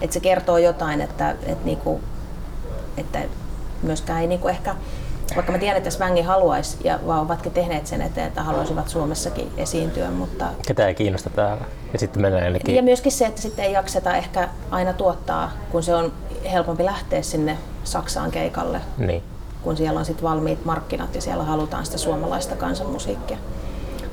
Et 0.02 0.12
se 0.12 0.20
kertoo 0.20 0.58
jotain, 0.58 1.02
että, 1.02 1.32
että, 1.32 1.66
niinku, 1.66 2.02
että 2.98 3.20
myöskään 3.84 4.22
ei 4.22 4.28
niinku 4.28 4.48
ehkä, 4.48 4.76
vaikka 5.36 5.52
mä 5.52 5.58
tiedän, 5.58 5.78
että 5.78 5.90
Svängi 5.90 6.22
haluaisi 6.22 6.78
ja 6.84 7.00
vaan 7.08 7.22
ovatkin 7.22 7.52
tehneet 7.52 7.88
sen 7.88 8.02
eteen, 8.02 8.28
että 8.28 8.44
haluaisivat 8.44 8.90
Suomessakin 8.90 9.52
esiintyä, 9.58 10.12
mutta... 10.12 10.46
Ketä 10.68 10.88
ei 10.88 10.96
kiinnosta 10.96 11.30
täällä. 11.30 11.66
Ja 11.94 12.00
sitten 12.00 12.22
mennään 12.22 12.44
jonnekin... 12.44 12.76
Ja 12.76 12.84
myöskin 12.84 13.12
se, 13.12 13.26
että 13.26 13.42
sitten 13.42 13.66
ei 13.66 13.74
jakseta 13.74 14.16
ehkä 14.16 14.50
aina 14.72 14.94
tuottaa, 14.94 15.52
kun 15.72 15.84
se 15.84 15.96
on 15.96 16.14
helpompi 16.52 16.86
lähteä 16.86 17.22
sinne 17.22 17.58
Saksaan 17.84 18.32
keikalle. 18.32 18.82
Niin 18.98 19.24
kun 19.64 19.78
siellä 19.78 20.00
on 20.00 20.06
sit 20.06 20.24
valmiit 20.24 20.66
markkinat 20.66 21.16
ja 21.16 21.22
siellä 21.22 21.44
halutaan 21.44 21.86
sitä 21.86 21.98
suomalaista 21.98 22.56
kansanmusiikkia. 22.56 23.38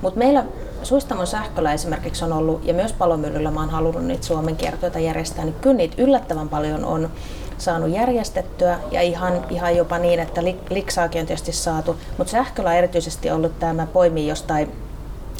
Mutta 0.02 0.18
meillä 0.18 0.44
Suistamon 0.82 1.26
sähköllä 1.26 1.72
esimerkiksi 1.72 2.24
on 2.24 2.32
ollut, 2.32 2.64
ja 2.64 2.74
myös 2.74 2.92
palomyllyllä 2.92 3.50
mä 3.50 3.60
oon 3.60 3.70
halunnut 3.70 4.04
niitä 4.04 4.26
Suomen 4.26 4.56
kiertoita 4.56 4.98
järjestää, 4.98 5.44
niin 5.44 5.54
kyllä 5.60 5.76
niitä 5.76 6.02
yllättävän 6.02 6.48
paljon 6.48 6.84
on 6.84 7.10
saanut 7.64 7.90
järjestettyä 7.90 8.78
ja 8.90 9.02
ihan, 9.02 9.44
ihan 9.50 9.76
jopa 9.76 9.98
niin, 9.98 10.20
että 10.20 10.40
liksaakin 10.70 11.20
on 11.20 11.26
tietysti 11.26 11.52
saatu, 11.52 11.96
mutta 12.18 12.30
sähköllä 12.30 12.70
on 12.70 12.76
erityisesti 12.76 13.30
ollut 13.30 13.58
tämä 13.58 13.86
poimi 13.86 14.28
jostain 14.28 14.72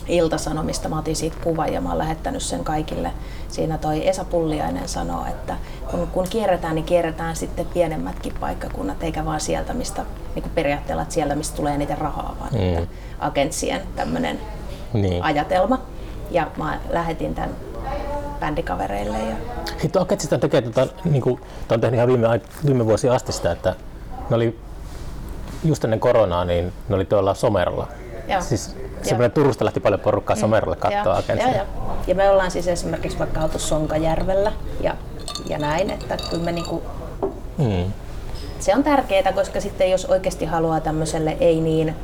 Iltasanomista. 0.08 0.88
Mä 0.88 0.98
otin 0.98 1.16
siitä 1.16 1.36
kuvan 1.44 1.72
ja 1.72 1.80
mä 1.80 1.88
oon 1.88 1.98
lähettänyt 1.98 2.42
sen 2.42 2.64
kaikille. 2.64 3.10
Siinä 3.48 3.78
toi 3.78 4.08
Esa 4.08 4.24
Pulliainen 4.24 4.88
sanoo, 4.88 5.26
että 5.26 5.56
kun, 5.90 6.06
kun 6.06 6.26
kierretään, 6.30 6.74
niin 6.74 6.84
kierretään 6.84 7.36
sitten 7.36 7.66
pienemmätkin 7.66 8.32
paikkakunnat, 8.40 9.02
eikä 9.02 9.24
vaan 9.24 9.40
sieltä, 9.40 9.74
mistä 9.74 10.04
niin 10.34 10.50
periaatteella, 10.54 11.02
että 11.02 11.14
sieltä, 11.14 11.34
mistä 11.34 11.56
tulee 11.56 11.78
niitä 11.78 11.94
rahaa, 11.94 12.36
vaan 12.40 12.52
mm. 12.52 12.60
että 12.60 12.86
agentsien 13.18 13.82
tämmöinen 13.96 14.40
niin. 14.92 15.22
ajatelma. 15.22 15.78
Ja 16.30 16.46
mä 16.56 16.80
lähetin 16.90 17.34
tämän 17.34 17.50
bändikavereille. 18.44 19.18
Ja... 19.18 19.36
Sitten 19.78 20.02
Agentsista 20.02 20.38
tekee, 20.38 20.62
tota, 20.62 20.86
niin 21.04 21.22
kuin, 21.22 21.40
on 21.70 21.80
tehnyt 21.80 21.96
ihan 21.96 22.08
viime, 22.08 22.40
viime 22.66 22.86
vuosia 22.86 23.14
asti 23.14 23.32
sitä, 23.32 23.52
että 23.52 23.74
ne 24.30 24.36
oli 24.36 24.58
just 25.64 25.84
ennen 25.84 26.00
koronaa, 26.00 26.44
niin 26.44 26.72
ne 26.88 26.94
oli 26.94 27.04
tuolla 27.04 27.34
Someralla. 27.34 27.88
Joo. 28.28 28.40
Siis 28.40 28.76
semmoinen 29.02 29.32
Turusta 29.32 29.64
lähti 29.64 29.80
paljon 29.80 30.00
porukkaa 30.00 30.36
mm. 30.36 30.40
Somerolle 30.40 30.76
katsoa 30.76 31.16
agentsia. 31.16 31.50
Ja, 31.50 31.64
ja, 32.06 32.14
me 32.14 32.30
ollaan 32.30 32.50
siis 32.50 32.68
esimerkiksi 32.68 33.18
vaikka 33.18 33.40
oltu 33.40 33.58
Sonkajärvellä 33.58 34.52
ja, 34.80 34.96
ja 35.46 35.58
näin, 35.58 35.90
että 35.90 36.16
kyllä 36.30 36.44
me 36.44 36.52
niinku, 36.52 36.82
mm. 37.58 37.92
se 38.58 38.76
on 38.76 38.84
tärkeää, 38.84 39.32
koska 39.32 39.60
sitten 39.60 39.90
jos 39.90 40.06
oikeasti 40.06 40.44
haluaa 40.44 40.80
tämmöiselle 40.80 41.36
ei 41.40 41.60
niin 41.60 41.96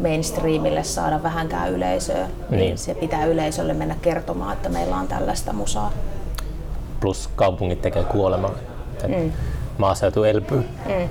mainstreamille 0.00 0.84
saada 0.84 1.22
vähänkään 1.22 1.70
yleisöä, 1.70 2.26
niin, 2.50 2.60
niin 2.60 2.78
se 2.78 2.94
pitää 2.94 3.24
yleisölle 3.24 3.74
mennä 3.74 3.96
kertomaan, 4.02 4.52
että 4.52 4.68
meillä 4.68 4.96
on 4.96 5.08
tällaista 5.08 5.52
musaa. 5.52 5.92
Plus 7.00 7.30
kaupungit 7.36 7.82
tekee 7.82 8.04
kuolemaa. 8.04 8.54
Mm. 9.08 9.32
Maaseutu 9.78 10.24
elpyy. 10.24 10.58
Mm. 10.58 11.08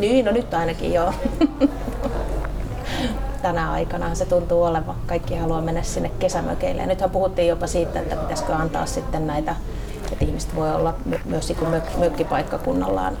Niin, 0.00 0.24
no 0.24 0.32
nyt 0.32 0.54
ainakin 0.54 0.92
joo. 0.92 1.12
tänä 3.42 3.72
aikana 3.72 4.14
se 4.14 4.24
tuntuu 4.24 4.62
olevan. 4.62 4.94
Kaikki 5.06 5.36
haluaa 5.36 5.60
mennä 5.60 5.82
sinne 5.82 6.10
kesämökeille. 6.18 6.82
Ja 6.82 6.88
nythän 6.88 7.10
puhuttiin 7.10 7.48
jopa 7.48 7.66
siitä, 7.66 8.00
että 8.00 8.16
pitäisikö 8.16 8.54
antaa 8.54 8.86
sitten 8.86 9.26
näitä, 9.26 9.56
että 10.12 10.24
ihmiset 10.24 10.56
voi 10.56 10.74
olla 10.74 10.94
myös 11.24 11.52
mök- 11.52 11.98
mökkipaikkakunnallaan 11.98 13.18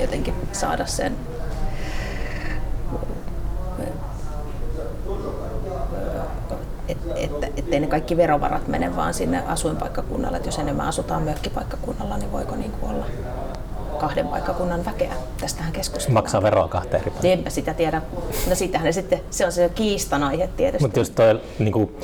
jotenkin 0.00 0.34
saada 0.52 0.86
sen 0.86 1.16
että 6.90 7.14
et, 7.16 7.58
ettei 7.58 7.80
ne 7.80 7.86
kaikki 7.86 8.16
verovarat 8.16 8.68
mene 8.68 8.96
vaan 8.96 9.14
sinne 9.14 9.42
asuinpaikkakunnalle. 9.46 10.36
Että 10.36 10.48
jos 10.48 10.58
enemmän 10.58 10.86
asutaan 10.86 11.22
mökkipaikkakunnalla, 11.22 12.16
niin 12.16 12.32
voiko 12.32 12.56
niin 12.56 12.72
kuin 12.72 12.92
olla 12.92 13.06
kahden 13.98 14.28
paikkakunnan 14.28 14.84
väkeä. 14.84 15.12
Tästähän 15.40 15.72
keskustellaan. 15.72 16.22
Maksaa 16.24 16.42
veroa 16.42 16.68
kahteen 16.68 17.00
eri 17.02 17.10
paikkaan. 17.10 17.32
Enpä 17.32 17.50
sitä 17.50 17.74
tiedä. 17.74 18.02
No 18.48 18.54
sitähän 18.54 18.92
sitten, 18.92 19.20
se 19.30 19.46
on 19.46 19.52
se 19.52 19.68
kiistan 19.74 20.22
aihe 20.22 20.46
tietysti. 20.56 20.84
Mutta 20.84 20.98
jos 20.98 21.10
toi 21.10 21.40
niin 21.58 21.72
kuin, 21.72 21.96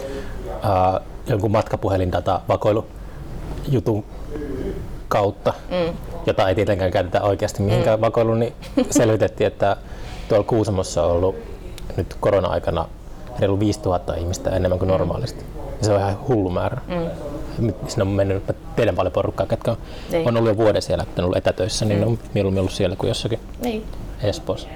äh, 0.64 1.02
jonkun 1.26 1.50
matkapuhelindata 1.50 2.40
vakoilu 2.48 2.86
jutun 3.68 4.04
kautta, 5.08 5.54
mm. 5.70 5.96
jota 6.26 6.48
ei 6.48 6.54
tietenkään 6.54 6.90
käytetä 6.90 7.22
oikeasti 7.22 7.62
mihinkään 7.62 7.98
mm. 7.98 8.00
vakoiluun, 8.00 8.40
niin 8.40 8.54
selvitettiin, 8.90 9.46
että 9.46 9.76
tuolla 10.28 10.44
Kuusamossa 10.44 11.02
on 11.02 11.12
ollut 11.12 11.36
nyt 11.96 12.16
korona-aikana 12.20 12.88
reilu 13.38 13.60
5000 13.60 14.14
ihmistä 14.14 14.50
enemmän 14.50 14.78
kuin 14.78 14.88
normaalisti. 14.88 15.44
Ja 15.78 15.84
se 15.86 15.92
on 15.92 16.00
ihan 16.00 16.28
hullu 16.28 16.50
määrä. 16.50 16.80
Mm 16.88 17.10
sinne 17.88 18.02
on 18.02 18.08
mennyt 18.08 18.42
teidän 18.76 18.96
paljon 18.96 19.12
porukkaa, 19.12 19.46
ketkä 19.46 19.70
on, 19.70 19.76
niin. 20.10 20.28
on 20.28 20.36
ollut 20.36 20.50
jo 20.50 20.56
vuoden 20.56 20.82
siellä, 20.82 21.02
että 21.02 21.22
on 21.22 21.24
ollut 21.24 21.36
etätöissä, 21.36 21.84
niin 21.84 22.00
mm. 22.00 22.06
on 22.06 22.18
mieluummin 22.34 22.60
ollut 22.60 22.72
siellä 22.72 22.96
kuin 22.96 23.08
jossakin 23.08 23.40
niin. 23.62 23.84
Espoossa. 24.22 24.68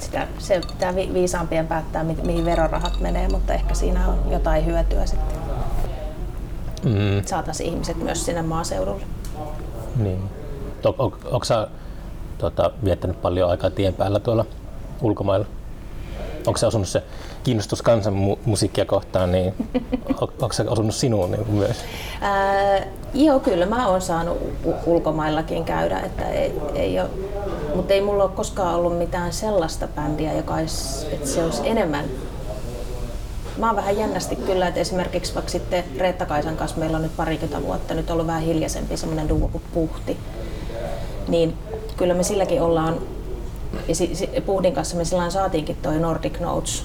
Sitä, 0.00 0.28
se 0.38 0.60
pitää 0.72 0.94
vi- 0.94 1.14
viisaampien 1.14 1.66
päättää, 1.66 2.04
mi- 2.04 2.18
mihin 2.22 2.44
verorahat 2.44 3.00
menee, 3.00 3.28
mutta 3.28 3.54
ehkä 3.54 3.74
siinä 3.74 4.08
on 4.08 4.18
jotain 4.30 4.66
hyötyä 4.66 5.06
sitten. 5.06 5.38
Mm. 6.84 7.22
Saataisiin 7.26 7.72
ihmiset 7.72 7.96
myös 7.96 8.24
sinne 8.26 8.42
maaseudulle. 8.42 9.02
Niin. 9.96 10.22
O- 10.84 11.04
o- 11.04 11.18
Onko 11.24 11.44
sä 11.44 11.68
tuota, 12.38 12.70
viettänyt 12.84 13.22
paljon 13.22 13.50
aikaa 13.50 13.70
tien 13.70 13.94
päällä 13.94 14.20
tuolla 14.20 14.44
ulkomailla? 15.02 15.46
Onko 16.46 16.56
se 16.58 16.66
osunut 16.66 16.88
se 16.88 17.02
kiinnostus 17.44 17.82
kansanmusiikkia 17.82 18.84
kohtaan, 18.84 19.32
niin 19.32 19.54
on, 20.20 20.28
onko 20.42 20.52
se 20.52 20.64
osunut 20.68 20.94
sinuun 20.94 21.30
niin 21.30 21.50
myös? 21.50 21.76
Ää, 22.20 22.86
joo, 23.14 23.40
kyllä 23.40 23.66
mä 23.66 23.88
oon 23.88 24.02
saanut 24.02 24.38
ulkomaillakin 24.86 25.64
käydä, 25.64 26.00
että 26.00 26.28
ei, 26.28 26.52
ei 26.74 27.00
ole, 27.00 27.08
mutta 27.74 27.94
ei 27.94 28.00
mulla 28.00 28.24
ole 28.24 28.32
koskaan 28.32 28.74
ollut 28.74 28.98
mitään 28.98 29.32
sellaista 29.32 29.88
bändiä, 29.88 30.32
joka 30.32 30.54
olisi, 30.54 31.06
että 31.06 31.28
se 31.28 31.44
olisi 31.44 31.68
enemmän 31.68 32.04
Mä 33.56 33.66
oon 33.66 33.76
vähän 33.76 33.96
jännästi 33.96 34.36
kyllä, 34.36 34.68
että 34.68 34.80
esimerkiksi 34.80 35.34
vaikka 35.34 35.50
sitten 35.50 35.84
Reetta 35.98 36.26
Kaisan 36.26 36.56
kanssa 36.56 36.78
meillä 36.78 36.96
on 36.96 37.02
nyt 37.02 37.16
parikymmentä 37.16 37.66
vuotta, 37.66 37.94
nyt 37.94 38.10
ollut 38.10 38.26
vähän 38.26 38.42
hiljaisempi 38.42 38.96
semmoinen 38.96 39.28
duo 39.28 39.48
kuin 39.48 39.62
Puhti. 39.74 40.16
Niin 41.28 41.54
kyllä 41.96 42.14
me 42.14 42.22
silläkin 42.22 42.62
ollaan, 42.62 42.98
ja 44.32 44.40
Puhdin 44.40 44.74
kanssa 44.74 44.96
me 44.96 45.04
silloin 45.04 45.30
saatiinkin 45.30 45.76
toi 45.76 45.98
Nordic 45.98 46.40
Notes 46.40 46.84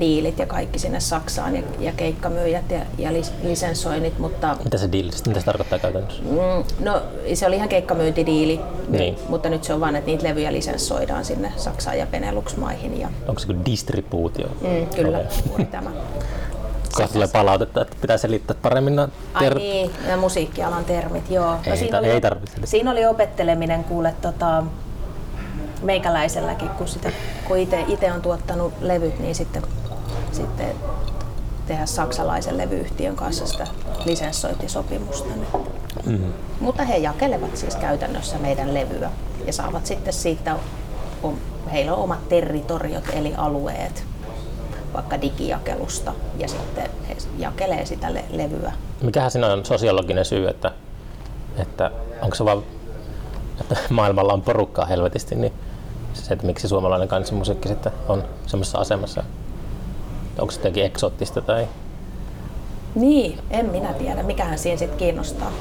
diilit 0.00 0.38
ja 0.38 0.46
kaikki 0.46 0.78
sinne 0.78 1.00
Saksaan 1.00 1.56
ja, 1.56 1.62
ja 1.80 1.92
keikkamyyjät 1.92 2.70
ja, 2.70 2.80
ja 2.98 3.10
lisenssoinnit. 3.42 4.18
Mutta, 4.18 4.56
mitä 4.64 4.78
se 4.78 4.92
diili, 4.92 5.10
mitä 5.26 5.40
se 5.40 5.46
tarkoittaa 5.46 5.78
käytännössä? 5.78 6.22
Mm, 6.22 6.84
no 6.84 7.02
se 7.34 7.46
oli 7.46 7.56
ihan 7.56 7.68
keikkamyyntidiili, 7.68 8.60
niin. 8.88 9.16
mutta 9.28 9.48
nyt 9.48 9.64
se 9.64 9.74
on 9.74 9.80
vain, 9.80 9.96
että 9.96 10.10
niitä 10.10 10.24
levyjä 10.24 10.52
lisenssoidaan 10.52 11.24
sinne 11.24 11.52
Saksaan 11.56 11.98
ja 11.98 12.06
Benelux-maihin. 12.06 13.00
Ja... 13.00 13.08
Onko 13.28 13.38
se 13.38 13.46
kuin 13.46 13.64
distribuutio? 13.64 14.48
Mm, 14.48 14.86
kyllä, 14.96 15.18
okay. 15.50 15.64
tämä. 15.64 15.90
Kohta 16.94 17.12
tulee 17.12 17.28
palautetta, 17.28 17.82
että 17.82 17.96
pitää 18.00 18.18
selittää 18.18 18.56
paremmin 18.62 18.96
nämä 18.96 19.08
ter- 19.38 19.52
Ai 19.52 19.62
niin, 19.62 19.90
nämä 20.06 20.16
musiikkialan 20.16 20.84
termit, 20.84 21.30
joo. 21.30 21.56
Ei, 21.64 21.70
no, 21.70 21.76
siinä, 21.76 21.98
oli, 21.98 22.10
ei 22.10 22.20
tarvitse. 22.20 22.56
siinä 22.64 22.90
oli 22.90 23.06
opetteleminen 23.06 23.84
kuule 23.84 24.14
tota, 24.22 24.64
meikäläiselläkin, 25.82 26.68
kun, 26.68 26.88
sitä, 26.88 27.12
kun 27.48 27.58
itse 27.58 28.12
on 28.14 28.22
tuottanut 28.22 28.72
levyt, 28.80 29.18
niin 29.18 29.34
sitten, 29.34 29.62
sitten 30.32 30.74
tehdä 31.66 31.86
saksalaisen 31.86 32.58
levyyhtiön 32.58 33.16
kanssa 33.16 33.46
sitä 33.46 33.66
lisenssointisopimusta. 34.04 35.28
Mm-hmm. 36.06 36.32
Mutta 36.60 36.84
he 36.84 36.96
jakelevat 36.96 37.56
siis 37.56 37.76
käytännössä 37.76 38.38
meidän 38.38 38.74
levyä 38.74 39.10
ja 39.46 39.52
saavat 39.52 39.86
sitten 39.86 40.12
siitä, 40.12 40.56
heillä 41.72 41.94
on 41.94 42.02
omat 42.02 42.28
territoriot 42.28 43.04
eli 43.12 43.34
alueet 43.36 44.04
vaikka 44.94 45.20
digijakelusta 45.20 46.14
ja 46.38 46.48
sitten 46.48 46.90
he 47.08 47.16
jakelee 47.38 47.86
sitä 47.86 48.14
le- 48.14 48.24
levyä. 48.30 48.72
Mikähän 49.02 49.30
siinä 49.30 49.52
on 49.52 49.64
sosiologinen 49.64 50.24
syy, 50.24 50.48
että, 50.48 50.72
että 51.56 51.90
onko 52.22 52.34
se 52.34 52.44
vaan, 52.44 52.62
että 53.60 53.76
maailmalla 53.90 54.32
on 54.32 54.42
porukkaa 54.42 54.86
helvetisti, 54.86 55.34
niin 55.34 55.52
se, 56.22 56.34
että 56.34 56.46
miksi 56.46 56.68
suomalainen 56.68 57.08
kansanmusiikki 57.08 57.68
sitten 57.68 57.92
on 58.08 58.24
semmoisessa 58.46 58.78
asemassa. 58.78 59.24
Onko 60.38 60.50
se 60.50 60.58
jotenkin 60.58 60.84
eksoottista 60.84 61.40
tai... 61.40 61.68
Niin, 62.94 63.38
en 63.50 63.66
minä 63.66 63.92
tiedä. 63.92 64.22
Mikähän 64.22 64.58
siinä 64.58 64.78
sitten 64.78 64.98
kiinnostaa. 64.98 65.52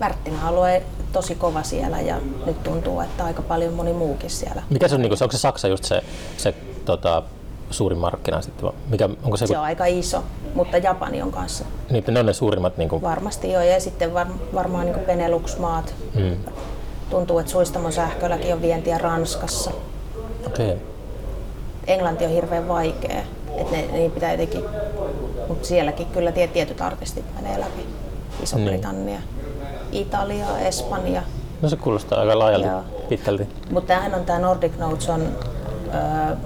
Värttinä 0.00 0.46
alue 0.46 0.82
tosi 1.12 1.34
kova 1.34 1.62
siellä 1.62 2.00
ja 2.00 2.16
nyt 2.46 2.62
tuntuu, 2.62 3.00
että 3.00 3.24
aika 3.24 3.42
paljon 3.42 3.72
moni 3.72 3.92
muukin 3.92 4.30
siellä. 4.30 4.62
Mikä 4.70 4.88
se 4.88 4.94
on, 4.94 5.02
niin 5.02 5.12
onko 5.12 5.32
se 5.32 5.38
Saksa 5.38 5.68
just 5.68 5.84
se, 5.84 6.02
se 6.36 6.54
tota, 6.84 7.22
suurin 7.70 7.98
markkina 7.98 8.42
sitten? 8.42 8.70
Mikä, 8.90 9.08
onko 9.24 9.36
se, 9.36 9.46
Se 9.46 9.58
on 9.58 9.64
aika 9.64 9.86
iso, 9.86 10.24
mutta 10.54 10.76
Japani 10.76 11.22
on 11.22 11.32
kanssa 11.32 11.64
niin, 11.90 12.04
ne 12.08 12.20
on 12.20 12.26
ne 12.26 12.32
suurimmat 12.32 12.76
niin 12.76 12.88
kuin, 12.88 13.02
varmasti 13.02 13.52
jo. 13.52 13.60
Ja 13.60 13.80
sitten 13.80 14.14
var, 14.14 14.26
varmaan 14.54 14.86
niin 14.86 14.98
Benelux-maat. 15.06 15.94
mm, 16.14 16.36
Tuntuu, 17.14 17.38
että 17.38 17.52
suistamon 17.52 17.92
sähkölläkin 17.92 18.54
on 18.54 18.62
vientiä 18.62 18.98
Ranskassa. 18.98 19.70
okay. 20.46 20.76
Englanti 21.86 22.24
on 22.24 22.30
hirveän 22.30 22.68
vaikea. 22.68 23.22
Että 23.56 23.76
ne, 23.76 23.86
niin 23.92 24.10
pitää 24.10 24.30
jotenkin, 24.30 24.64
mutta 25.48 25.68
sielläkin 25.68 26.06
kyllä 26.06 26.32
tie- 26.32 26.46
tietyt 26.46 26.80
artistit 26.80 27.24
menee 27.34 27.60
läpi. 27.60 27.86
Iso-Britannia, 28.42 29.18
Italia, 29.92 30.58
Espanja. 30.58 31.22
No 31.62 31.68
se 31.68 31.76
kuulostaa 31.76 32.20
aika 32.20 32.38
laajalti 32.38 32.68
Joo. 32.68 32.84
pitkälti. 33.08 33.48
Mutta 33.70 33.88
tämähän 33.88 34.14
on 34.14 34.24
tämä 34.24 34.38
Nordic 34.38 34.72
Notes 34.78 35.08
on 35.08 35.28
öö, 35.94 36.36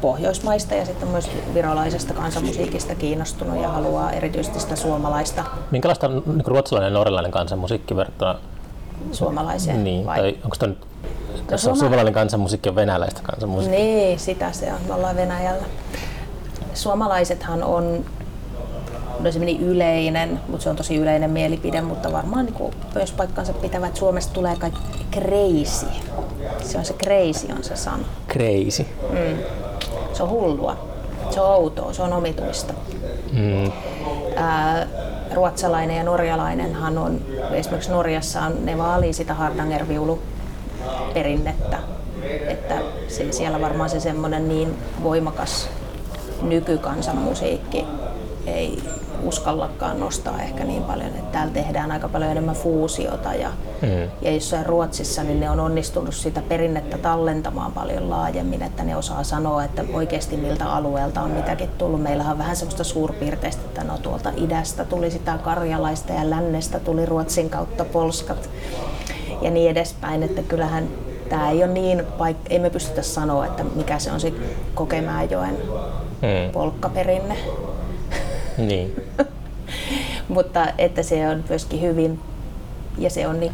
Pohjoismaista 0.00 0.74
ja 0.74 0.86
sitten 0.86 1.08
myös 1.08 1.30
virolaisesta 1.54 2.14
kansanmusiikista 2.14 2.94
kiinnostunut 2.94 3.62
ja 3.62 3.68
haluaa 3.68 4.12
erityisesti 4.12 4.60
sitä 4.60 4.76
suomalaista 4.76 5.44
Minkälaista 5.70 6.06
on 6.06 6.22
niin 6.26 6.46
ruotsalainen 6.46 6.90
ja 6.92 6.98
norjalainen 6.98 7.32
kansanmusiikki 7.32 7.96
verrattuna? 7.96 8.38
Suomalaiseen 9.12 9.84
Niin, 9.84 10.06
vai? 10.06 10.18
tai 10.18 10.36
onko 10.44 10.56
tämä 10.58 10.72
no, 11.50 11.56
suoma- 11.58 11.78
suomalainen 11.78 12.14
kansanmusiikki 12.14 12.68
on 12.68 12.74
venäläistä 12.74 13.20
kansanmusiikkia? 13.22 13.80
Niin, 13.80 14.18
sitä 14.18 14.52
se 14.52 14.72
on. 14.72 14.78
Me 14.88 14.94
ollaan 14.94 15.16
Venäjällä. 15.16 15.64
Suomalaisethan 16.74 17.62
on 17.62 18.04
no 19.20 19.32
se 19.32 19.38
meni 19.38 19.58
yleinen, 19.60 20.40
mutta 20.48 20.64
se 20.64 20.70
on 20.70 20.76
tosi 20.76 20.96
yleinen 20.96 21.30
mielipide, 21.30 21.80
mutta 21.80 22.12
varmaan 22.12 22.44
niin 22.44 22.54
kuin 22.54 22.74
myös 22.94 23.12
paikkansa 23.12 23.52
pitävät 23.52 23.86
että 23.88 23.98
Suomesta 23.98 24.32
tulee 24.32 24.56
kaikki 24.56 24.80
crazy. 25.12 25.86
Se 26.60 26.78
on 26.78 26.84
se 26.84 26.94
crazy 26.94 27.52
on 27.56 27.64
se 27.64 27.76
sana. 27.76 28.04
Crazy. 28.28 28.86
Se 30.12 30.22
on 30.22 30.30
hullua. 30.30 30.76
Se 31.30 31.40
on 31.40 31.50
outoa, 31.54 31.92
se 31.92 32.02
on 32.02 32.12
omituista. 32.12 32.74
Mm. 33.32 33.72
Ää, 34.36 34.86
ruotsalainen 35.34 35.96
ja 35.96 36.04
norjalainenhan 36.04 36.98
on, 36.98 37.20
esimerkiksi 37.52 37.90
Norjassa 37.90 38.42
on, 38.42 38.66
ne 38.66 38.78
vaalii 38.78 39.12
sitä 39.12 39.34
Hardangerviulu 39.34 40.22
perinnettä. 41.14 41.78
Että 42.48 42.74
se, 43.08 43.32
siellä 43.32 43.60
varmaan 43.60 43.90
se 43.90 44.00
semmoinen 44.00 44.48
niin 44.48 44.78
voimakas 45.02 45.68
nykykansanmusiikki 46.42 47.86
ei 48.46 48.82
uskallakaan 49.22 50.00
nostaa 50.00 50.42
ehkä 50.42 50.64
niin 50.64 50.82
paljon, 50.82 51.08
että 51.08 51.32
täällä 51.32 51.52
tehdään 51.52 51.92
aika 51.92 52.08
paljon 52.08 52.30
enemmän 52.30 52.54
fuusiota 52.56 53.34
ja, 53.34 53.50
Mm. 53.82 54.10
ja 54.22 54.30
jossain 54.32 54.66
Ruotsissa 54.66 55.22
niin 55.22 55.40
ne 55.40 55.50
on 55.50 55.60
onnistunut 55.60 56.14
sitä 56.14 56.42
perinnettä 56.48 56.98
tallentamaan 56.98 57.72
paljon 57.72 58.10
laajemmin, 58.10 58.62
että 58.62 58.84
ne 58.84 58.96
osaa 58.96 59.22
sanoa, 59.24 59.64
että 59.64 59.84
oikeasti 59.92 60.36
miltä 60.36 60.72
alueelta 60.72 61.20
on 61.22 61.30
mitäkin 61.30 61.68
tullut. 61.78 62.02
Meillähän 62.02 62.32
on 62.32 62.38
vähän 62.38 62.56
semmoista 62.56 62.84
suurpiirteistä, 62.84 63.62
että 63.66 63.84
no 63.84 63.98
tuolta 63.98 64.32
idästä 64.36 64.84
tuli 64.84 65.10
sitä 65.10 65.38
karjalaista 65.44 66.12
ja 66.12 66.30
lännestä 66.30 66.80
tuli 66.80 67.06
Ruotsin 67.06 67.50
kautta 67.50 67.84
polskat 67.84 68.50
ja 69.42 69.50
niin 69.50 69.70
edespäin, 69.70 70.22
että 70.22 70.42
kyllähän 70.42 70.88
tämä 71.28 71.50
ei 71.50 71.64
ole 71.64 71.72
niin, 71.72 72.00
paik- 72.18 72.46
ei 72.50 72.58
me 72.58 72.70
pystytä 72.70 73.02
sanoa, 73.02 73.46
että 73.46 73.64
mikä 73.64 73.98
se 73.98 74.12
on 74.12 74.20
se 74.20 74.32
Kokemäenjoen 74.74 75.58
Mm. 76.22 76.52
polkkaperinne, 76.52 77.36
Niin. 78.68 79.02
mutta 80.28 80.66
että 80.78 81.02
se 81.02 81.28
on 81.28 81.44
myöskin 81.48 81.80
hyvin, 81.80 82.20
ja 82.98 83.10
se 83.10 83.28
on 83.28 83.40
niin, 83.40 83.52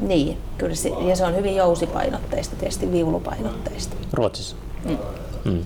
niin, 0.00 0.38
kyllä 0.58 0.74
se, 0.74 0.88
ja 0.88 1.16
se 1.16 1.24
on 1.24 1.36
hyvin 1.36 1.56
jousipainotteista, 1.56 2.56
tietysti 2.56 2.92
viulupainotteista 2.92 3.96
Ruotsissa. 4.12 4.56
Mm. 4.84 4.98
Mm. 5.44 5.64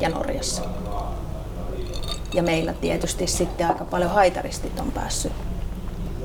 ja 0.00 0.08
Norjassa. 0.08 0.62
Ja 2.34 2.42
meillä 2.42 2.72
tietysti 2.72 3.26
sitten 3.26 3.66
aika 3.66 3.84
paljon 3.84 4.10
haitaristit 4.10 4.80
on 4.80 4.92
päässyt 4.92 5.32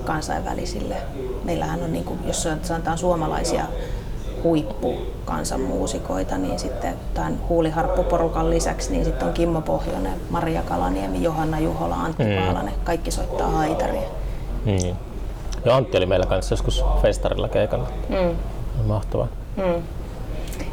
kansainvälisille. 0.06 0.96
Meillähän 1.44 1.84
on, 1.84 1.94
niin 1.94 2.06
kuin, 2.06 2.20
jos 2.28 2.44
sanotaan 2.64 2.98
suomalaisia 2.98 3.66
huippukansanmuusikoita, 4.44 6.38
niin 6.38 6.60
sitten 6.60 6.94
tämän 7.14 7.38
huuliharppuporukan 7.50 8.50
lisäksi 8.50 8.92
niin 8.92 9.06
sitten 9.06 9.28
on 9.28 9.34
Kimmo 9.34 9.62
Pohjonen, 9.62 10.22
Maria 10.30 10.62
Kalaniemi, 10.62 11.24
Johanna 11.24 11.60
Juhola, 11.60 11.96
Antti 11.96 12.24
Mm. 12.24 12.30
Paalanen. 12.36 12.74
Kaikki 12.84 13.12
soittaa 13.12 13.48
haitaria. 13.48 14.10
Niin. 14.66 14.96
Ja 15.66 15.76
Antti 15.76 15.98
oli 15.98 16.06
meillä 16.06 16.26
kanssa 16.26 16.54
joskus 16.54 16.86
festarilla 17.02 17.50
keikalla. 17.50 17.88
Mm. 18.10 18.36
Mahtavaa. 18.86 19.28
Mm. 19.58 19.84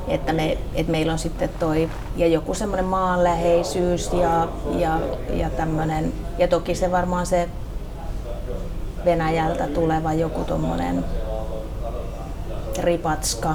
Että, 0.08 0.32
me, 0.32 0.58
että 0.74 0.92
meillä 0.92 1.12
on 1.12 1.18
sitten 1.18 1.50
toi, 1.58 1.88
ja 2.16 2.26
joku 2.26 2.54
semmoinen 2.54 2.84
maanläheisyys 2.84 4.12
ja, 4.12 4.48
ja, 4.78 4.98
ja 5.30 5.50
tämmöinen, 5.50 6.12
ja 6.38 6.48
toki 6.48 6.74
se 6.74 6.92
varmaan 6.92 7.26
se 7.26 7.48
Venäjältä 9.04 9.66
tuleva 9.66 10.12
joku 10.12 10.44
tommonen 10.44 11.04
ripatska 12.88 13.54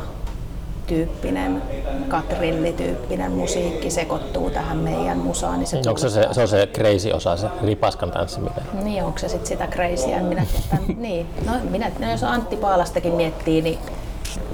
tyyppinen, 0.87 1.61
katrilli-tyyppinen 2.07 3.31
musiikki 3.31 3.89
sekoittuu 3.89 4.49
tähän 4.49 4.77
meidän 4.77 5.17
musaan. 5.17 5.59
Niin 5.59 5.67
se 5.67 5.77
Onko 5.77 5.97
se, 5.97 6.09
se, 6.09 6.27
se 6.31 6.41
on 6.41 6.47
se 6.47 6.69
crazy 6.73 7.11
osa, 7.11 7.37
se 7.37 7.47
ripaskan 7.61 8.11
tanssiminen? 8.11 8.63
niin, 8.83 9.03
onko 9.03 9.19
se 9.19 9.29
sitten 9.29 9.47
sitä 9.47 9.67
crazyä? 9.67 10.19
Minä, 10.19 10.45
tämän, 10.69 10.85
niin. 10.97 11.27
no, 11.45 11.53
minä, 11.69 11.91
no, 11.99 12.11
jos 12.11 12.23
Antti 12.23 12.55
Paalastakin 12.55 13.13
miettii, 13.13 13.61
niin 13.61 13.79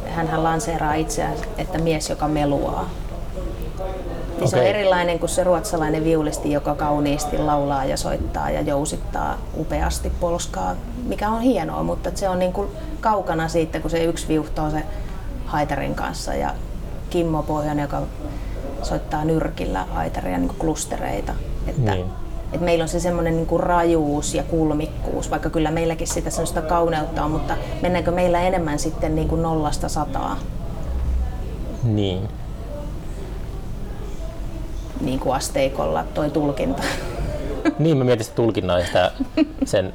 hän 0.07 0.43
lanseeraa 0.43 0.93
itseään, 0.93 1.35
että 1.57 1.77
mies, 1.77 2.09
joka 2.09 2.27
meluaa. 2.27 2.89
Niin 4.39 4.49
Se 4.49 4.57
on 4.59 4.63
erilainen 4.65 5.19
kuin 5.19 5.29
se 5.29 5.43
ruotsalainen 5.43 6.03
viulisti, 6.03 6.51
joka 6.51 6.75
kauniisti 6.75 7.37
laulaa 7.37 7.85
ja 7.85 7.97
soittaa 7.97 8.49
ja 8.49 8.61
jousittaa 8.61 9.37
upeasti 9.57 10.11
polskaa, 10.19 10.75
mikä 11.07 11.29
on 11.29 11.41
hienoa, 11.41 11.83
mutta 11.83 12.11
se 12.15 12.29
on 12.29 12.39
niin 12.39 12.53
kuin 12.53 12.67
kaukana 13.01 13.47
siitä, 13.47 13.79
kun 13.79 13.91
se 13.91 14.03
yksi 14.03 14.27
viuhtoo 14.27 14.69
se 14.69 14.83
haitarin 15.45 15.95
kanssa 15.95 16.33
ja 16.33 16.53
Kimmo 17.09 17.43
Pohjonen, 17.43 17.81
joka 17.81 18.01
soittaa 18.83 19.25
nyrkillä 19.25 19.85
haitaria 19.93 20.37
niin 20.37 20.47
kuin 20.47 20.59
klustereita. 20.59 21.33
Että, 21.67 21.91
Niin. 21.91 22.05
että 22.53 22.65
meillä 22.65 22.83
on 22.83 22.89
se 22.89 22.99
semmoinen 22.99 23.35
niin 23.35 23.47
kuin 23.47 23.59
rajuus 23.59 24.33
ja 24.35 24.43
kulmikkuus, 24.43 25.31
vaikka 25.31 25.49
kyllä 25.49 25.71
meilläkin 25.71 26.07
sitä 26.07 26.29
semmoista 26.29 26.61
kauneutta 26.61 27.23
on, 27.25 27.31
mutta 27.31 27.57
mennäänkö 27.81 28.11
meillä 28.11 28.41
enemmän 28.41 28.79
sitten 28.79 29.15
niin 29.15 29.27
kuin 29.27 29.41
nollasta 29.41 29.89
sataa, 29.89 30.37
Niin. 31.83 32.27
Niin 35.01 35.19
kuin 35.19 35.35
asteikolla 35.35 36.03
toi 36.13 36.29
tulkinta. 36.29 36.83
Niin, 37.79 37.97
mä 37.97 38.03
mietin 38.03 38.23
sitä 38.23 38.35
tulkinnaa 38.35 38.79
ja 38.79 38.85
sitä, 38.85 39.11
sen, 39.65 39.93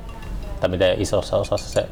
tai 0.60 0.70
miten 0.70 1.00
isossa 1.00 1.36
osassa 1.36 1.70
se, 1.70 1.88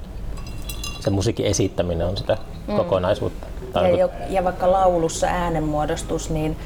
se 1.00 1.10
musiikin 1.10 1.46
esittäminen 1.46 2.06
on 2.06 2.16
sitä 2.16 2.36
mm. 2.66 2.76
kokonaisuutta. 2.76 3.46
Tai 3.72 3.82
Ja, 3.82 3.88
niin 3.88 3.98
jo, 3.98 4.10
ja 4.28 4.44
vaikka 4.44 4.72
laulussa 4.72 5.26
äänenmuodostus, 5.26 6.30
niin 6.30 6.56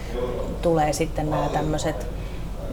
tulee 0.62 0.92
sitten 0.92 1.30
nämä 1.30 1.49
tämmöiset, 1.49 2.07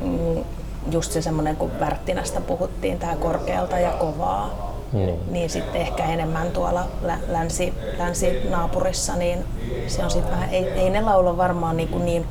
mm, 0.01 0.43
just 0.91 1.11
se 1.11 1.21
semmoinen, 1.21 1.55
kun 1.55 1.71
Värttinästä 1.79 2.41
puhuttiin, 2.41 2.99
tämä 2.99 3.15
korkealta 3.15 3.79
ja 3.79 3.91
kovaa, 3.91 4.73
niin. 4.93 5.19
niin 5.31 5.49
sitten 5.49 5.81
ehkä 5.81 6.03
enemmän 6.05 6.51
tuolla 6.51 6.87
lä- 7.01 7.19
länsi, 7.27 7.73
länsinaapurissa, 7.97 9.15
niin 9.15 9.45
se 9.87 10.03
on 10.03 10.11
sitten 10.11 10.31
vähän, 10.31 10.49
ei, 10.49 10.69
ei 10.69 10.89
ne 10.89 11.01
laula 11.01 11.37
varmaan 11.37 11.77
niin, 11.77 11.89
kuin 11.89 12.05
niin 12.05 12.25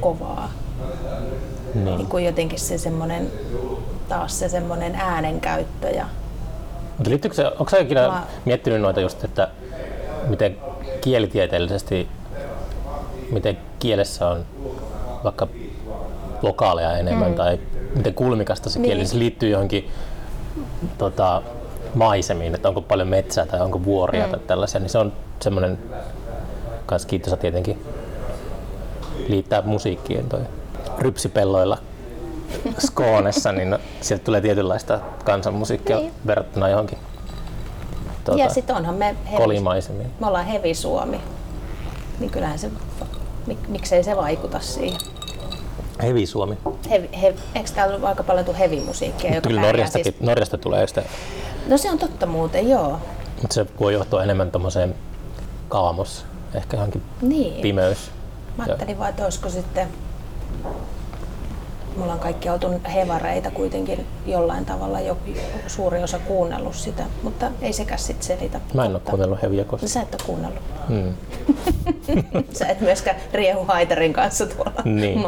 kovaa, 0.00 0.50
niin. 1.74 1.84
niin 1.84 2.06
kuin 2.06 2.24
jotenkin 2.24 2.60
se 2.60 2.78
semmoinen, 2.78 3.30
taas 4.08 4.38
se 4.38 4.48
semmoinen 4.48 4.94
äänenkäyttö 4.94 5.88
ja 5.88 6.06
Mutta 6.96 7.10
liittyykö 7.10 7.34
se, 7.36 7.46
onko 7.46 7.68
sä 7.70 7.78
ikinä 7.78 8.08
Mä- 8.08 8.26
miettinyt 8.44 8.80
noita 8.80 9.00
just, 9.00 9.24
että 9.24 9.48
miten 10.28 10.56
kielitieteellisesti, 11.00 12.08
miten 13.30 13.58
kielessä 13.78 14.28
on 14.28 14.44
vaikka 15.24 15.48
vokaaleja 16.42 16.96
enemmän 16.98 17.28
mm. 17.30 17.34
tai 17.34 17.58
miten 17.96 18.14
kulmikasta 18.14 18.70
se 18.70 18.80
kieli, 18.80 18.98
Niin. 18.98 19.08
se 19.08 19.18
liittyy 19.18 19.48
johonkin 19.48 19.90
tota, 20.98 21.42
maisemiin, 21.94 22.54
että 22.54 22.68
onko 22.68 22.82
paljon 22.82 23.08
metsää 23.08 23.46
tai 23.46 23.60
onko 23.60 23.84
vuoria 23.84 24.24
mm. 24.24 24.30
tai 24.30 24.40
tällaisia, 24.46 24.80
niin 24.80 24.90
se 24.90 24.98
on 24.98 25.12
semmoinen 25.40 25.78
kans 26.86 27.06
kiintoisa 27.06 27.36
tietenkin 27.36 27.82
liittää 29.28 29.62
musiikkiin 29.62 30.28
toi 30.28 30.40
rypsipelloilla 30.98 31.78
Skoonessa, 32.78 33.52
niin 33.52 33.70
no, 33.70 33.78
sieltä 34.00 34.24
tulee 34.24 34.40
tietynlaista 34.40 35.00
kansanmusiikkia 35.24 35.96
Niin. 35.96 36.12
verrattuna 36.26 36.68
johonkin 36.68 36.98
tuota, 38.24 38.40
ja 38.42 38.48
sitten 38.48 38.76
onhan 38.76 38.94
me 38.94 39.16
kolimaisemiin. 39.36 40.10
me 40.20 40.26
ollaan 40.26 40.46
hevi 40.46 40.74
Suomi, 40.74 41.20
niin 42.20 42.30
kyllähän 42.30 42.58
se, 42.58 42.70
mik, 43.46 43.68
miksei 43.68 44.04
se 44.04 44.16
vaikuta 44.16 44.60
siihen. 44.60 45.00
Hevi 46.02 46.26
Suomi. 46.26 46.58
Hevi, 46.90 47.10
he, 47.22 47.34
eikö 47.54 47.70
täällä 47.74 47.96
ole 47.96 48.06
aika 48.08 48.22
paljon 48.22 48.54
hevimusiikkia, 48.54 49.34
joka 49.34 49.48
Kyllä 49.48 49.60
Norjastakin, 49.60 50.04
Siis, 50.12 50.20
Norjasta 50.20 50.58
tulee 50.58 50.86
sitä, 50.86 51.02
no 51.68 51.78
se 51.78 51.90
on 51.90 51.98
totta 51.98 52.26
muuten, 52.26 52.70
joo. 52.70 52.98
mutta 53.42 53.54
se 53.54 53.66
voi 53.80 53.92
johtua 53.92 54.22
enemmän 54.22 54.50
tommoseen 54.50 54.94
kaamos, 55.68 56.24
ehkä 56.54 56.76
johonkin 56.76 57.02
Niin. 57.22 57.62
pimeys 57.62 58.10
Mä 58.56 58.64
ajattelin 58.64 58.98
vaan, 58.98 59.10
että 59.10 59.24
olisiko 59.24 59.48
sitten 59.50 59.88
me 61.98 62.02
ollaan 62.02 62.18
kaikki 62.18 62.50
oltu 62.50 62.66
hevareita 62.94 63.50
kuitenkin 63.50 64.06
jollain 64.26 64.64
tavalla, 64.64 65.00
jo 65.00 65.16
suuri 65.66 66.02
osa 66.02 66.18
kuunnellut 66.18 66.74
sitä, 66.74 67.02
mutta 67.22 67.50
ei 67.62 67.72
sekä 67.72 67.96
sitten 67.96 68.26
selitä. 68.26 68.60
Mä 68.74 68.84
en 68.84 68.90
ole 68.90 69.00
kuunnellut 69.00 69.42
heviä 69.42 69.64
koskaan. 69.64 69.88
Sä 69.88 70.02
et 70.02 70.14
ole 70.14 70.22
kuunnellut. 70.26 70.62
Hmm. 70.88 71.14
Sä 72.58 72.66
et 72.66 72.80
myöskään 72.80 73.16
riehu 73.32 73.64
Haitarin 73.64 74.12
kanssa 74.12 74.46
tuolla 74.46 74.82
niin. 74.84 75.24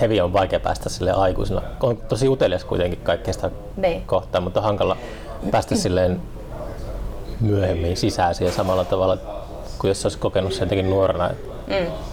Hevi 0.00 0.20
on 0.20 0.32
vaikea 0.32 0.60
päästä 0.60 0.88
sille 0.88 1.12
aikuisena. 1.12 1.62
On 1.80 1.96
tosi 1.96 2.28
utelias 2.28 2.64
kuitenkin 2.64 3.00
kaikkea 3.02 3.34
sitä 3.34 3.50
niin. 3.76 4.02
kohtaa, 4.02 4.40
mutta 4.40 4.60
hankala 4.60 4.96
päästä 5.50 5.76
silleen 5.76 6.22
myöhemmin 7.40 7.96
sisään 7.96 8.34
siihen 8.34 8.54
samalla 8.54 8.84
tavalla 8.84 9.18
kuin 9.78 9.88
jos 9.88 10.04
olisi 10.04 10.18
kokenut 10.18 10.52
sen 10.52 10.66
jotenkin 10.66 10.90
nuorena. 10.90 11.30
Mm 11.70 12.10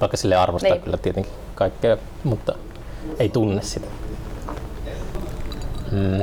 vaikka 0.00 0.16
sille 0.16 0.36
arvostaa 0.36 0.70
niin. 0.70 0.82
kyllä 0.82 0.96
tietenkin 0.96 1.32
kaikkea, 1.54 1.96
mutta 2.24 2.54
ei 3.18 3.28
tunne 3.28 3.62
sitä. 3.62 3.86
Mm. 5.92 6.22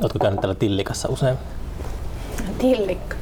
Oletko 0.00 0.18
käynyt 0.20 0.40
täällä 0.40 0.54
Tillikassa 0.54 1.08
usein? 1.08 1.36
Tillikka? 2.58 3.16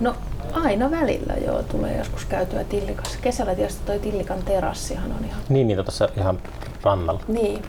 No 0.00 0.14
aina 0.52 0.90
välillä 0.90 1.34
joo, 1.34 1.62
tulee 1.62 1.98
joskus 1.98 2.24
käytyä 2.24 2.64
Tillikassa. 2.64 3.18
Kesällä 3.22 3.54
tietysti 3.54 3.86
toi 3.86 3.98
Tillikan 3.98 4.42
terassihan 4.42 5.12
on 5.12 5.24
ihan... 5.24 5.40
Niin, 5.48 5.66
niin 5.66 5.84
tuossa 5.84 6.08
ihan 6.16 6.38
rannalla. 6.82 7.20
Niin, 7.28 7.62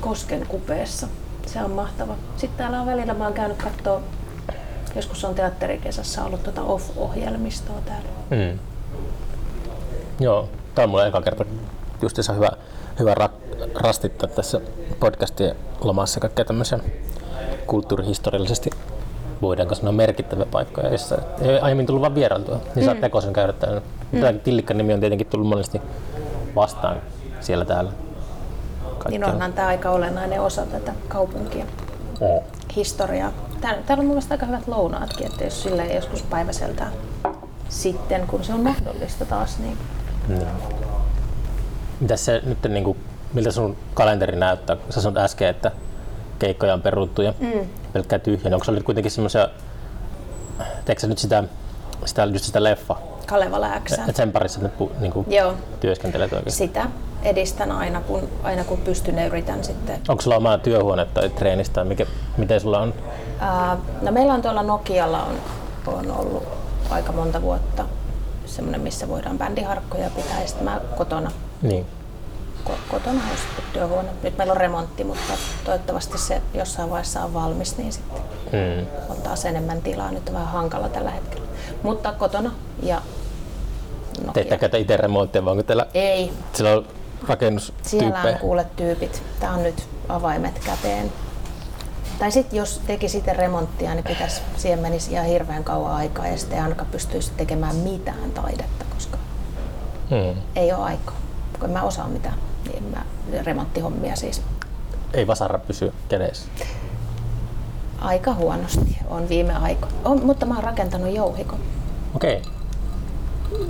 Kosken 0.00 0.46
kupeessa. 0.46 1.08
Se 1.46 1.62
on 1.64 1.70
mahtava. 1.70 2.14
Sitten 2.36 2.58
täällä 2.58 2.80
on 2.80 2.86
välillä, 2.86 3.14
mä 3.14 3.24
oon 3.24 3.32
käynyt 3.32 3.62
katsoa 3.62 4.00
Joskus 4.96 5.24
on 5.24 5.34
teatterikesässä 5.34 6.24
ollut 6.24 6.42
tuota 6.42 6.62
off-ohjelmistoa 6.62 7.80
täällä. 7.84 8.08
Mm. 8.30 8.58
Joo, 10.20 10.48
tämä 10.74 10.84
on 10.84 10.90
mulle 10.90 11.06
eka 11.06 11.22
kerta 11.22 11.44
justiinsa 12.02 12.32
hyvä, 12.32 12.50
hyvä 12.98 13.14
ra- 13.14 13.70
rastittaa 13.74 14.28
tässä 14.28 14.60
podcastien 15.00 15.56
lomassa 15.80 16.20
kaikkea 16.20 16.44
tämmöisiä 16.44 16.78
kulttuurihistoriallisesti 17.66 18.70
voidaanko 19.42 19.74
sanoa 19.74 19.92
merkittäviä 19.92 20.46
paikkoja, 20.46 20.88
joissa 20.88 21.18
ei 21.40 21.58
aiemmin 21.58 21.86
tullut 21.86 22.00
vaan 22.00 22.14
vierailtua, 22.14 22.56
niin 22.56 22.72
mm. 22.76 22.84
saat 22.84 23.00
tekoisen 23.00 23.32
käydä 23.32 23.52
täällä. 23.52 23.82
Mm. 24.12 24.20
Tämä 24.20 24.32
Tillikkan 24.32 24.78
nimi 24.78 24.94
on 24.94 25.00
tietenkin 25.00 25.26
tullut 25.26 25.48
monesti 25.48 25.80
vastaan 26.56 26.96
siellä 27.40 27.64
täällä. 27.64 27.92
Kaikkea. 28.82 29.10
Niin 29.10 29.24
onhan 29.24 29.52
tämä 29.52 29.68
aika 29.68 29.90
olennainen 29.90 30.40
osa 30.40 30.66
tätä 30.66 30.92
kaupunkia. 31.08 31.64
Mm. 32.20 32.63
Historiaa 32.76 33.32
täällä, 33.60 33.82
täällä 33.82 34.02
on 34.02 34.06
mielestäni 34.06 34.40
aika 34.40 34.46
hyvät 34.46 34.68
lounaatkin, 34.68 35.26
että 35.26 35.44
jos 35.44 35.62
sille 35.62 35.86
joskus 35.86 36.22
päiväseltä 36.22 36.86
sitten, 37.68 38.26
kun 38.26 38.44
se 38.44 38.52
on 38.52 38.60
mahdollista 38.60 39.24
taas, 39.24 39.58
niin... 39.58 39.78
Mm. 40.28 40.38
Mitäs 42.00 42.24
se 42.24 42.42
nyt, 42.44 42.58
niin 42.68 42.84
kuin, 42.84 42.98
miltä 43.32 43.50
sun 43.50 43.76
kalenteri 43.94 44.36
näyttää? 44.36 44.76
Sä 44.90 45.00
sanoit 45.00 45.24
äsken, 45.24 45.48
että 45.48 45.70
keikkoja 46.38 46.74
on 46.74 46.82
peruttu 46.82 47.22
ja 47.22 47.34
mm. 47.40 47.68
pelkkää 47.92 48.18
tyhjä. 48.18 48.50
Onko 48.52 48.64
se 48.64 48.72
nyt 48.72 48.82
kuitenkin 48.82 49.10
semmoisia, 49.10 49.48
teekö 50.84 51.06
nyt 51.06 51.18
sitä, 51.18 51.44
sitä, 52.04 52.24
just 52.24 52.44
sitä 52.44 52.62
leffa? 52.62 52.96
Kalevala 53.26 53.80
X. 53.80 53.92
Että 53.92 54.12
sen 54.12 54.32
parissa 54.32 54.60
nyt 54.60 54.72
niin 55.00 55.12
kuin, 55.12 55.26
Joo. 55.30 55.54
työskentelet 55.80 56.32
oikein? 56.32 56.52
Sitä 56.52 56.86
edistän 57.24 57.72
aina 57.72 58.00
kun, 58.00 58.28
aina 58.42 58.64
kun 58.64 58.78
pystyn 58.78 59.18
ja 59.18 59.26
yritän 59.26 59.64
sitten. 59.64 60.00
Onko 60.08 60.22
sulla 60.22 60.36
omaa 60.36 60.58
työhuone 60.58 61.04
tai 61.04 61.28
treenistä? 61.28 61.84
Mikä, 61.84 62.06
miten 62.36 62.60
sulla 62.60 62.80
on? 62.80 62.94
Ää, 63.38 63.76
no 64.02 64.12
meillä 64.12 64.34
on 64.34 64.42
tuolla 64.42 64.62
Nokialla 64.62 65.24
on, 65.24 65.34
on 65.86 66.10
ollut 66.10 66.42
aika 66.90 67.12
monta 67.12 67.42
vuotta 67.42 67.84
semmoinen, 68.46 68.80
missä 68.80 69.08
voidaan 69.08 69.38
bändiharkkoja 69.38 70.10
pitää 70.10 70.40
ja 70.40 70.46
sitten 70.46 70.64
mä 70.64 70.80
kotona. 70.96 71.30
Niin. 71.62 71.86
Ko- 72.68 72.90
kotona 72.90 73.20
on 73.30 73.36
sitten 73.36 73.64
työhuone. 73.72 74.08
Nyt 74.22 74.38
meillä 74.38 74.52
on 74.52 74.56
remontti, 74.56 75.04
mutta 75.04 75.32
toivottavasti 75.64 76.18
se 76.18 76.42
jossain 76.54 76.90
vaiheessa 76.90 77.24
on 77.24 77.34
valmis, 77.34 77.78
niin 77.78 77.92
sitten 77.92 78.20
mm. 78.52 78.86
on 79.10 79.16
taas 79.16 79.44
enemmän 79.44 79.82
tilaa. 79.82 80.10
Nyt 80.10 80.28
on 80.28 80.34
vähän 80.34 80.48
hankala 80.48 80.88
tällä 80.88 81.10
hetkellä. 81.10 81.46
Mutta 81.82 82.12
kotona 82.12 82.50
ja 82.82 83.02
Nokia. 84.26 84.44
Teettekö 84.44 84.78
itse 84.78 84.96
remonttia, 84.96 85.44
vai 85.44 85.50
onko 85.50 85.62
teillä... 85.62 85.86
Ei. 85.94 86.32
Sillä 86.52 86.72
on 86.72 86.86
rakennustyyppejä? 87.28 88.00
Siellä 88.00 88.34
on 88.34 88.38
kuule 88.38 88.66
tyypit. 88.76 89.22
Tämä 89.40 89.54
on 89.54 89.62
nyt 89.62 89.88
avaimet 90.08 90.58
käteen. 90.58 91.12
Tai 92.18 92.32
sitten 92.32 92.56
jos 92.56 92.80
teki 92.86 93.08
sitten 93.08 93.36
remonttia, 93.36 93.94
niin 93.94 94.04
pitäisi, 94.04 94.42
siihen 94.56 94.78
menisi 94.78 95.12
ihan 95.12 95.26
hirveän 95.26 95.64
kauan 95.64 95.94
aikaa 95.94 96.26
ja 96.26 96.38
sitten 96.38 96.58
ei 96.58 96.62
ainakaan 96.64 96.88
pystyisi 96.90 97.32
tekemään 97.36 97.76
mitään 97.76 98.30
taidetta, 98.34 98.84
koska 98.94 99.18
hmm. 100.10 100.40
ei 100.56 100.72
ole 100.72 100.84
aikaa. 100.84 101.16
Kun 101.60 101.70
mä 101.70 101.82
osaan 101.82 102.10
mitään, 102.10 102.34
niin 102.72 102.84
mä, 102.84 103.04
remonttihommia 103.42 104.16
siis. 104.16 104.42
Ei 105.12 105.26
vasara 105.26 105.58
pysy 105.58 105.92
kädessä? 106.08 106.48
Aika 107.98 108.34
huonosti 108.34 108.98
on 109.10 109.28
viime 109.28 109.54
aikoina. 109.54 110.14
Mutta 110.24 110.46
mä 110.46 110.54
oon 110.54 110.64
rakentanut 110.64 111.14
jouhikon. 111.14 111.60
Okei. 112.16 112.42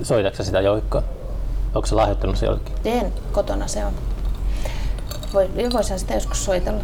Soitatko 0.03 0.43
sitä 0.43 0.61
jouhikkoa? 0.61 1.03
Onko 1.75 1.85
se 1.85 1.95
lahjoittanut 1.95 2.37
se 2.37 2.45
jollekin? 2.45 2.75
Teen, 2.83 3.13
kotona 3.31 3.67
se 3.67 3.85
on. 3.85 3.93
Voi, 5.33 5.49
voisin 5.73 5.99
sitä 5.99 6.13
joskus 6.13 6.45
soitella. 6.45 6.81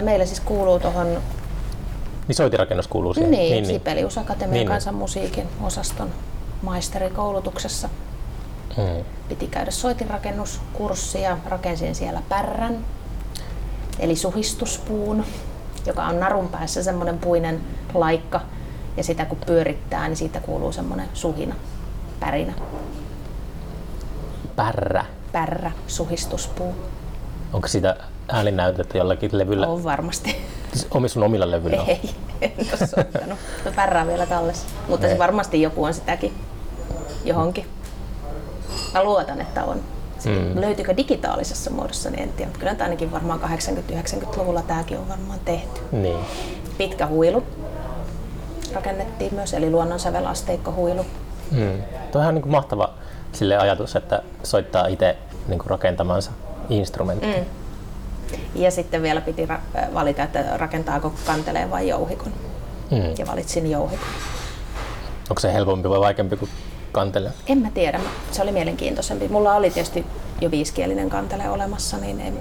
Meillä 0.00 0.26
siis 0.26 0.40
kuuluu 0.40 0.80
tuohon... 0.80 1.06
Niin 2.28 2.36
soitirakennus 2.36 2.88
kuuluu 2.88 3.14
siihen? 3.14 3.30
Niin, 3.30 3.52
niin 3.52 3.66
Sibelius 3.66 4.18
Akatemian 4.18 4.52
niin, 4.52 4.68
kansanmusiikin 4.68 5.48
osaston 5.62 6.10
maisterikoulutuksessa. 6.62 7.88
Hmm. 8.76 9.04
Piti 9.28 9.46
käydä 9.46 9.70
soitinrakennuskurssia, 9.70 11.38
rakensin 11.46 11.94
siellä 11.94 12.22
pärrän, 12.28 12.84
eli 13.98 14.16
suhistuspuun, 14.16 15.24
joka 15.86 16.04
on 16.04 16.20
narun 16.20 16.48
päässä 16.48 16.82
semmoinen 16.82 17.18
puinen 17.18 17.60
laikka, 17.94 18.40
ja 18.96 19.04
sitä 19.04 19.24
kun 19.24 19.38
pyörittää, 19.46 20.08
niin 20.08 20.16
siitä 20.16 20.40
kuuluu 20.40 20.72
semmoinen 20.72 21.08
suhina, 21.14 21.54
pärinä. 22.20 22.52
Pärrä? 24.56 25.04
Pärrä, 25.32 25.72
suhistuspuu. 25.86 26.74
Onko 27.52 27.68
sitä 27.68 27.96
ääninäytettä 28.28 28.98
jollakin 28.98 29.30
levyllä? 29.32 29.66
On 29.66 29.84
varmasti. 29.84 30.36
Omi 30.90 31.08
sun 31.08 31.22
omilla 31.22 31.50
levyillä? 31.50 31.84
Ei, 31.86 32.10
en 32.40 32.52
ole 32.58 32.88
soittanut. 32.88 33.38
No 33.64 33.72
pärrää 33.76 34.06
vielä 34.06 34.26
tallessa. 34.26 34.66
Mutta 34.88 35.08
se 35.08 35.18
varmasti 35.18 35.62
joku 35.62 35.84
on 35.84 35.94
sitäkin 35.94 36.34
johonkin. 37.24 37.66
Mä 38.94 39.04
luotan, 39.04 39.40
että 39.40 39.64
on. 39.64 39.80
Mm. 40.24 40.60
Löytyykö 40.60 40.96
digitaalisessa 40.96 41.70
muodossa, 41.70 42.10
niin 42.10 42.22
en 42.22 42.32
tiedä. 42.32 42.50
Mutta 42.50 42.58
kyllä 42.58 42.76
ainakin 42.80 43.12
varmaan 43.12 43.40
80-90-luvulla 43.40 44.62
tämäkin 44.62 44.98
on 44.98 45.08
varmaan 45.08 45.40
tehty. 45.44 45.80
Niin. 45.92 46.18
Pitkä 46.78 47.06
huilu 47.06 47.42
rakennettiin 48.74 49.34
myös, 49.34 49.54
eli 49.54 49.70
luonnonsävelasteikkohuilu. 49.70 51.06
Mm. 51.50 51.82
Tuo 52.12 52.22
on 52.22 52.34
niin 52.34 52.48
mahtava 52.48 52.94
sille 53.34 53.56
ajatus, 53.56 53.96
että 53.96 54.22
soittaa 54.42 54.86
itse 54.86 55.16
niin 55.48 55.60
rakentamansa 55.66 56.30
instrumentti. 56.70 57.26
Mm. 57.26 57.44
Ja 58.54 58.70
sitten 58.70 59.02
vielä 59.02 59.20
piti 59.20 59.46
ra- 59.46 59.94
valita, 59.94 60.22
että 60.22 60.56
rakentaako 60.56 61.12
kanteleen 61.26 61.70
vai 61.70 61.88
jouhikon. 61.88 62.32
Mm. 62.90 63.14
Ja 63.18 63.26
valitsin 63.26 63.70
jouhikon. 63.70 64.08
Onko 65.30 65.40
se 65.40 65.52
helpompi 65.52 65.88
vai 65.90 66.00
vaikeampi 66.00 66.36
kuin 66.36 66.50
kantele? 66.92 67.30
En 67.46 67.58
mä 67.58 67.70
tiedä. 67.74 68.00
Se 68.30 68.42
oli 68.42 68.52
mielenkiintoisempi. 68.52 69.28
Mulla 69.28 69.54
oli 69.54 69.70
tietysti 69.70 70.06
jo 70.40 70.50
viisikielinen 70.50 71.10
kantele 71.10 71.50
olemassa, 71.50 71.96
niin 71.96 72.20
en, 72.20 72.38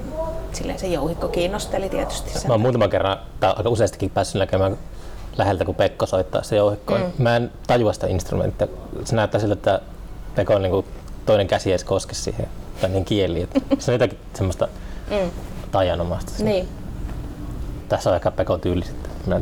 silleen 0.52 0.80
se 0.80 0.88
jouhikko 0.88 1.28
kiinnosteli 1.28 1.90
tietysti. 1.90 2.30
Sen. 2.30 2.48
Mä 2.48 2.54
oon 2.54 2.62
muutaman 2.62 2.90
kerran, 2.90 3.18
tai 3.40 3.54
aika 3.58 3.70
useastikin 3.70 4.10
päässyt 4.10 4.40
näkemään 4.40 4.78
läheltä, 5.38 5.66
kun 5.66 5.76
Pekko 5.76 6.06
soittaa 6.06 6.44
se 6.44 6.56
jouhikko. 6.56 6.98
Mm. 6.98 7.04
Mä 7.18 7.36
en 7.36 7.52
tajua 7.68 7.94
sitä 7.94 8.08
instrumenttia. 8.08 8.68
Se 9.04 9.16
näyttää 9.16 9.42
siltä, 9.42 9.54
että 9.54 9.82
On 10.56 10.62
niin 10.62 10.72
kuin 10.72 10.86
toinen 11.26 11.48
käsi 11.48 11.72
edes 11.72 11.84
koske 11.84 12.14
siihen, 12.14 12.48
tai 12.82 12.90
niin 12.90 13.06
kieli. 13.06 13.42
Että 13.42 13.60
se 13.80 13.92
on 13.92 13.96
jotakin 13.96 14.20
semmoista 14.34 14.68
mm 15.10 15.32
taianomaista. 15.74 16.44
Niin. 16.44 16.68
Tässä 17.90 18.10
on 18.10 18.16
ehkä 18.16 18.32
Pekon 18.32 18.62
tyyli 18.62 18.86
sitten, 18.86 19.12
mä. 19.26 19.40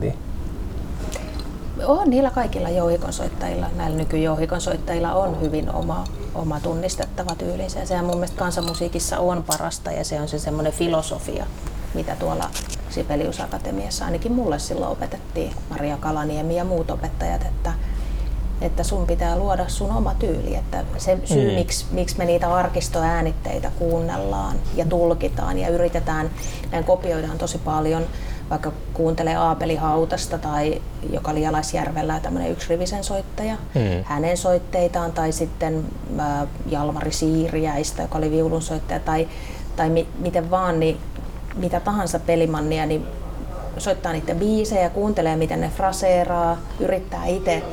On 1.85 2.09
niillä 2.09 2.29
kaikilla 2.29 2.69
jouhikonsoittajilla, 2.69 3.67
näillä 3.75 3.97
nykyjouhikonsoittajilla 3.97 5.13
on 5.13 5.41
hyvin 5.41 5.71
oma, 5.71 6.03
oma 6.35 6.59
tunnistettava 6.59 7.35
tyylinsä. 7.35 7.79
Ja 7.79 7.85
sehän 7.85 8.05
mun 8.05 8.15
mielestä 8.15 8.39
kansanmusiikissa 8.39 9.19
on 9.19 9.43
parasta 9.43 9.91
ja 9.91 10.05
se 10.05 10.21
on 10.21 10.27
se 10.27 10.39
semmoinen 10.39 10.73
filosofia, 10.73 11.45
mitä 11.93 12.15
tuolla 12.15 12.49
Sibelius 12.89 13.39
Akatemiassa 13.39 14.05
ainakin 14.05 14.31
mulle 14.31 14.59
silloin 14.59 14.91
opetettiin, 14.91 15.53
Maria 15.69 15.97
Kalaniemi 15.97 16.57
ja 16.57 16.63
muut 16.63 16.91
opettajat, 16.91 17.41
että 17.41 17.73
että 18.62 18.84
sun 18.84 19.07
pitää 19.07 19.38
luoda 19.38 19.68
sun 19.68 19.91
oma 19.91 20.14
tyyli. 20.14 20.55
Että 20.55 20.84
se 20.97 21.18
syy, 21.26 21.49
mm. 21.49 21.55
miksi, 21.55 21.86
miksi 21.91 22.18
me 22.18 22.26
niitä 22.26 22.55
arkistoäänitteitä 22.55 23.72
kuunnellaan 23.80 24.55
ja 24.76 24.86
tulkitaan 24.86 25.59
ja 25.59 25.70
yritetään, 25.70 26.30
näin 26.72 26.84
kopioidaan 26.84 27.38
tosi 27.38 27.57
paljon 27.57 28.05
vaikka 28.51 28.72
kuuntelee 28.93 29.36
Aapeli 29.36 29.76
Hautasta 29.76 30.38
tai 30.38 30.82
joka 31.14 31.32
oli 31.32 31.41
Jalasjärvellä 31.41 32.20
tämmöinen 32.20 32.51
yksirivisen 32.51 33.03
soittaja, 33.03 33.53
mm. 33.53 34.03
hänen 34.03 34.38
soitteitaan 34.38 35.12
tai 35.12 35.32
sitten 35.32 35.86
Jalmari 36.66 37.12
Siiriäistä, 37.12 38.01
joka 38.01 38.18
oli 38.18 38.32
viulun 38.32 38.62
soittaja 38.62 38.99
tai, 38.99 39.28
tai 39.76 39.89
mi, 39.89 40.07
miten 40.20 40.51
vaan, 40.51 40.80
niin 40.80 40.97
mitä 41.55 41.80
tahansa 41.80 42.20
pelimannia, 42.20 42.86
niin 42.86 43.07
soittaa 43.78 44.11
niiden 44.11 44.39
biisejä, 44.39 44.89
kuuntelee 44.89 45.36
miten 45.36 45.61
ne 45.61 45.69
fraseeraa, 45.69 46.57
yrittää 46.80 47.26
itse 47.26 47.63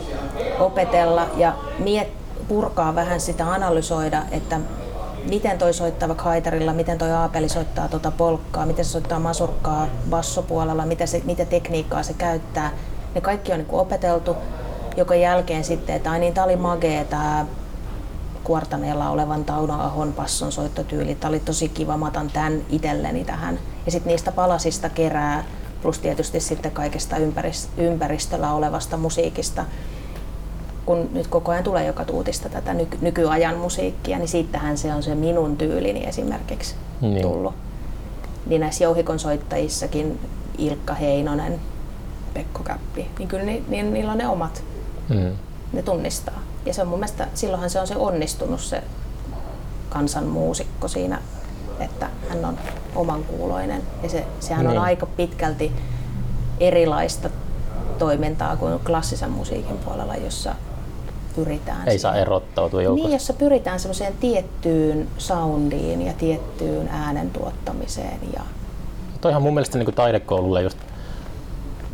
opetella 0.58 1.26
ja 1.36 1.52
miet, 1.78 2.08
purkaa 2.48 2.94
vähän 2.94 3.20
sitä, 3.20 3.52
analysoida, 3.52 4.22
että 4.30 4.60
miten 5.28 5.58
toi 5.58 5.74
soittaa 5.74 6.08
vaikka 6.08 6.24
haitarilla, 6.24 6.72
miten 6.72 6.98
toi 6.98 7.12
aapeli 7.12 7.48
soittaa 7.48 7.88
tuota 7.88 8.10
polkkaa, 8.10 8.66
miten 8.66 8.84
se 8.84 8.90
soittaa 8.90 9.18
masurkkaa 9.18 9.86
bassopuolella, 10.10 10.86
mitä, 10.86 11.06
se, 11.06 11.22
mitä 11.24 11.44
tekniikkaa 11.44 12.02
se 12.02 12.12
käyttää. 12.12 12.70
Ne 13.14 13.20
kaikki 13.20 13.52
on 13.52 13.58
niin 13.58 13.68
opeteltu, 13.70 14.36
joka 14.96 15.14
jälkeen 15.14 15.64
sitten, 15.64 15.96
että 15.96 16.10
ai 16.10 16.18
niin, 16.18 16.34
tää 16.34 16.44
oli 16.44 16.56
magee 16.56 17.04
tää 17.04 17.46
kuortaneella 18.44 19.10
olevan 19.10 19.44
Tauno 19.44 19.80
Ahon 19.80 20.12
passon 20.12 20.52
soittotyyli. 20.52 21.14
Tämä 21.14 21.28
oli 21.28 21.40
tosi 21.40 21.68
kiva, 21.68 21.96
mä 21.96 22.06
otan 22.06 22.30
tämän 22.30 22.60
itselleni 22.68 23.24
tähän. 23.24 23.58
Ja 23.86 23.92
sitten 23.92 24.10
niistä 24.10 24.32
palasista 24.32 24.88
kerää, 24.88 25.44
plus 25.82 25.98
tietysti 25.98 26.40
sitten 26.40 26.70
kaikesta 26.70 27.16
ympäristöllä 27.76 28.52
olevasta 28.52 28.96
musiikista 28.96 29.64
kun 30.88 31.08
nyt 31.12 31.26
koko 31.26 31.52
ajan 31.52 31.64
tulee 31.64 31.86
joka 31.86 32.04
tuutista 32.04 32.48
tätä 32.48 32.74
nyky- 32.74 32.98
nykyajan 33.00 33.56
musiikkia, 33.56 34.18
niin 34.18 34.28
siitähän 34.28 34.78
se 34.78 34.94
on 34.94 35.02
se 35.02 35.14
minun 35.14 35.56
tyylini 35.56 36.04
esimerkiksi 36.04 36.74
niin. 37.00 37.22
tullut. 37.22 37.54
Niin 38.46 38.60
näissä 38.60 38.84
jouhikon 38.84 39.18
soittajissakin 39.18 40.20
Ilkka 40.58 40.94
Heinonen, 40.94 41.60
Pekko 42.34 42.62
Käppi, 42.62 43.06
niin 43.18 43.28
kyllä 43.28 43.44
ni, 43.44 43.64
niin 43.68 43.94
niillä 43.94 44.12
on 44.12 44.18
ne 44.18 44.28
omat. 44.28 44.62
Mm. 45.08 45.32
Ne 45.72 45.82
tunnistaa. 45.82 46.40
Ja 46.66 46.74
se 46.74 46.82
on 46.82 46.88
mun 46.88 46.98
mielestä, 46.98 47.28
silloinhan 47.34 47.70
se 47.70 47.80
on 47.80 47.86
se 47.86 47.96
onnistunut 47.96 48.60
se 48.60 48.82
kansanmuusikko 49.88 50.88
siinä, 50.88 51.20
että 51.80 52.10
hän 52.28 52.44
on 52.44 52.58
oman 52.94 53.24
kuuloinen. 53.24 53.82
Ja 54.02 54.08
se, 54.08 54.26
sehän 54.40 54.66
niin. 54.66 54.78
on 54.78 54.84
aika 54.84 55.06
pitkälti 55.06 55.72
erilaista 56.60 57.30
toimintaa 57.98 58.56
kuin 58.56 58.80
klassisen 58.80 59.30
musiikin 59.30 59.78
puolella, 59.78 60.16
jossa 60.16 60.54
pyritään. 61.36 61.88
Ei 61.88 61.98
saa 61.98 62.14
erottautua 62.14 62.82
joukosta. 62.82 63.06
Niin, 63.06 63.12
jossa 63.12 63.32
pyritään 63.32 63.80
semmoiseen 63.80 64.12
tiettyyn 64.20 65.08
soundiin 65.18 66.06
ja 66.06 66.12
tiettyyn 66.12 66.88
äänen 66.88 67.30
tuottamiseen. 67.30 68.18
Ja... 68.32 68.42
Toihan 69.20 69.42
mun 69.42 69.54
mielestä 69.54 69.78
niin 69.78 69.94
taidekoululle 69.94 70.62
just 70.62 70.78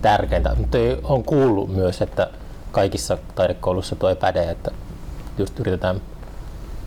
tärkeintä, 0.03 0.55
mutta 0.59 0.78
on 1.03 1.24
kuullut 1.24 1.74
myös, 1.74 2.03
että 2.03 2.30
kaikissa 2.72 3.18
taidekoulussa 3.35 3.97
tuo 3.97 4.09
ei 4.09 4.16
päde, 4.16 4.51
että 4.51 4.70
just 5.39 5.61
yritetään 5.61 6.01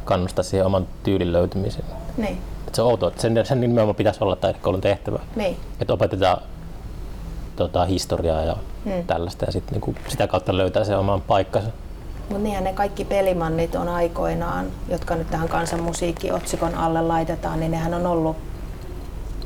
kannustaa 0.05 0.43
siihen 0.43 0.65
oman 0.65 0.87
tyylin 1.03 1.33
löytymiseen. 1.33 1.85
Niin. 2.17 2.37
Se 2.77 2.81
on 2.81 2.89
outoa, 2.89 3.09
että 3.09 3.21
sen, 3.21 3.45
sen 3.45 3.61
nimenomaan 3.61 3.95
pitäisi 3.95 4.23
olla 4.23 4.35
taidekoulun 4.35 4.81
tehtävä. 4.81 5.19
Niin. 5.35 5.57
Että 5.81 5.93
opetetaan 5.93 6.41
tota, 7.55 7.85
historiaa 7.85 8.41
ja 8.41 8.55
hmm. 8.85 9.03
tällaista 9.07 9.45
ja 9.45 9.51
sit, 9.51 9.71
niinku, 9.71 9.95
sitä 10.07 10.27
kautta 10.27 10.57
löytää 10.57 10.83
se 10.83 10.95
oman 10.95 11.21
paikkansa. 11.21 11.69
Mutta 12.19 12.43
niinhän 12.43 12.63
ne 12.63 12.73
kaikki 12.73 13.05
pelimannit 13.05 13.75
on 13.75 13.89
aikoinaan, 13.89 14.65
jotka 14.89 15.15
nyt 15.15 15.31
tähän 15.31 15.49
kansanmusiikki-otsikon 15.49 16.75
alle 16.75 17.01
laitetaan, 17.01 17.59
niin 17.59 17.71
nehän 17.71 17.93
on 17.93 18.05
ollut 18.05 18.37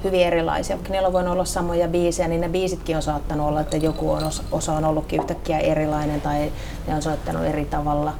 hyvin 0.03 0.27
erilaisia. 0.27 0.75
Vaikka 0.75 0.91
niillä 0.91 1.07
on 1.07 1.13
voinut 1.13 1.33
olla 1.33 1.45
samoja 1.45 1.87
biisejä, 1.87 2.27
niin 2.27 2.41
ne 2.41 2.49
biisitkin 2.49 2.95
on 2.95 3.01
saattanut 3.01 3.47
olla, 3.47 3.61
että 3.61 3.77
joku 3.77 4.11
on, 4.11 4.23
osa 4.51 4.73
on 4.73 4.85
ollutkin 4.85 5.19
yhtäkkiä 5.19 5.59
erilainen 5.59 6.21
tai 6.21 6.51
ne 6.87 6.95
on 6.95 7.01
soittanut 7.01 7.45
eri 7.45 7.65
tavalla, 7.65 8.13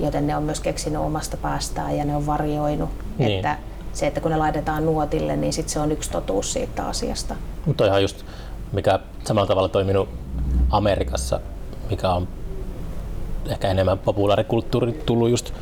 joten 0.00 0.26
ne 0.26 0.36
on 0.36 0.42
myös 0.42 0.60
keksinyt 0.60 1.00
omasta 1.00 1.36
päästään 1.36 1.96
ja 1.96 2.04
ne 2.04 2.16
on 2.16 2.26
varjoinut. 2.26 2.90
Niin. 3.18 3.36
Että 3.36 3.58
se, 3.94 4.06
että 4.06 4.20
kun 4.20 4.30
ne 4.30 4.36
laitetaan 4.36 4.86
nuotille, 4.86 5.36
niin 5.36 5.52
sit 5.52 5.68
se 5.68 5.80
on 5.80 5.92
yksi 5.92 6.10
totuus 6.10 6.52
siitä 6.52 6.86
asiasta. 6.86 7.36
Mutta 7.66 7.86
ihan 7.86 8.02
just, 8.02 8.24
mikä 8.72 8.98
samalla 9.24 9.46
tavalla 9.46 9.68
toiminut 9.68 10.08
Amerikassa, 10.70 11.40
mikä 11.90 12.10
on 12.10 12.28
ehkä 13.48 13.68
enemmän 13.68 13.98
populaarikulttuuri 13.98 14.92
tullut 15.06 15.30
just 15.30 15.52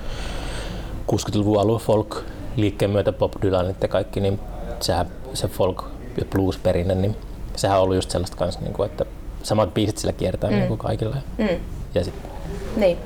60-luvun 1.13 1.61
alun 1.61 1.81
folk 1.81 2.25
liikkeen 2.57 2.91
myötä 2.91 3.13
Bob 3.13 3.33
Dylan 3.43 3.77
ja 3.83 3.89
kaikki, 3.89 4.21
niin 4.21 4.41
sehän, 4.81 5.07
se 5.35 5.49
folk 5.49 5.85
ja 6.19 6.25
blues 6.25 6.59
perinne, 6.59 6.95
niin 6.95 7.17
sehän 7.57 7.79
on 7.79 7.85
ollut 7.85 7.97
just 7.97 8.11
sellaista 8.11 8.37
kanssa, 8.37 8.61
niin 8.61 8.73
kuin, 8.73 8.91
että 8.91 9.05
samat 9.43 9.75
biisit 9.75 9.99
sillä 9.99 10.13
kiertää 10.13 10.51
mm. 10.51 10.57
niin 10.57 10.69
kuin 10.69 10.79
kaikille. 10.79 11.17
Mm. 11.39 11.49
Ja 11.95 12.05
sitten 12.05 12.31
niin. 12.77 12.99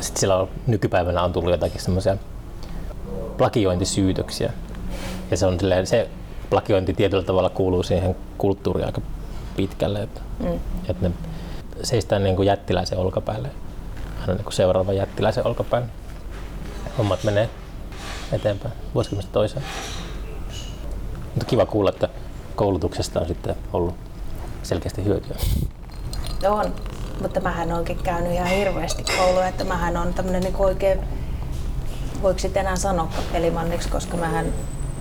sit 0.00 0.16
sillä 0.16 0.36
on, 0.36 0.48
nykypäivänä 0.66 1.22
on 1.22 1.32
tullut 1.32 1.50
jotakin 1.50 1.80
semmoisia 1.80 2.16
plagiointisyytöksiä. 3.40 4.52
Ja 5.30 5.36
se, 5.36 5.46
on 5.46 5.60
silleen, 5.60 5.86
se 5.86 6.08
plagiointi 6.50 6.94
tietyllä 6.94 7.22
tavalla 7.22 7.50
kuuluu 7.50 7.82
siihen 7.82 8.16
kulttuuriin 8.38 8.86
aika 8.86 9.00
pitkälle, 9.56 10.02
että, 10.02 10.20
mm. 10.40 10.60
että 10.88 11.08
ne 11.08 11.14
seistään 11.82 12.24
niin 12.24 12.36
kuin 12.36 12.46
jättiläisen 12.46 12.98
olkapäälle 12.98 13.50
on 14.28 14.36
niin 14.36 14.52
seuraava 14.52 14.92
jättiläisen 14.92 15.46
olkapäin. 15.46 15.84
Hommat 16.98 17.24
menee 17.24 17.50
eteenpäin 18.32 18.74
vuosikymmenestä 18.94 19.32
toiseen. 19.32 19.64
Mutta 21.24 21.44
kiva 21.46 21.66
kuulla, 21.66 21.90
että 21.90 22.08
koulutuksesta 22.56 23.20
on 23.20 23.28
sitten 23.28 23.56
ollut 23.72 23.94
selkeästi 24.62 25.04
hyötyä. 25.04 25.36
On, 26.48 26.74
mutta 27.22 27.40
mähän 27.40 27.72
onkin 27.72 27.98
käynyt 28.02 28.32
ihan 28.32 28.48
hirveästi 28.48 29.04
koulua, 29.18 29.46
että 29.46 29.64
mähän 29.64 29.96
on 29.96 30.14
tämmöinen 30.14 30.42
niin 30.42 30.56
oikein, 30.56 31.00
voiko 32.22 32.38
sitten 32.38 32.60
enää 32.60 32.76
sanoa 32.76 33.08
pelimanniksi, 33.32 33.88
koska 33.88 34.16
mähän 34.16 34.52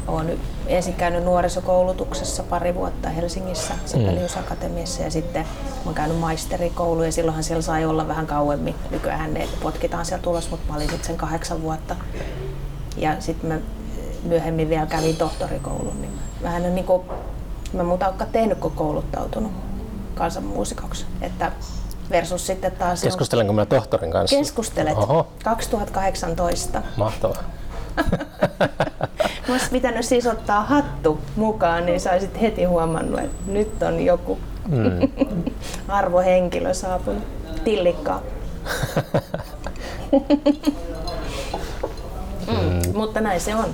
olen 0.07 0.39
ensin 0.67 0.93
käynyt 0.93 1.23
nuorisokoulutuksessa 1.23 2.43
pari 2.43 2.75
vuotta 2.75 3.09
Helsingissä 3.09 3.73
Sibelius-akatemiassa 3.85 5.03
ja 5.03 5.11
sitten 5.11 5.45
olen 5.85 5.95
käynyt 5.95 6.19
maisterikoulu 6.19 7.03
ja 7.03 7.11
silloinhan 7.11 7.43
siellä 7.43 7.61
sai 7.61 7.85
olla 7.85 8.07
vähän 8.07 8.27
kauemmin. 8.27 8.75
Nykyään 8.91 9.33
ne 9.33 9.47
potkitaan 9.61 10.05
sieltä 10.05 10.29
ulos, 10.29 10.49
mutta 10.51 10.69
mä 10.69 10.75
olin 10.75 10.89
sitten 10.89 11.07
sen 11.07 11.17
kahdeksan 11.17 11.61
vuotta. 11.61 11.95
Ja 12.97 13.21
sitten 13.21 13.49
mä 13.49 13.59
myöhemmin 14.23 14.69
vielä 14.69 14.85
kävin 14.85 15.15
tohtorikoulun, 15.15 16.01
niin 16.01 16.13
vähän 16.43 16.75
niin 16.75 16.85
kuin, 16.85 17.03
mä 17.73 17.83
muuta 17.83 18.07
olekaan 18.07 18.31
tehnyt, 18.31 18.57
kun 18.57 18.71
kouluttautunut 18.71 19.51
kansanmuusikoksi. 20.15 21.05
Että 21.21 21.51
versus 22.11 22.47
sitten 22.47 22.71
taas... 22.71 23.01
Keskustelenko 23.01 23.53
minä 23.53 23.65
tohtorin 23.65 24.11
kanssa? 24.11 24.37
Keskustelet. 24.37 24.97
Oho. 24.97 25.27
2018. 25.43 26.81
Mahtavaa. 26.97 27.43
Mä 29.47 29.53
olisi 29.53 29.69
pitänyt 29.71 30.05
siis 30.05 30.27
ottaa 30.27 30.63
hattu 30.63 31.19
mukaan, 31.35 31.85
niin 31.85 31.99
saisit 31.99 32.41
heti 32.41 32.63
huomannut, 32.63 33.19
että 33.19 33.51
nyt 33.51 33.83
on 33.83 34.05
joku 34.05 34.37
mm. 34.67 35.09
arvohenkilö 35.87 36.73
saapunut. 36.73 37.23
Tillikkaa. 37.63 38.21
mm, 42.47 42.95
mutta 42.95 43.21
näin 43.21 43.41
se 43.41 43.55
on. 43.55 43.65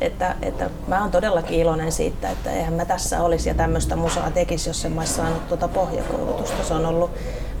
Että, 0.00 0.36
että 0.42 0.70
mä 0.88 1.00
oon 1.00 1.10
todellakin 1.10 1.58
iloinen 1.58 1.92
siitä, 1.92 2.30
että 2.30 2.50
eihän 2.50 2.74
mä 2.74 2.84
tässä 2.84 3.22
olisi 3.22 3.48
ja 3.48 3.54
tämmöistä 3.54 3.96
musaa 3.96 4.30
tekisi, 4.30 4.70
jos 4.70 4.84
en 4.84 4.92
mä 4.92 5.04
saanut 5.04 5.48
tuota 5.48 5.68
pohjakoulutusta. 5.68 6.64
Se 6.64 6.74
on 6.74 6.86
ollut 6.86 7.10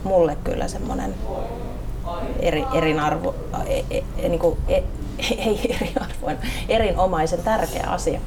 mulle 0.04 0.36
kyllä 0.44 0.68
semmoinen 0.68 1.14
eri, 2.40 2.64
erinarvo, 2.74 3.34
e, 3.66 3.84
e, 3.90 4.04
e, 4.18 4.28
niin 4.28 4.40
kuin, 4.40 4.58
e, 4.68 4.74
ei 5.38 5.76
eriarvoinen, 5.76 6.38
erinomaisen 6.68 7.42
tärkeä 7.42 7.86
asia, 7.86 8.20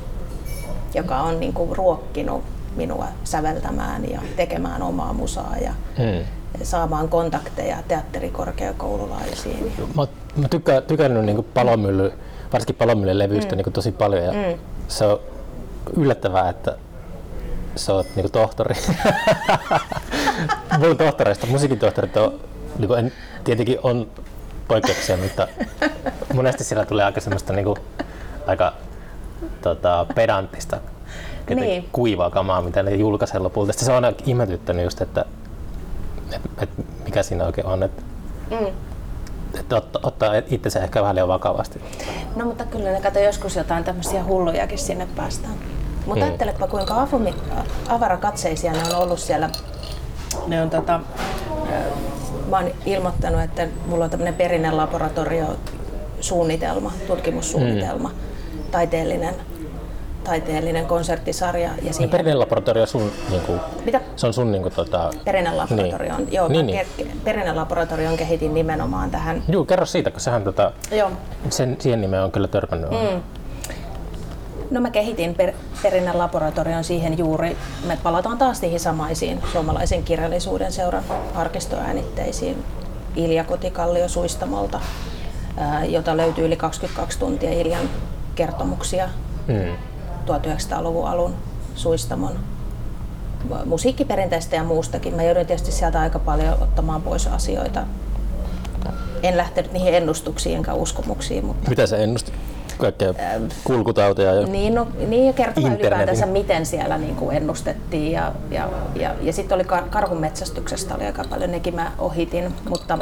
joka 0.93 1.17
on 1.17 1.39
niin 1.39 1.53
kuin 1.53 1.75
ruokkinut 1.77 2.43
minua 2.75 3.07
säveltämään 3.23 4.09
ja 4.11 4.21
tekemään 4.35 4.81
omaa 4.81 5.13
musaa 5.13 5.55
ja 5.61 5.73
hmm. 5.97 6.25
saamaan 6.63 7.09
kontakteja 7.09 7.77
teatterikorkeakoululaisiin. 7.87 9.73
Mä, 9.95 10.07
mä 10.35 10.47
tykkään, 10.47 10.83
tykännyt 10.83 11.25
niin 11.25 11.45
palomylly, 11.53 12.13
varsinkin 12.53 12.75
palomyllyn 12.75 13.19
levyistä 13.19 13.55
mm. 13.55 13.57
niin 13.57 13.73
tosi 13.73 13.91
paljon 13.91 14.23
ja 14.23 14.31
mm. 14.31 14.59
se 14.87 15.05
on 15.05 15.19
yllättävää, 15.97 16.49
että 16.49 16.77
sä 17.75 17.93
oot 17.93 18.07
niin 18.15 18.31
tohtori. 18.31 18.75
Mun 20.79 20.97
tohtoreista, 20.97 21.47
musiikin 21.47 21.79
tohtorit 21.79 22.17
on, 22.17 22.39
niin 22.79 22.97
en, 22.97 23.11
tietenkin 23.43 23.79
on 23.83 24.07
poikkeuksia, 24.67 25.17
mutta 25.17 25.47
monesti 26.33 26.63
siellä 26.63 26.85
tulee 26.85 27.05
aika 27.05 27.21
semmoista 27.21 27.53
niinku, 27.53 27.77
aika 28.47 28.73
tota, 29.61 30.05
pedanttista 30.15 30.77
niin. 31.55 31.89
kuivaa 31.91 32.29
kamaa, 32.29 32.61
mitä 32.61 32.83
ne 32.83 32.95
julkaisee 32.95 33.39
lopulta. 33.39 33.71
Sitten 33.71 33.85
se 33.85 33.91
on 33.91 34.05
aina 34.05 34.17
ihmetyttänyt 34.25 34.83
just, 34.83 35.01
että 35.01 35.25
et, 36.33 36.41
et, 36.61 36.69
mikä 37.05 37.23
siinä 37.23 37.45
oikein 37.45 37.67
on. 37.67 37.83
Että, 37.83 38.01
mm. 38.51 38.67
että 39.59 39.75
ottaa, 39.75 40.01
ottaa 40.03 40.31
itsensä 40.49 40.83
ehkä 40.83 41.01
vähän 41.01 41.15
liian 41.15 41.27
vakavasti. 41.27 41.81
No 42.35 42.45
mutta 42.45 42.65
kyllä 42.65 42.91
ne 42.91 43.01
kato 43.01 43.19
joskus 43.19 43.55
jotain 43.55 43.83
tämmöisiä 43.83 44.23
hullujakin 44.23 44.77
sinne 44.77 45.07
päästään. 45.15 45.53
Mutta 46.05 46.25
mm. 46.25 46.29
ajattelepa 46.29 46.67
kuinka 46.67 47.01
avumi, 47.01 47.35
avarakatseisia 47.89 48.71
ne 48.71 48.79
on 48.93 49.01
ollut 49.03 49.19
siellä. 49.19 49.49
Ne 50.47 50.61
on 50.61 50.69
tota, 50.69 50.99
mä 52.49 52.57
oon 52.57 52.71
ilmoittanut, 52.85 53.41
että 53.41 53.67
mulla 53.87 54.03
on 54.03 54.09
tämmöinen 54.09 54.33
perinnelaboratorio 54.33 55.45
suunnitelma, 56.19 56.91
tutkimussuunnitelma, 57.07 58.09
mm. 58.09 58.15
taiteellinen 58.71 59.35
taiteellinen 60.25 60.85
konserttisarja. 60.85 61.69
Ja 61.81 61.93
siihen... 61.93 62.09
Perinnelaboratorio 62.09 62.85
sun, 62.85 63.11
niinku, 63.29 63.53
Mitä? 63.85 64.01
se 64.15 64.27
on 64.27 64.33
sun 64.33 64.51
niinku, 64.51 64.69
tota... 64.69 65.09
Perinnelaboratorio 65.25 66.17
niin. 66.17 66.31
joo, 66.31 66.47
niin, 66.47 66.67
niin. 66.67 66.87
Perinnelaboratorion 67.23 68.17
kehitin 68.17 68.53
nimenomaan 68.53 69.11
tähän. 69.11 69.43
Joo, 69.47 69.65
kerro 69.65 69.85
siitä, 69.85 70.11
kun 70.11 70.21
sehän 70.21 70.43
tota, 70.43 70.71
joo. 70.91 71.11
Sen, 71.49 71.77
siihen 71.79 72.01
nimeen 72.01 72.23
on 72.23 72.31
kyllä 72.31 72.47
törmännyt. 72.47 72.91
Mm. 72.91 73.21
No 74.71 74.81
mä 74.81 74.89
kehitin 74.89 75.35
per, 75.35 75.53
perinnelaboratorion 75.83 76.83
siihen 76.83 77.17
juuri, 77.17 77.57
me 77.87 77.97
palataan 78.03 78.37
taas 78.37 78.61
niihin 78.61 78.79
samaisiin 78.79 79.39
suomalaisen 79.51 80.03
kirjallisuuden 80.03 80.71
seuran 80.71 81.03
arkistoäänitteisiin 81.35 82.63
Ilja 83.15 83.43
Kotikallio 83.43 84.07
Suistamolta, 84.07 84.79
jota 85.89 86.17
löytyy 86.17 86.45
yli 86.45 86.55
22 86.55 87.19
tuntia 87.19 87.51
Iljan 87.51 87.89
kertomuksia 88.35 89.09
mm. 89.47 89.75
1900-luvun 90.25 91.07
alun 91.07 91.35
Suistamon 91.75 92.39
musiikkiperinteistä 93.65 94.55
ja 94.55 94.63
muustakin. 94.63 95.15
Mä 95.15 95.23
joudun 95.23 95.45
tietysti 95.45 95.71
sieltä 95.71 95.99
aika 95.99 96.19
paljon 96.19 96.57
ottamaan 96.61 97.01
pois 97.01 97.27
asioita. 97.27 97.83
En 99.23 99.37
lähtenyt 99.37 99.73
niihin 99.73 99.93
ennustuksiin 99.93 100.55
enkä 100.55 100.73
uskomuksiin. 100.73 101.45
Mutta... 101.45 101.69
Mitä 101.69 101.87
se 101.87 102.03
ennusti? 102.03 102.31
Kaikkea 102.77 103.13
kulkutauteja 103.63 104.33
ja 104.33 104.47
Niin, 104.47 104.75
no, 104.75 104.87
niin 105.07 105.27
ja 105.27 105.33
kertoo 105.33 105.63
ylipäätänsä, 105.67 106.25
miten 106.25 106.65
siellä 106.65 106.97
niin 106.97 107.15
kuin 107.15 107.37
ennustettiin. 107.37 108.11
Ja, 108.11 108.31
ja, 108.51 108.69
ja, 108.95 109.11
ja 109.21 109.33
sitten 109.33 109.55
oli 109.55 109.63
kar- 109.63 109.89
karhunmetsästyksestä 109.89 110.95
oli 110.95 111.05
aika 111.05 111.23
paljon, 111.29 111.51
nekin 111.51 111.75
mä 111.75 111.91
ohitin, 111.97 112.53
mutta 112.69 112.97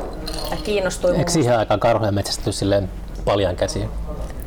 kiinnostuin. 0.63 1.15
Eikö 1.15 1.31
siihen 1.31 1.59
aikaan 1.59 1.79
karhujen 1.79 2.13
metsästys 2.13 2.59
silleen 2.59 2.89
paljon 3.25 3.55
käsiä? 3.55 3.87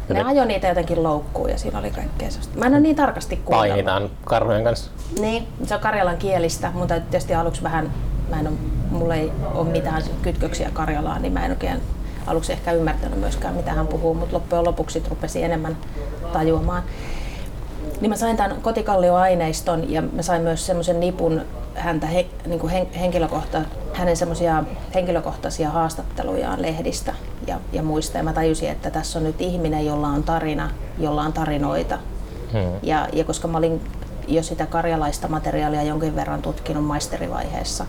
ne 0.09 0.23
ajoi 0.23 0.47
niitä 0.47 0.69
jotenkin 0.69 1.03
loukkuun 1.03 1.51
ja 1.51 1.59
siinä 1.59 1.79
oli 1.79 1.91
kaikkea 1.91 2.31
sellaista. 2.31 2.59
Mä 2.59 2.67
en 2.67 2.73
ole 2.73 2.81
niin 2.81 2.97
tarkasti 2.97 3.37
kuunnellut. 3.37 3.71
Painitaan 3.71 4.11
karhujen 4.25 4.65
kanssa. 4.65 4.91
Niin, 5.21 5.47
se 5.65 5.75
on 5.75 5.81
karjalan 5.81 6.17
kielistä, 6.17 6.71
mutta 6.75 7.01
tietysti 7.01 7.35
aluksi 7.35 7.63
vähän, 7.63 7.93
mä 8.31 8.41
en 8.41 8.47
ole, 8.47 8.57
mulla 8.91 9.15
ei 9.15 9.33
ole 9.55 9.69
mitään 9.69 10.03
kytköksiä 10.23 10.71
Karjalaan, 10.73 11.23
niin 11.23 11.33
mä 11.33 11.45
en 11.45 11.51
oikein 11.51 11.81
aluksi 12.27 12.53
ehkä 12.53 12.73
ymmärtänyt 12.73 13.21
myöskään 13.21 13.55
mitä 13.55 13.73
hän 13.73 13.87
puhuu, 13.87 14.15
mutta 14.15 14.35
loppujen 14.35 14.65
lopuksi 14.65 15.03
rupesi 15.11 15.43
enemmän 15.43 15.77
tajuamaan. 16.33 16.83
Niin 18.01 18.11
mä 18.11 18.17
sain 18.17 18.37
tämän 18.37 18.63
kotikallioaineiston 18.63 19.91
ja 19.91 20.03
mä 20.03 20.23
sain 20.23 20.43
myös 20.43 20.67
semmoisen 20.67 21.01
nipun 21.01 21.43
häntä 21.75 22.07
he, 22.07 22.27
niin 22.47 22.61
kuin 22.61 22.73
hen, 22.73 22.87
henkilökohta, 22.93 23.61
hänen 23.95 24.17
semmoisia 24.17 24.65
henkilökohtaisia 24.95 25.71
haastattelujaan 25.71 26.63
lehdistä 26.63 27.15
ja, 27.47 27.61
ja 27.73 27.83
muista. 27.83 28.19
Ja 28.19 28.25
mä 28.25 28.33
tajusin, 28.33 28.69
että 28.69 28.91
tässä 28.91 29.19
on 29.19 29.25
nyt 29.25 29.41
ihminen, 29.41 29.87
jolla 29.87 30.09
on 30.09 30.23
tarina, 30.23 30.71
jolla 30.99 31.23
on 31.23 31.33
tarinoita. 31.33 31.99
Hmm. 32.53 32.79
Ja, 32.83 33.09
ja 33.13 33.25
koska 33.25 33.49
mä 33.49 33.59
olin 33.59 33.81
jo 34.29 34.43
sitä 34.43 34.67
karjalaista 34.67 35.29
materiaalia 35.29 35.83
jonkin 35.83 36.17
verran 36.17 36.43
tutkinut 36.43 36.85
maisterivaiheessa, 36.85 37.87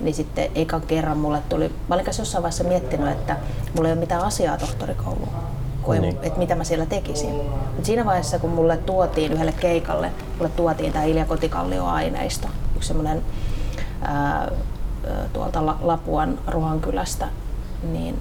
niin 0.00 0.14
sitten 0.14 0.50
eikä 0.54 0.80
kerran 0.86 1.18
mulle 1.18 1.42
tuli, 1.48 1.74
mä 1.88 1.94
olin 1.94 2.06
jossain 2.06 2.42
vaiheessa 2.42 2.64
miettinyt, 2.64 3.08
että 3.08 3.36
mulla 3.74 3.88
ei 3.88 3.92
ole 3.92 4.00
mitään 4.00 4.22
asiaa 4.22 4.58
tohtorikouluun, 4.58 5.28
kun 5.82 5.94
niin. 5.94 6.18
että 6.22 6.38
mitä 6.38 6.54
mä 6.54 6.64
siellä 6.64 6.86
tekisin. 6.86 7.34
Mut 7.76 7.84
siinä 7.84 8.04
vaiheessa, 8.04 8.38
kun 8.38 8.50
mulle 8.50 8.76
tuotiin 8.76 9.32
yhdelle 9.32 9.52
keikalle, 9.52 10.10
mulle 10.36 10.50
tuotiin 10.56 10.92
tämä 10.92 11.04
Ilja 11.04 11.24
Kotikallio-aineisto, 11.24 12.48
yksi 12.76 12.88
semmoinen 12.88 13.22
tuolta 15.32 15.66
Lapuan 15.80 16.38
Ruhankylästä, 16.46 17.28
niin 17.92 18.18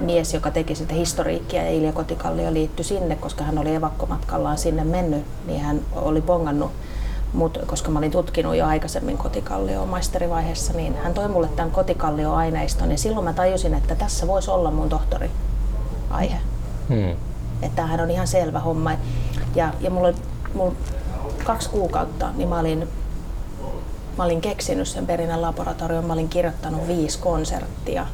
mies, 0.00 0.34
joka 0.34 0.50
teki 0.50 0.74
sitä 0.74 0.94
historiikkia 0.94 1.62
ja 1.62 1.70
Ilja 1.70 1.92
Kotikallio 1.92 2.52
liittyi 2.52 2.84
sinne, 2.84 3.16
koska 3.16 3.44
hän 3.44 3.58
oli 3.58 3.74
evakkomatkallaan 3.74 4.58
sinne 4.58 4.84
mennyt, 4.84 5.24
niin 5.46 5.60
hän 5.60 5.80
oli 5.94 6.20
bongannut 6.20 6.70
mut 7.32 7.58
koska 7.66 7.90
mä 7.90 7.98
olin 7.98 8.10
tutkinut 8.10 8.56
jo 8.56 8.66
aikaisemmin 8.66 9.18
kotikallio 9.18 9.86
maisterivaiheessa, 9.86 10.72
niin 10.72 10.96
hän 10.96 11.14
toi 11.14 11.28
mulle 11.28 11.48
tämän 11.48 11.70
kotikallio-aineiston 11.70 12.90
ja 12.90 12.98
silloin 12.98 13.24
mä 13.24 13.32
tajusin, 13.32 13.74
että 13.74 13.94
tässä 13.94 14.26
voisi 14.26 14.50
olla 14.50 14.70
mun 14.70 14.88
tohtori 14.88 15.30
aihe. 16.10 16.36
Hmm. 16.88 17.10
Että 17.62 17.76
tämähän 17.76 18.00
on 18.00 18.10
ihan 18.10 18.26
selvä 18.26 18.60
homma. 18.60 18.92
Ja, 19.54 19.72
ja 19.80 19.90
mulla, 19.90 20.12
mulla 20.54 20.72
kaksi 21.44 21.70
kuukautta, 21.70 22.32
niin 22.36 22.48
mä 22.48 22.58
olin, 22.58 22.88
mä 24.18 24.24
olin 24.24 24.40
keksinyt 24.40 24.88
sen 24.88 25.06
perinnän 25.06 25.42
laboratorion, 25.42 26.04
mä 26.04 26.12
olin 26.12 26.28
kirjoittanut 26.28 26.88
viisi 26.88 27.18
konserttia. 27.18 28.06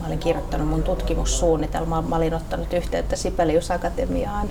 Mä 0.00 0.06
olin 0.06 0.18
kirjoittanut 0.18 0.68
mun 0.68 0.82
tutkimussuunnitelmaa, 0.82 2.02
mä 2.02 2.16
olin 2.16 2.34
ottanut 2.34 2.72
yhteyttä 2.72 3.16
Sibelius 3.16 3.70
Akatemiaan 3.70 4.48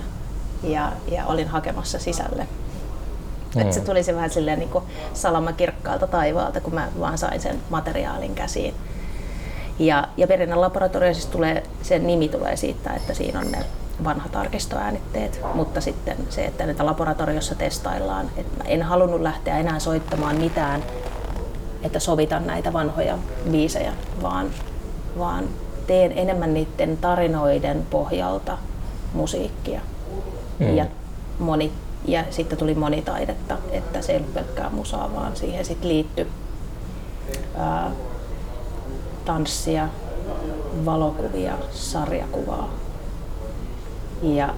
ja, 0.62 0.92
ja 1.08 1.26
olin 1.26 1.48
hakemassa 1.48 1.98
sisälle 1.98 2.46
Mm. 3.54 3.60
Että 3.60 3.74
se 3.74 3.80
tuli 3.80 4.02
se 4.02 4.14
vähän 4.14 4.30
silleen 4.30 4.58
niin 4.58 4.68
kuin 4.68 4.84
salama 5.14 5.52
kirkkaalta 5.52 6.06
taivaalta, 6.06 6.60
kun 6.60 6.74
mä 6.74 6.88
vaan 7.00 7.18
sain 7.18 7.40
sen 7.40 7.58
materiaalin 7.70 8.34
käsiin. 8.34 8.74
Ja, 9.78 10.08
ja 10.16 10.26
perinnän 10.26 10.60
laboratorio 10.60 11.14
siis 11.14 11.26
tulee, 11.26 11.62
sen 11.82 12.06
nimi 12.06 12.28
tulee 12.28 12.56
siitä, 12.56 12.90
että 12.90 13.14
siinä 13.14 13.40
on 13.40 13.52
ne 13.52 13.64
vanhat 14.04 14.36
arkistoäänitteet, 14.36 15.40
mutta 15.54 15.80
sitten 15.80 16.16
se, 16.28 16.44
että 16.44 16.66
näitä 16.66 16.86
laboratoriossa 16.86 17.54
testaillaan. 17.54 18.30
Että 18.36 18.64
mä 18.64 18.70
en 18.70 18.82
halunnut 18.82 19.20
lähteä 19.20 19.58
enää 19.58 19.78
soittamaan 19.78 20.36
mitään, 20.36 20.82
että 21.82 21.98
sovitan 21.98 22.46
näitä 22.46 22.72
vanhoja 22.72 23.18
biisejä, 23.50 23.92
vaan, 24.22 24.50
vaan 25.18 25.44
teen 25.86 26.12
enemmän 26.18 26.54
niiden 26.54 26.96
tarinoiden 26.96 27.86
pohjalta 27.90 28.58
musiikkia. 29.14 29.80
Mm. 30.58 30.76
Ja 30.76 30.86
moni 31.38 31.72
ja 32.04 32.24
sitten 32.30 32.58
tuli 32.58 32.74
monitaidetta, 32.74 33.56
että 33.70 34.02
se 34.02 34.12
ei 34.12 34.18
ollut 34.18 34.34
pelkkää 34.34 34.70
musaa, 34.70 35.14
vaan 35.14 35.36
siihen 35.36 35.64
sitten 35.64 35.88
liittyi 35.88 36.26
ää, 37.56 37.90
tanssia, 39.24 39.88
valokuvia, 40.84 41.54
sarjakuvaa. 41.70 42.68
Ja 44.22 44.54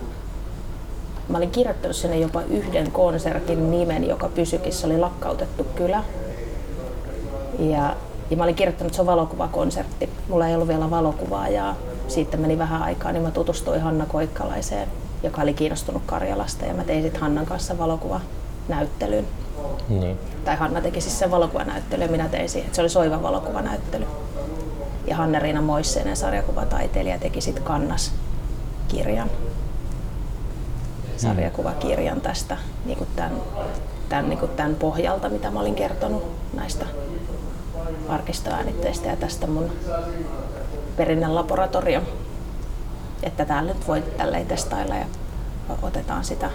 mä 1.29 1.39
olin 1.39 1.51
kirjoittanut 1.51 1.97
sinne 1.97 2.19
jopa 2.19 2.43
yhden 2.43 2.91
konsertin 2.91 3.71
nimen, 3.71 4.09
joka 4.09 4.29
pysyikin, 4.29 4.73
se 4.73 4.87
oli 4.87 4.99
lakkautettu 4.99 5.65
kylä. 5.65 6.05
Ja, 7.59 7.97
ja 8.31 8.37
mä 8.37 8.45
olin 8.45 8.55
kirjoittanut, 8.55 8.91
että 8.91 8.97
se 8.97 9.03
on 9.03 9.07
valokuvakonsertti. 9.07 10.11
Mulla 10.29 10.49
ei 10.49 10.55
ollut 10.55 10.69
vielä 10.69 10.91
valokuvaa 10.91 11.49
ja 11.49 11.75
siitä 12.09 12.37
meni 12.37 12.59
vähän 12.59 12.83
aikaa, 12.83 13.13
niin 13.13 13.23
mä 13.23 13.31
tutustuin 13.31 13.81
Hanna 13.81 14.07
Koikkalaiseen 14.07 14.89
joka 15.25 15.43
oli 15.43 15.55
kiinnostunut 15.55 16.03
Karjalasta 16.07 16.65
ja 16.65 16.75
mä 16.75 16.85
tein 16.85 17.03
sitten 17.03 17.21
Hannan 17.21 17.47
kanssa 17.47 17.79
valokuvanäyttelyn. 17.79 19.27
Niin. 19.89 20.19
Tai 20.45 20.57
Hanna 20.57 20.81
teki 20.81 21.01
siis 21.01 21.19
sen 21.19 21.31
valokuvanäyttelyn 21.31 22.07
ja 22.07 22.11
minä 22.11 22.29
tein 22.29 22.49
siihen. 22.49 22.75
Se 22.75 22.81
oli 22.81 22.89
soiva 22.89 23.23
valokuvanäyttely. 23.23 24.07
Ja 25.07 25.17
Hanna-Riina 25.17 25.63
Moisseinen 25.63 26.17
sarjakuvataiteilija 26.17 27.19
teki 27.19 27.41
sitten 27.41 27.65
kannas 27.65 28.13
kirjan 28.89 29.31
sarjakuvakirjan 31.17 32.21
tästä 32.21 32.57
niin 32.85 32.99
kuin 32.99 33.09
tämän, 33.17 33.33
tämän, 34.09 34.29
niin 34.29 34.39
kuin 34.39 34.51
tämän 34.51 34.75
pohjalta, 34.75 35.29
mitä 35.29 35.51
mä 35.51 35.61
olin 35.61 35.75
kertonut 35.75 36.23
näistä 36.55 36.87
arkistoäänitteistä 38.09 39.09
ja 39.09 39.17
tästä 39.17 39.47
mun 39.47 39.71
perinnän 40.97 41.35
laboratorio 41.35 42.01
että 43.25 43.45
täällä 43.45 43.73
nyt 43.73 43.89
voi 43.89 44.03
tälleen 44.03 44.47
testailla 44.47 44.95
ja 44.95 45.07
otetaan 45.83 46.25
sitä. 46.25 46.51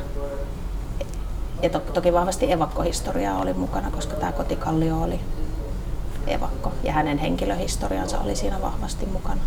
Ja 1.62 1.70
to, 1.70 1.80
toki 1.80 2.14
vahvasti 2.14 2.52
evakkohistoriaa 2.52 3.42
oli 3.42 3.54
mukana, 3.54 3.92
koska 3.92 4.16
tämä 4.16 4.32
kotikallio 4.32 5.02
oli 5.02 5.20
evakko 6.28 6.72
ja 6.84 6.94
hänen 6.94 7.18
henkilöhistoriansa 7.18 8.20
oli 8.20 8.36
siinä 8.36 8.62
vahvasti 8.62 9.06
mukana. 9.06 9.42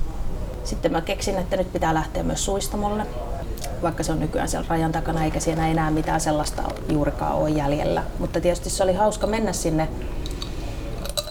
Sitten 0.64 0.92
mä 0.92 1.00
keksin, 1.00 1.38
että 1.38 1.56
nyt 1.56 1.72
pitää 1.72 1.94
lähteä 1.94 2.22
myös 2.22 2.44
suistamolle, 2.44 3.06
vaikka 3.82 4.02
se 4.02 4.12
on 4.12 4.20
nykyään 4.20 4.48
siellä 4.48 4.66
rajan 4.68 4.92
takana 4.92 5.24
eikä 5.24 5.40
siinä 5.40 5.68
enää 5.68 5.90
mitään 5.90 6.20
sellaista 6.20 6.62
juurikaan 6.88 7.34
ole 7.34 7.50
jäljellä. 7.50 8.02
Mutta 8.18 8.40
tietysti 8.40 8.70
se 8.70 8.82
oli 8.82 8.94
hauska 8.94 9.26
mennä 9.26 9.52
sinne, 9.52 9.88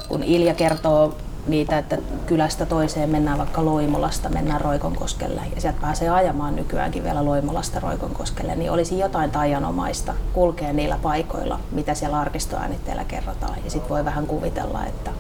kun 0.07 0.23
Ilja 0.23 0.53
kertoo 0.53 1.15
niitä, 1.47 1.77
että 1.77 1.97
kylästä 2.25 2.65
toiseen 2.65 3.09
mennään 3.09 3.37
vaikka 3.37 3.65
Loimolasta, 3.65 4.29
mennään 4.29 4.61
Roikonkoskelle 4.61 5.41
ja 5.55 5.61
sieltä 5.61 5.81
pääsee 5.81 6.09
ajamaan 6.09 6.55
nykyäänkin 6.55 7.03
vielä 7.03 7.25
Loimolasta 7.25 7.79
Roikonkoskelle, 7.79 8.55
niin 8.55 8.71
olisi 8.71 8.99
jotain 8.99 9.31
taianomaista 9.31 10.13
kulkea 10.33 10.73
niillä 10.73 10.97
paikoilla, 11.01 11.59
mitä 11.71 11.93
siellä 11.93 12.19
arkistoäänitteellä 12.19 13.03
kerrotaan. 13.03 13.55
Ja 13.63 13.71
sitten 13.71 13.89
voi 13.89 14.05
vähän 14.05 14.27
kuvitella, 14.27 14.85
että... 14.85 15.11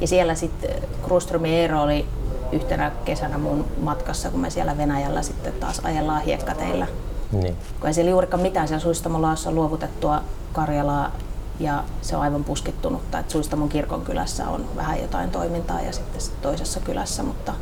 Ja 0.00 0.06
siellä 0.06 0.34
sitten 0.34 0.70
Kruströmin 1.02 1.52
Eero 1.52 1.82
oli 1.82 2.06
yhtenä 2.52 2.92
kesänä 3.04 3.38
mun 3.38 3.64
matkassa, 3.80 4.30
kun 4.30 4.40
me 4.40 4.50
siellä 4.50 4.76
Venäjällä 4.76 5.22
sitten 5.22 5.52
taas 5.52 5.80
ajellaan 5.84 6.22
hiekkateillä 6.22 6.86
Niin. 7.32 7.56
kun 7.80 7.86
ei 7.86 7.94
siellä 7.94 8.10
juurikaan 8.10 8.42
mitään 8.42 8.68
siellä 8.68 8.82
Suistamolaassa 8.82 9.48
on 9.48 9.54
luovutettua 9.54 10.22
Karjalaa 10.52 11.12
ja 11.60 11.84
se 12.02 12.16
on 12.16 12.22
aivan 12.22 12.44
puskittunutta, 12.44 13.18
että 13.18 13.32
Suistamon 13.32 13.68
kirkon 13.68 14.02
kylässä 14.02 14.48
on 14.48 14.64
vähän 14.76 15.02
jotain 15.02 15.30
toimintaa 15.30 15.80
ja 15.80 15.92
sitten 15.92 16.22
toisessa 16.42 16.80
kylässä, 16.80 17.22
mutta 17.22 17.54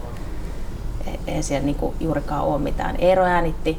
ei, 1.06 1.20
ei 1.26 1.42
siellä 1.42 1.66
niinku 1.66 1.94
juurikaan 2.00 2.44
ole 2.44 2.58
mitään. 2.58 2.96
Eero 2.98 3.24
äänitti 3.24 3.78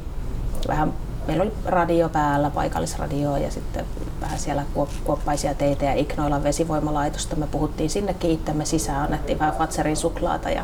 vähän, 0.68 0.94
meillä 1.28 1.44
oli 1.44 1.54
radio 1.66 2.10
päällä, 2.10 2.50
paikallisradio 2.50 3.38
ja 3.38 3.52
sitten 3.52 3.86
vähän 4.22 4.40
siellä 4.40 4.64
kuoppaisia 5.04 5.54
teitä 5.54 5.86
ja 5.86 5.94
Iknoilan 5.94 6.44
vesivoimalaitosta. 6.44 7.36
Me 7.36 7.48
puhuttiin 7.48 7.90
sinne 7.90 8.14
kiittämme 8.14 8.66
sisään, 8.66 9.02
annettiin 9.02 9.40
vähän 9.40 9.56
Fatserin 9.56 9.98
suklaata 9.98 10.50
ja 10.50 10.64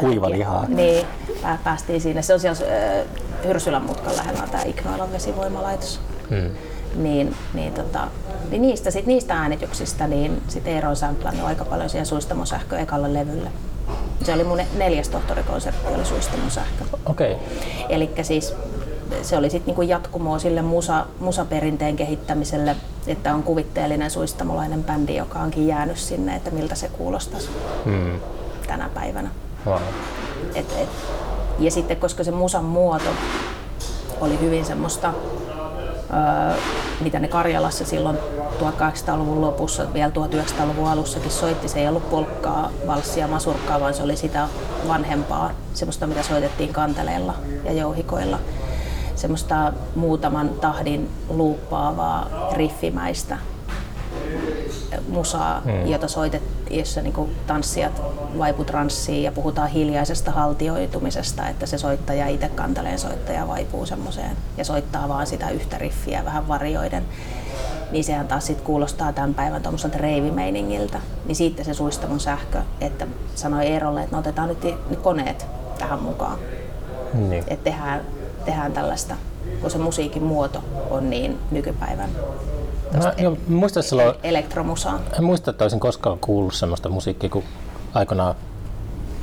Kuiva 0.00 0.30
lihaa. 0.30 0.64
Niin, 0.68 1.06
päästiin 1.64 2.00
siinä. 2.00 2.22
Se 2.22 2.34
on 2.34 2.40
siellä 2.40 2.58
äh, 3.00 3.06
Hyrsylän 3.44 3.82
mutkan 3.82 4.16
lähellä 4.16 4.46
tämä 4.50 4.62
Iknoilan 4.62 5.12
vesivoimalaitos. 5.12 6.00
Hmm. 6.30 6.50
Niin, 7.02 7.34
niin, 7.54 7.72
tota, 7.72 8.08
niin 8.50 8.62
niistä, 8.62 8.90
sit 8.90 9.06
niistä 9.06 9.34
äänityksistä 9.34 10.06
niin 10.06 10.42
sit 10.48 10.66
Eero 10.66 10.88
on 10.88 10.96
samplannut 10.96 11.46
aika 11.46 11.64
paljon 11.64 11.90
siihen 11.90 12.06
Suistamon 12.06 12.46
sähkö 12.46 12.78
ekalle 12.78 13.14
levylle. 13.14 13.50
Se 14.24 14.34
oli 14.34 14.44
mun 14.44 14.60
neljäs 14.76 15.08
tohtorikonsertti, 15.08 15.94
oli 15.94 16.04
Suistamon 16.04 16.50
sähkö. 16.50 16.84
Okei. 17.06 17.32
Okay. 17.32 17.46
Eli 17.88 18.10
siis 18.22 18.54
se 19.22 19.36
oli 19.36 19.50
sitten 19.50 19.66
niinku 19.66 19.82
jatkumoa 19.82 20.38
sille 20.38 20.62
musa, 20.62 21.06
musaperinteen 21.20 21.96
kehittämiselle, 21.96 22.76
että 23.06 23.34
on 23.34 23.42
kuvitteellinen 23.42 24.10
suistamolainen 24.10 24.84
bändi, 24.84 25.16
joka 25.16 25.38
onkin 25.38 25.66
jäänyt 25.66 25.96
sinne, 25.96 26.36
että 26.36 26.50
miltä 26.50 26.74
se 26.74 26.88
kuulostaisi 26.88 27.50
hmm. 27.84 28.20
tänä 28.66 28.90
päivänä. 28.94 29.30
Wow. 29.66 29.80
Et, 30.54 30.72
et, 30.78 30.88
ja 31.58 31.70
sitten 31.70 31.96
koska 31.96 32.24
se 32.24 32.30
musan 32.30 32.64
muoto 32.64 33.10
oli 34.20 34.40
hyvin 34.40 34.64
semmoista, 34.64 35.14
mitä 37.00 37.18
ne 37.18 37.28
Karjalassa 37.28 37.84
silloin 37.84 38.18
1800-luvun 38.60 39.40
lopussa, 39.40 39.94
vielä 39.94 40.12
1900-luvun 40.12 40.88
alussakin 40.88 41.30
soitti, 41.30 41.68
se 41.68 41.80
ei 41.80 41.88
ollut 41.88 42.10
polkkaa, 42.10 42.70
valssia, 42.86 43.28
masurkkaa, 43.28 43.80
vaan 43.80 43.94
se 43.94 44.02
oli 44.02 44.16
sitä 44.16 44.48
vanhempaa, 44.88 45.50
semmoista 45.74 46.06
mitä 46.06 46.22
soitettiin 46.22 46.72
kanteleilla 46.72 47.34
ja 47.64 47.72
jouhikoilla. 47.72 48.38
Semmoista 49.14 49.72
muutaman 49.94 50.48
tahdin 50.48 51.10
luuppaavaa 51.28 52.28
riffimäistä 52.52 53.38
musaa, 55.08 55.60
hmm. 55.60 55.86
jota 55.86 56.08
soitettiin, 56.08 56.61
jossa 56.72 57.02
niin 57.02 57.36
tanssijat 57.46 58.02
vaipu 58.38 58.64
transsiin 58.64 59.22
ja 59.22 59.32
puhutaan 59.32 59.68
hiljaisesta 59.68 60.30
haltioitumisesta, 60.30 61.48
että 61.48 61.66
se 61.66 61.78
soittaja 61.78 62.28
itse 62.28 62.48
kanteleen 62.48 62.98
soittaja 62.98 63.48
vaipuu 63.48 63.86
semmoiseen 63.86 64.36
ja 64.56 64.64
soittaa 64.64 65.08
vaan 65.08 65.26
sitä 65.26 65.50
yhtä 65.50 65.78
riffiä 65.78 66.24
vähän 66.24 66.48
varjoiden. 66.48 67.04
Niin 67.90 68.04
sehän 68.04 68.28
taas 68.28 68.46
sit 68.46 68.60
kuulostaa 68.60 69.12
tämän 69.12 69.34
päivän 69.34 69.62
tuommoiselta 69.62 69.98
reivimeiningiltä. 69.98 71.00
Niin 71.26 71.36
siitä 71.36 71.64
se 71.64 71.74
suistamon 71.74 72.20
sähkö, 72.20 72.62
että 72.80 73.06
sanoi 73.34 73.66
Eerolle, 73.66 74.02
että 74.02 74.16
no 74.16 74.20
otetaan 74.20 74.48
nyt 74.48 75.00
koneet 75.02 75.46
tähän 75.78 76.02
mukaan. 76.02 76.38
Niin. 77.14 77.44
Että 77.46 77.64
tehdään 77.64 78.00
tehdään 78.44 78.72
tällaista, 78.72 79.14
kun 79.60 79.70
se 79.70 79.78
musiikin 79.78 80.22
muoto 80.22 80.64
on 80.90 81.10
niin 81.10 81.38
nykypäivän 81.50 82.10
Mä, 82.98 83.12
jo, 83.18 83.36
muista 83.48 83.82
silloin, 83.82 84.14
elektromusaa. 84.22 85.00
En 85.18 85.24
muista, 85.24 85.50
että 85.50 85.64
olisin 85.64 85.80
koskaan 85.80 86.18
kuullut 86.18 86.54
sellaista 86.54 86.88
musiikkia, 86.88 87.30
kun 87.30 87.42
aikanaan 87.94 88.34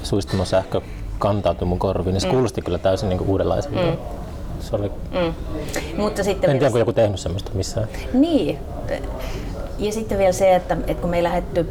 suistumon 0.04 0.46
sähkö 0.46 0.82
kantautui 1.20 1.68
mun 1.68 1.80
korviin, 1.80 2.14
niin 2.14 2.22
se 2.22 2.28
mm. 2.28 2.34
kuulosti 2.34 2.62
kyllä 2.62 2.78
täysin 2.78 3.10
niin 3.10 3.22
uudenlaiselta. 3.22 3.82
Mm. 3.82 3.98
Se 4.60 4.76
oli... 4.76 4.90
Mm. 4.90 5.34
Mutta 5.98 6.24
sitten 6.24 6.50
en 6.50 6.56
tiedä, 6.56 6.66
onko 6.66 6.80
joku 6.80 6.94
tehnyt 6.94 7.20
semmoista 7.20 7.52
missään. 7.54 7.88
Niin. 8.14 8.60
Ja 9.80 9.92
sitten 9.92 10.18
vielä 10.18 10.32
se, 10.32 10.56
että, 10.56 10.78
että 10.88 11.02
kun 11.02 11.10
me 11.10 11.18
ei 11.18 11.24
lähdetty 11.24 11.70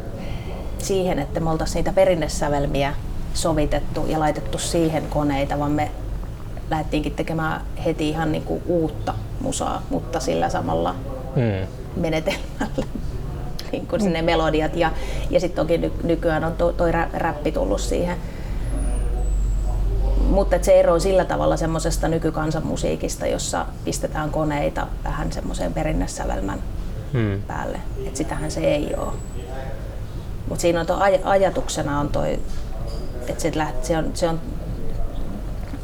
siihen, 0.77 1.19
että 1.19 1.39
me 1.39 1.49
oltaisiin 1.49 1.75
niitä 1.75 1.93
perinnesävelmiä 1.93 2.93
sovitettu 3.33 4.05
ja 4.07 4.19
laitettu 4.19 4.57
siihen 4.57 5.03
koneita, 5.09 5.59
vaan 5.59 5.71
me 5.71 5.91
lähdettiinkin 6.69 7.13
tekemään 7.13 7.61
heti 7.85 8.09
ihan 8.09 8.31
niin 8.31 8.43
kuin 8.43 8.63
uutta 8.65 9.13
musaa, 9.41 9.81
mutta 9.89 10.19
sillä 10.19 10.49
samalla 10.49 10.95
mm. 11.35 11.67
Menetelmällä. 11.99 12.85
niin 13.71 13.87
kuin 13.87 14.01
sinne 14.01 14.21
melodiat 14.21 14.75
ja, 14.75 14.91
ja 15.29 15.39
sitten 15.39 15.65
toki 15.65 15.77
ny, 15.77 15.91
nykyään 16.03 16.43
on 16.43 16.53
to, 16.53 16.71
toi 16.71 16.91
räppi 17.13 17.51
tullut 17.51 17.81
siihen. 17.81 18.17
Mutta 20.29 20.55
se 20.61 20.79
ero 20.79 20.93
on 20.93 21.01
sillä 21.01 21.25
tavalla 21.25 21.57
semmoisesta 21.57 22.07
nykykansanmusiikista, 22.07 23.27
jossa 23.27 23.65
pistetään 23.85 24.29
koneita 24.29 24.87
vähän 25.03 25.31
semmoiseen 25.31 25.73
perinnesävelmän 25.73 26.59
hmm. 27.13 27.41
päälle. 27.47 27.79
Et 28.07 28.15
sitähän 28.15 28.51
se 28.51 28.59
ei 28.59 28.95
ole. 28.97 29.13
Mutta 30.49 30.61
siinä 30.61 30.79
on 30.79 30.85
toi 30.85 30.97
aj- 30.97 31.21
ajatuksena 31.23 31.99
on 31.99 32.09
toi, 32.09 32.39
että 33.27 33.41
se, 33.41 33.51
se, 33.81 33.97
on, 33.97 34.11
se 34.13 34.29
on 34.29 34.41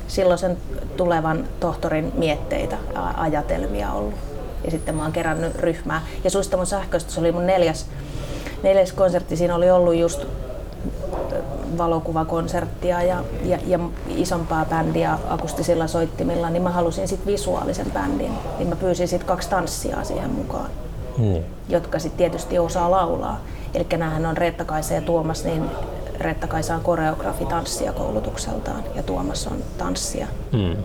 silloin 0.07 0.39
sen 0.39 0.57
tulevan 0.97 1.47
tohtorin 1.59 2.11
mietteitä 2.17 2.77
ja 2.93 3.13
ajatelmia 3.17 3.91
ollut. 3.91 4.34
Ja 4.65 4.71
sitten 4.71 4.95
mä 4.95 5.03
oon 5.03 5.11
kerännyt 5.11 5.55
ryhmää. 5.55 6.01
Ja 6.23 6.29
Suistamon 6.29 6.65
sähköistä 6.65 7.11
se 7.11 7.19
oli 7.19 7.31
mun 7.31 7.47
neljäs, 7.47 7.85
neljäs 8.63 8.93
konsertti. 8.93 9.37
Siinä 9.37 9.55
oli 9.55 9.71
ollut 9.71 9.95
just 9.95 10.25
valokuvakonserttia 11.77 13.01
ja, 13.01 13.23
ja, 13.43 13.59
ja 13.67 13.79
isompaa 14.07 14.65
bändiä 14.65 15.19
akustisilla 15.29 15.87
soittimilla, 15.87 16.49
niin 16.49 16.63
mä 16.63 16.69
halusin 16.69 17.07
sitten 17.07 17.33
visuaalisen 17.33 17.91
bändin. 17.91 18.31
Niin 18.57 18.67
mä 18.67 18.75
pyysin 18.75 19.07
sitten 19.07 19.27
kaksi 19.27 19.49
tanssia 19.49 20.03
siihen 20.03 20.29
mukaan, 20.29 20.69
hmm. 21.17 21.43
jotka 21.69 21.99
sitten 21.99 22.17
tietysti 22.17 22.59
osaa 22.59 22.91
laulaa. 22.91 23.41
Eli 23.73 23.85
näähän 23.97 24.25
on 24.25 24.37
Reetta 24.37 24.65
Kaisa 24.65 24.93
ja 24.93 25.01
Tuomas, 25.01 25.43
niin 25.43 25.63
Reetta-Kaisa 26.19 26.75
on 26.75 26.81
koreografi 26.81 27.45
tanssia 27.45 27.93
koulutukseltaan 27.93 28.83
ja 28.95 29.03
Tuomas 29.03 29.47
on 29.47 29.57
tanssia. 29.77 30.27
Mm. 30.51 30.83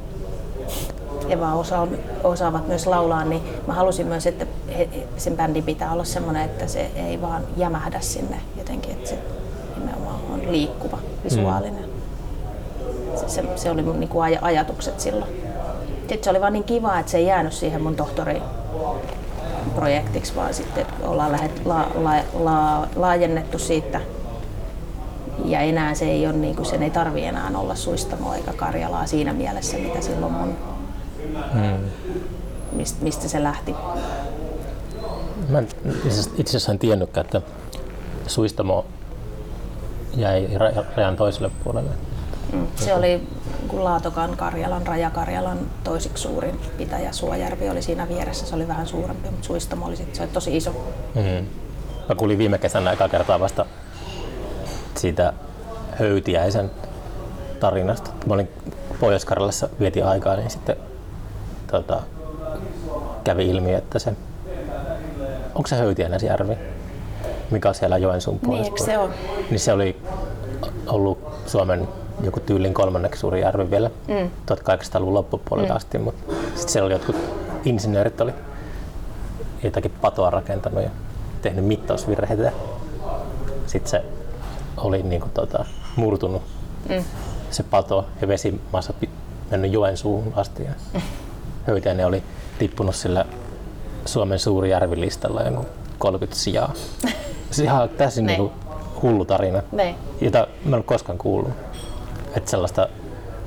Eva 1.28 1.54
osa, 1.54 1.86
osaavat 2.24 2.68
myös 2.68 2.86
laulaa, 2.86 3.24
niin 3.24 3.42
mä 3.66 3.74
halusin 3.74 4.06
myös, 4.06 4.26
että 4.26 4.46
he, 4.78 4.88
sen 5.16 5.36
bändin 5.36 5.64
pitää 5.64 5.92
olla 5.92 6.04
semmoinen, 6.04 6.42
että 6.42 6.66
se 6.66 6.90
ei 6.96 7.22
vaan 7.22 7.42
jämähdä 7.56 8.00
sinne 8.00 8.40
jotenkin, 8.58 8.92
että 8.92 9.08
se 9.08 9.18
nimenomaan 9.78 10.20
on 10.32 10.52
liikkuva, 10.52 10.98
visuaalinen. 11.24 11.84
Mm. 11.84 13.28
Se, 13.28 13.44
se, 13.56 13.70
oli 13.70 13.82
mun 13.82 14.00
niin 14.00 14.08
kuin 14.08 14.32
aj- 14.32 14.38
ajatukset 14.42 15.00
silloin. 15.00 15.30
Sitten 15.98 16.24
se 16.24 16.30
oli 16.30 16.40
vaan 16.40 16.52
niin 16.52 16.64
kiva, 16.64 16.98
että 16.98 17.12
se 17.12 17.18
ei 17.18 17.26
jäänyt 17.26 17.52
siihen 17.52 17.82
mun 17.82 17.96
tohtori 17.96 18.42
projektiksi, 19.74 20.36
vaan 20.36 20.54
sitten 20.54 20.86
ollaan 21.02 21.32
lähet, 21.32 21.62
la, 21.64 21.86
la, 21.94 22.12
la, 22.34 22.88
laajennettu 22.96 23.58
siitä 23.58 24.00
ja 25.44 25.60
enää 25.60 25.94
se 25.94 26.04
ei 26.04 26.26
ole, 26.26 26.36
niin 26.36 26.56
kuin, 26.56 26.66
sen 26.66 26.82
ei 26.82 26.90
tarvi 26.90 27.24
enää 27.24 27.50
olla 27.54 27.74
suistamo 27.74 28.34
eikä 28.34 28.52
Karjalaa 28.52 29.06
siinä 29.06 29.32
mielessä, 29.32 29.76
mitä 29.76 30.00
silloin 30.00 30.32
mun, 30.32 30.56
hmm. 31.52 31.90
mist, 32.72 33.00
mistä 33.00 33.28
se 33.28 33.42
lähti. 33.42 33.74
Mä 35.48 35.58
en 35.58 35.68
itse 36.36 36.50
asiassa 36.50 36.72
en 36.72 36.78
tiennytkään, 36.78 37.24
että 37.24 37.42
suistamo 38.26 38.84
jäi 40.16 40.48
rajan 40.96 41.16
toiselle 41.16 41.50
puolelle. 41.64 41.90
Mm. 42.52 42.66
Se 42.76 42.94
oli 42.94 43.28
Laatokan 43.72 44.36
Karjalan, 44.36 44.86
Rajakarjalan 44.86 45.58
toisiksi 45.84 46.22
suurin 46.22 46.60
pitäjä. 46.78 47.12
Suojärvi 47.12 47.70
oli 47.70 47.82
siinä 47.82 48.08
vieressä, 48.08 48.46
se 48.46 48.54
oli 48.54 48.68
vähän 48.68 48.86
suurempi, 48.86 49.30
mutta 49.30 49.46
Suistamo 49.46 49.86
oli, 49.86 49.96
sit, 49.96 50.14
se 50.14 50.22
oli 50.22 50.30
tosi 50.30 50.56
iso. 50.56 50.70
Mm. 51.14 51.46
Mä 52.08 52.14
kuulin 52.14 52.38
viime 52.38 52.58
kesänä 52.58 52.92
eka 52.92 53.08
kertaa 53.08 53.40
vasta 53.40 53.66
siitä 54.96 55.32
höytiäisen 55.98 56.70
tarinasta. 57.60 58.10
Mä 58.26 58.34
olin 58.34 58.48
Pohjois-Karjalassa 59.00 59.68
vietin 59.80 60.06
aikaa, 60.06 60.36
niin 60.36 60.50
sitten 60.50 60.76
tota, 61.70 62.02
kävi 63.24 63.48
ilmi, 63.48 63.74
että 63.74 63.98
se, 63.98 64.12
onko 65.54 65.66
se 65.66 65.76
Höytiäisjärvi, 65.76 66.58
mikä 67.50 67.68
on 67.68 67.74
siellä 67.74 67.98
Joensuun 67.98 68.38
puolella? 68.38 68.68
Niin, 68.68 68.84
se 68.84 68.98
on? 68.98 69.10
Niin 69.50 69.60
se 69.60 69.72
oli 69.72 69.96
ollut 70.86 71.18
Suomen 71.46 71.88
joku 72.22 72.40
tyylin 72.40 72.74
kolmanneksi 72.74 73.20
suuri 73.20 73.40
järvi 73.40 73.70
vielä 73.70 73.90
mm. 74.08 74.30
1800-luvun 74.52 75.14
loppupuolelta 75.14 75.72
mm. 75.72 75.76
asti, 75.76 75.98
mutta 75.98 76.32
sitten 76.54 76.68
siellä 76.68 76.86
oli 76.86 76.94
jotkut 76.94 77.16
insinöörit 77.64 78.20
oli 78.20 78.32
jotakin 79.62 79.90
patoa 80.00 80.30
rakentanut 80.30 80.82
ja 80.82 80.90
tehnyt 81.42 81.64
mittausvirheitä. 81.64 82.52
Sitten 83.66 83.90
se 83.90 84.04
oli 84.76 85.02
niin 85.02 85.20
kuin, 85.20 85.32
tota, 85.32 85.64
murtunut 85.96 86.42
mm. 86.88 87.04
se 87.50 87.62
pato 87.62 88.06
ja 88.20 88.28
vesimassa 88.28 88.94
mennyt 89.50 89.72
joen 89.72 89.96
suuhun 89.96 90.32
asti. 90.36 90.64
Ja 90.64 90.70
mm. 90.94 91.00
Höytiäinen 91.70 92.06
oli 92.06 92.22
tippunut 92.58 92.94
sillä 92.94 93.24
Suomen 94.04 94.38
suuri 94.38 94.70
järvilistalla 94.70 95.42
jonkun 95.42 95.66
30 95.98 96.40
sijaa. 96.40 96.72
Se 97.50 97.64
ihan 97.64 97.88
täysin 97.88 98.26
niin 98.26 98.36
kuin 98.36 98.52
hullu 99.02 99.24
tarina, 99.24 99.62
ne. 99.72 99.94
jota 100.20 100.38
mä 100.38 100.68
en 100.68 100.74
ole 100.74 100.82
koskaan 100.82 101.18
kuullut. 101.18 101.52
Että 102.36 102.50
sellaista 102.50 102.88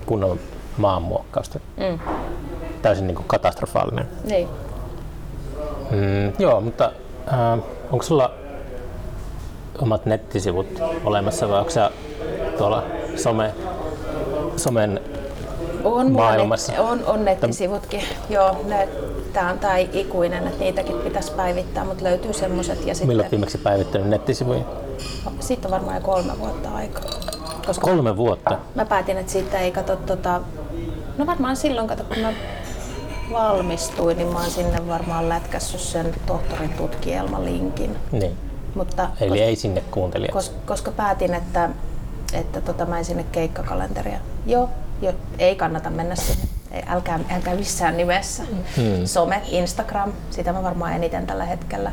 kunnon 0.05 0.39
maanmuokkausta. 0.77 1.59
Mm. 1.77 1.99
täysin 2.81 3.07
niin 3.07 3.17
katastrofaalinen. 3.27 4.07
Niin. 4.23 4.47
Mm, 5.91 6.33
joo, 6.39 6.61
mutta 6.61 6.91
äh, 7.33 7.59
onko 7.91 8.03
sulla 8.03 8.33
omat 9.81 10.05
nettisivut 10.05 10.67
olemassa 11.03 11.49
vai 11.49 11.59
onko 11.59 11.71
sä 11.71 11.91
tuolla 12.57 12.83
some, 13.15 13.53
somen 14.57 15.01
On, 15.83 16.05
mulla 16.11 16.23
maailmassa? 16.25 16.71
Net, 16.71 16.81
on, 16.81 17.05
on 17.05 17.25
nettisivutkin. 17.25 18.01
Joo, 18.29 18.57
ne, 18.65 18.87
tää 19.33 19.49
on 19.51 19.59
tää 19.59 19.77
ikuinen, 19.77 20.47
että 20.47 20.59
niitäkin 20.63 20.95
pitäisi 20.95 21.31
päivittää, 21.31 21.83
mutta 21.83 22.03
löytyy 22.03 22.33
semmoset. 22.33 22.79
Ja 22.79 22.83
Milloin 22.85 22.97
sitten, 23.25 23.31
viimeksi 23.31 23.57
päivittänyt 23.57 24.07
nettisivuja? 24.09 24.61
siitä 25.39 25.67
on 25.67 25.71
varmaan 25.71 25.95
jo 25.95 26.01
kolme 26.01 26.39
vuotta 26.39 26.69
aikaa. 26.75 27.03
Koska 27.65 27.87
Kolme 27.87 28.17
vuotta. 28.17 28.57
mä 28.75 28.85
päätin, 28.85 29.17
että 29.17 29.31
siitä 29.31 29.59
ei 29.59 29.71
kato 29.71 29.95
tota, 29.95 30.41
no 31.17 31.25
varmaan 31.25 31.55
silloin 31.55 31.87
kato, 31.87 32.03
kun 32.03 32.19
mä 32.19 32.33
valmistuin, 33.31 34.17
niin 34.17 34.27
mä 34.33 34.39
oon 34.39 34.51
sinne 34.51 34.87
varmaan 34.87 35.29
lätkässyt 35.29 35.81
sen 35.81 36.15
tohtorin 36.25 36.69
tutkielman 36.69 37.45
linkin. 37.45 37.95
Niin. 38.11 38.37
Mutta 38.75 39.09
Eli 39.21 39.41
ei 39.41 39.55
sinne 39.55 39.83
kuuntelijaksi. 39.91 40.33
koska, 40.33 40.55
koska 40.65 40.91
päätin, 40.91 41.33
että, 41.33 41.69
että 42.33 42.61
tota, 42.61 42.85
mä 42.85 42.97
en 42.97 43.05
sinne 43.05 43.25
keikkakalenteria. 43.31 44.19
Joo, 44.45 44.69
jo, 45.03 45.13
ei 45.39 45.55
kannata 45.55 45.89
mennä 45.89 46.15
sinne. 46.15 46.43
Ei, 46.71 46.83
älkää, 46.87 47.19
älkää 47.35 47.55
missään 47.55 47.97
nimessä. 47.97 48.43
Hmm. 48.75 49.05
Some, 49.05 49.41
Instagram, 49.47 50.13
sitä 50.29 50.53
mä 50.53 50.63
varmaan 50.63 50.93
eniten 50.93 51.27
tällä 51.27 51.45
hetkellä 51.45 51.91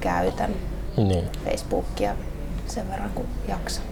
käytän. 0.00 0.50
Niin. 0.96 1.24
Facebookia 1.44 2.14
sen 2.66 2.90
verran 2.90 3.10
kuin 3.14 3.28
jaksan. 3.48 3.84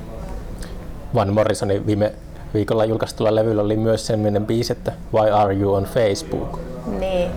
Van 1.15 1.33
Morrisonin 1.33 1.87
viime 1.87 2.13
viikolla 2.55 2.85
julkaistulla 2.85 3.35
levyllä 3.35 3.63
oli 3.63 3.77
myös 3.77 4.07
sellainen 4.07 4.47
biisi, 4.47 4.73
että 4.73 4.93
Why 5.15 5.31
are 5.31 5.55
you 5.55 5.75
on 5.75 5.85
Facebook? 5.85 6.61
Niin, 6.99 7.31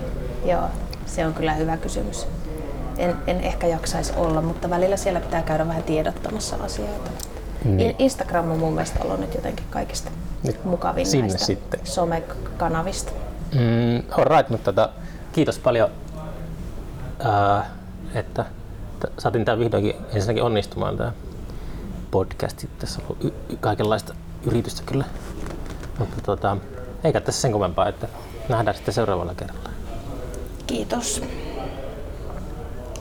joo, 0.44 0.62
se 1.06 1.26
on 1.26 1.34
kyllä 1.34 1.54
hyvä 1.54 1.76
kysymys. 1.76 2.26
En, 2.98 3.16
en 3.26 3.40
ehkä 3.40 3.66
jaksaisi 3.66 4.12
olla, 4.16 4.42
mutta 4.42 4.70
välillä 4.70 4.96
siellä 4.96 5.20
pitää 5.20 5.42
käydä 5.42 5.68
vähän 5.68 5.82
tiedottamassa 5.82 6.56
asioita. 6.56 7.10
Niin. 7.64 7.80
In- 7.80 7.94
Instagram 7.98 8.50
on 8.50 8.58
mun 8.58 8.72
mielestä 8.72 8.98
ollut 9.04 9.20
nyt 9.20 9.34
jotenkin 9.34 9.66
kaikista 9.70 10.10
Nyt 10.48 10.64
mukavin 10.64 11.06
sinne 11.06 11.28
näistä 11.28 11.46
sitten. 11.46 11.80
somekanavista. 11.84 13.12
Mm, 13.54 14.02
alright, 14.10 14.50
mutta 14.50 14.72
tota, 14.72 14.90
kiitos 15.32 15.58
paljon, 15.58 15.90
ää, 17.18 17.70
että 18.14 18.44
saatiin 19.18 19.44
tämä 19.44 19.58
vihdoinkin 19.58 19.96
ensinnäkin 20.14 20.42
onnistumaan 20.42 20.96
tämä 20.96 21.12
podcast. 22.10 22.64
Tässä 22.78 23.00
on 23.00 23.06
ollut 23.10 23.24
y- 23.24 23.54
y- 23.54 23.56
kaikenlaista 23.60 24.14
yritystä 24.46 24.82
kyllä. 24.86 25.04
Mutta 25.98 26.16
tota, 26.22 26.56
eikä 27.04 27.20
tässä 27.20 27.40
sen 27.40 27.52
kummempaa, 27.52 27.88
että 27.88 28.08
nähdään 28.48 28.74
sitten 28.76 28.94
seuraavalla 28.94 29.34
kerralla. 29.34 29.70
Kiitos. 30.66 31.22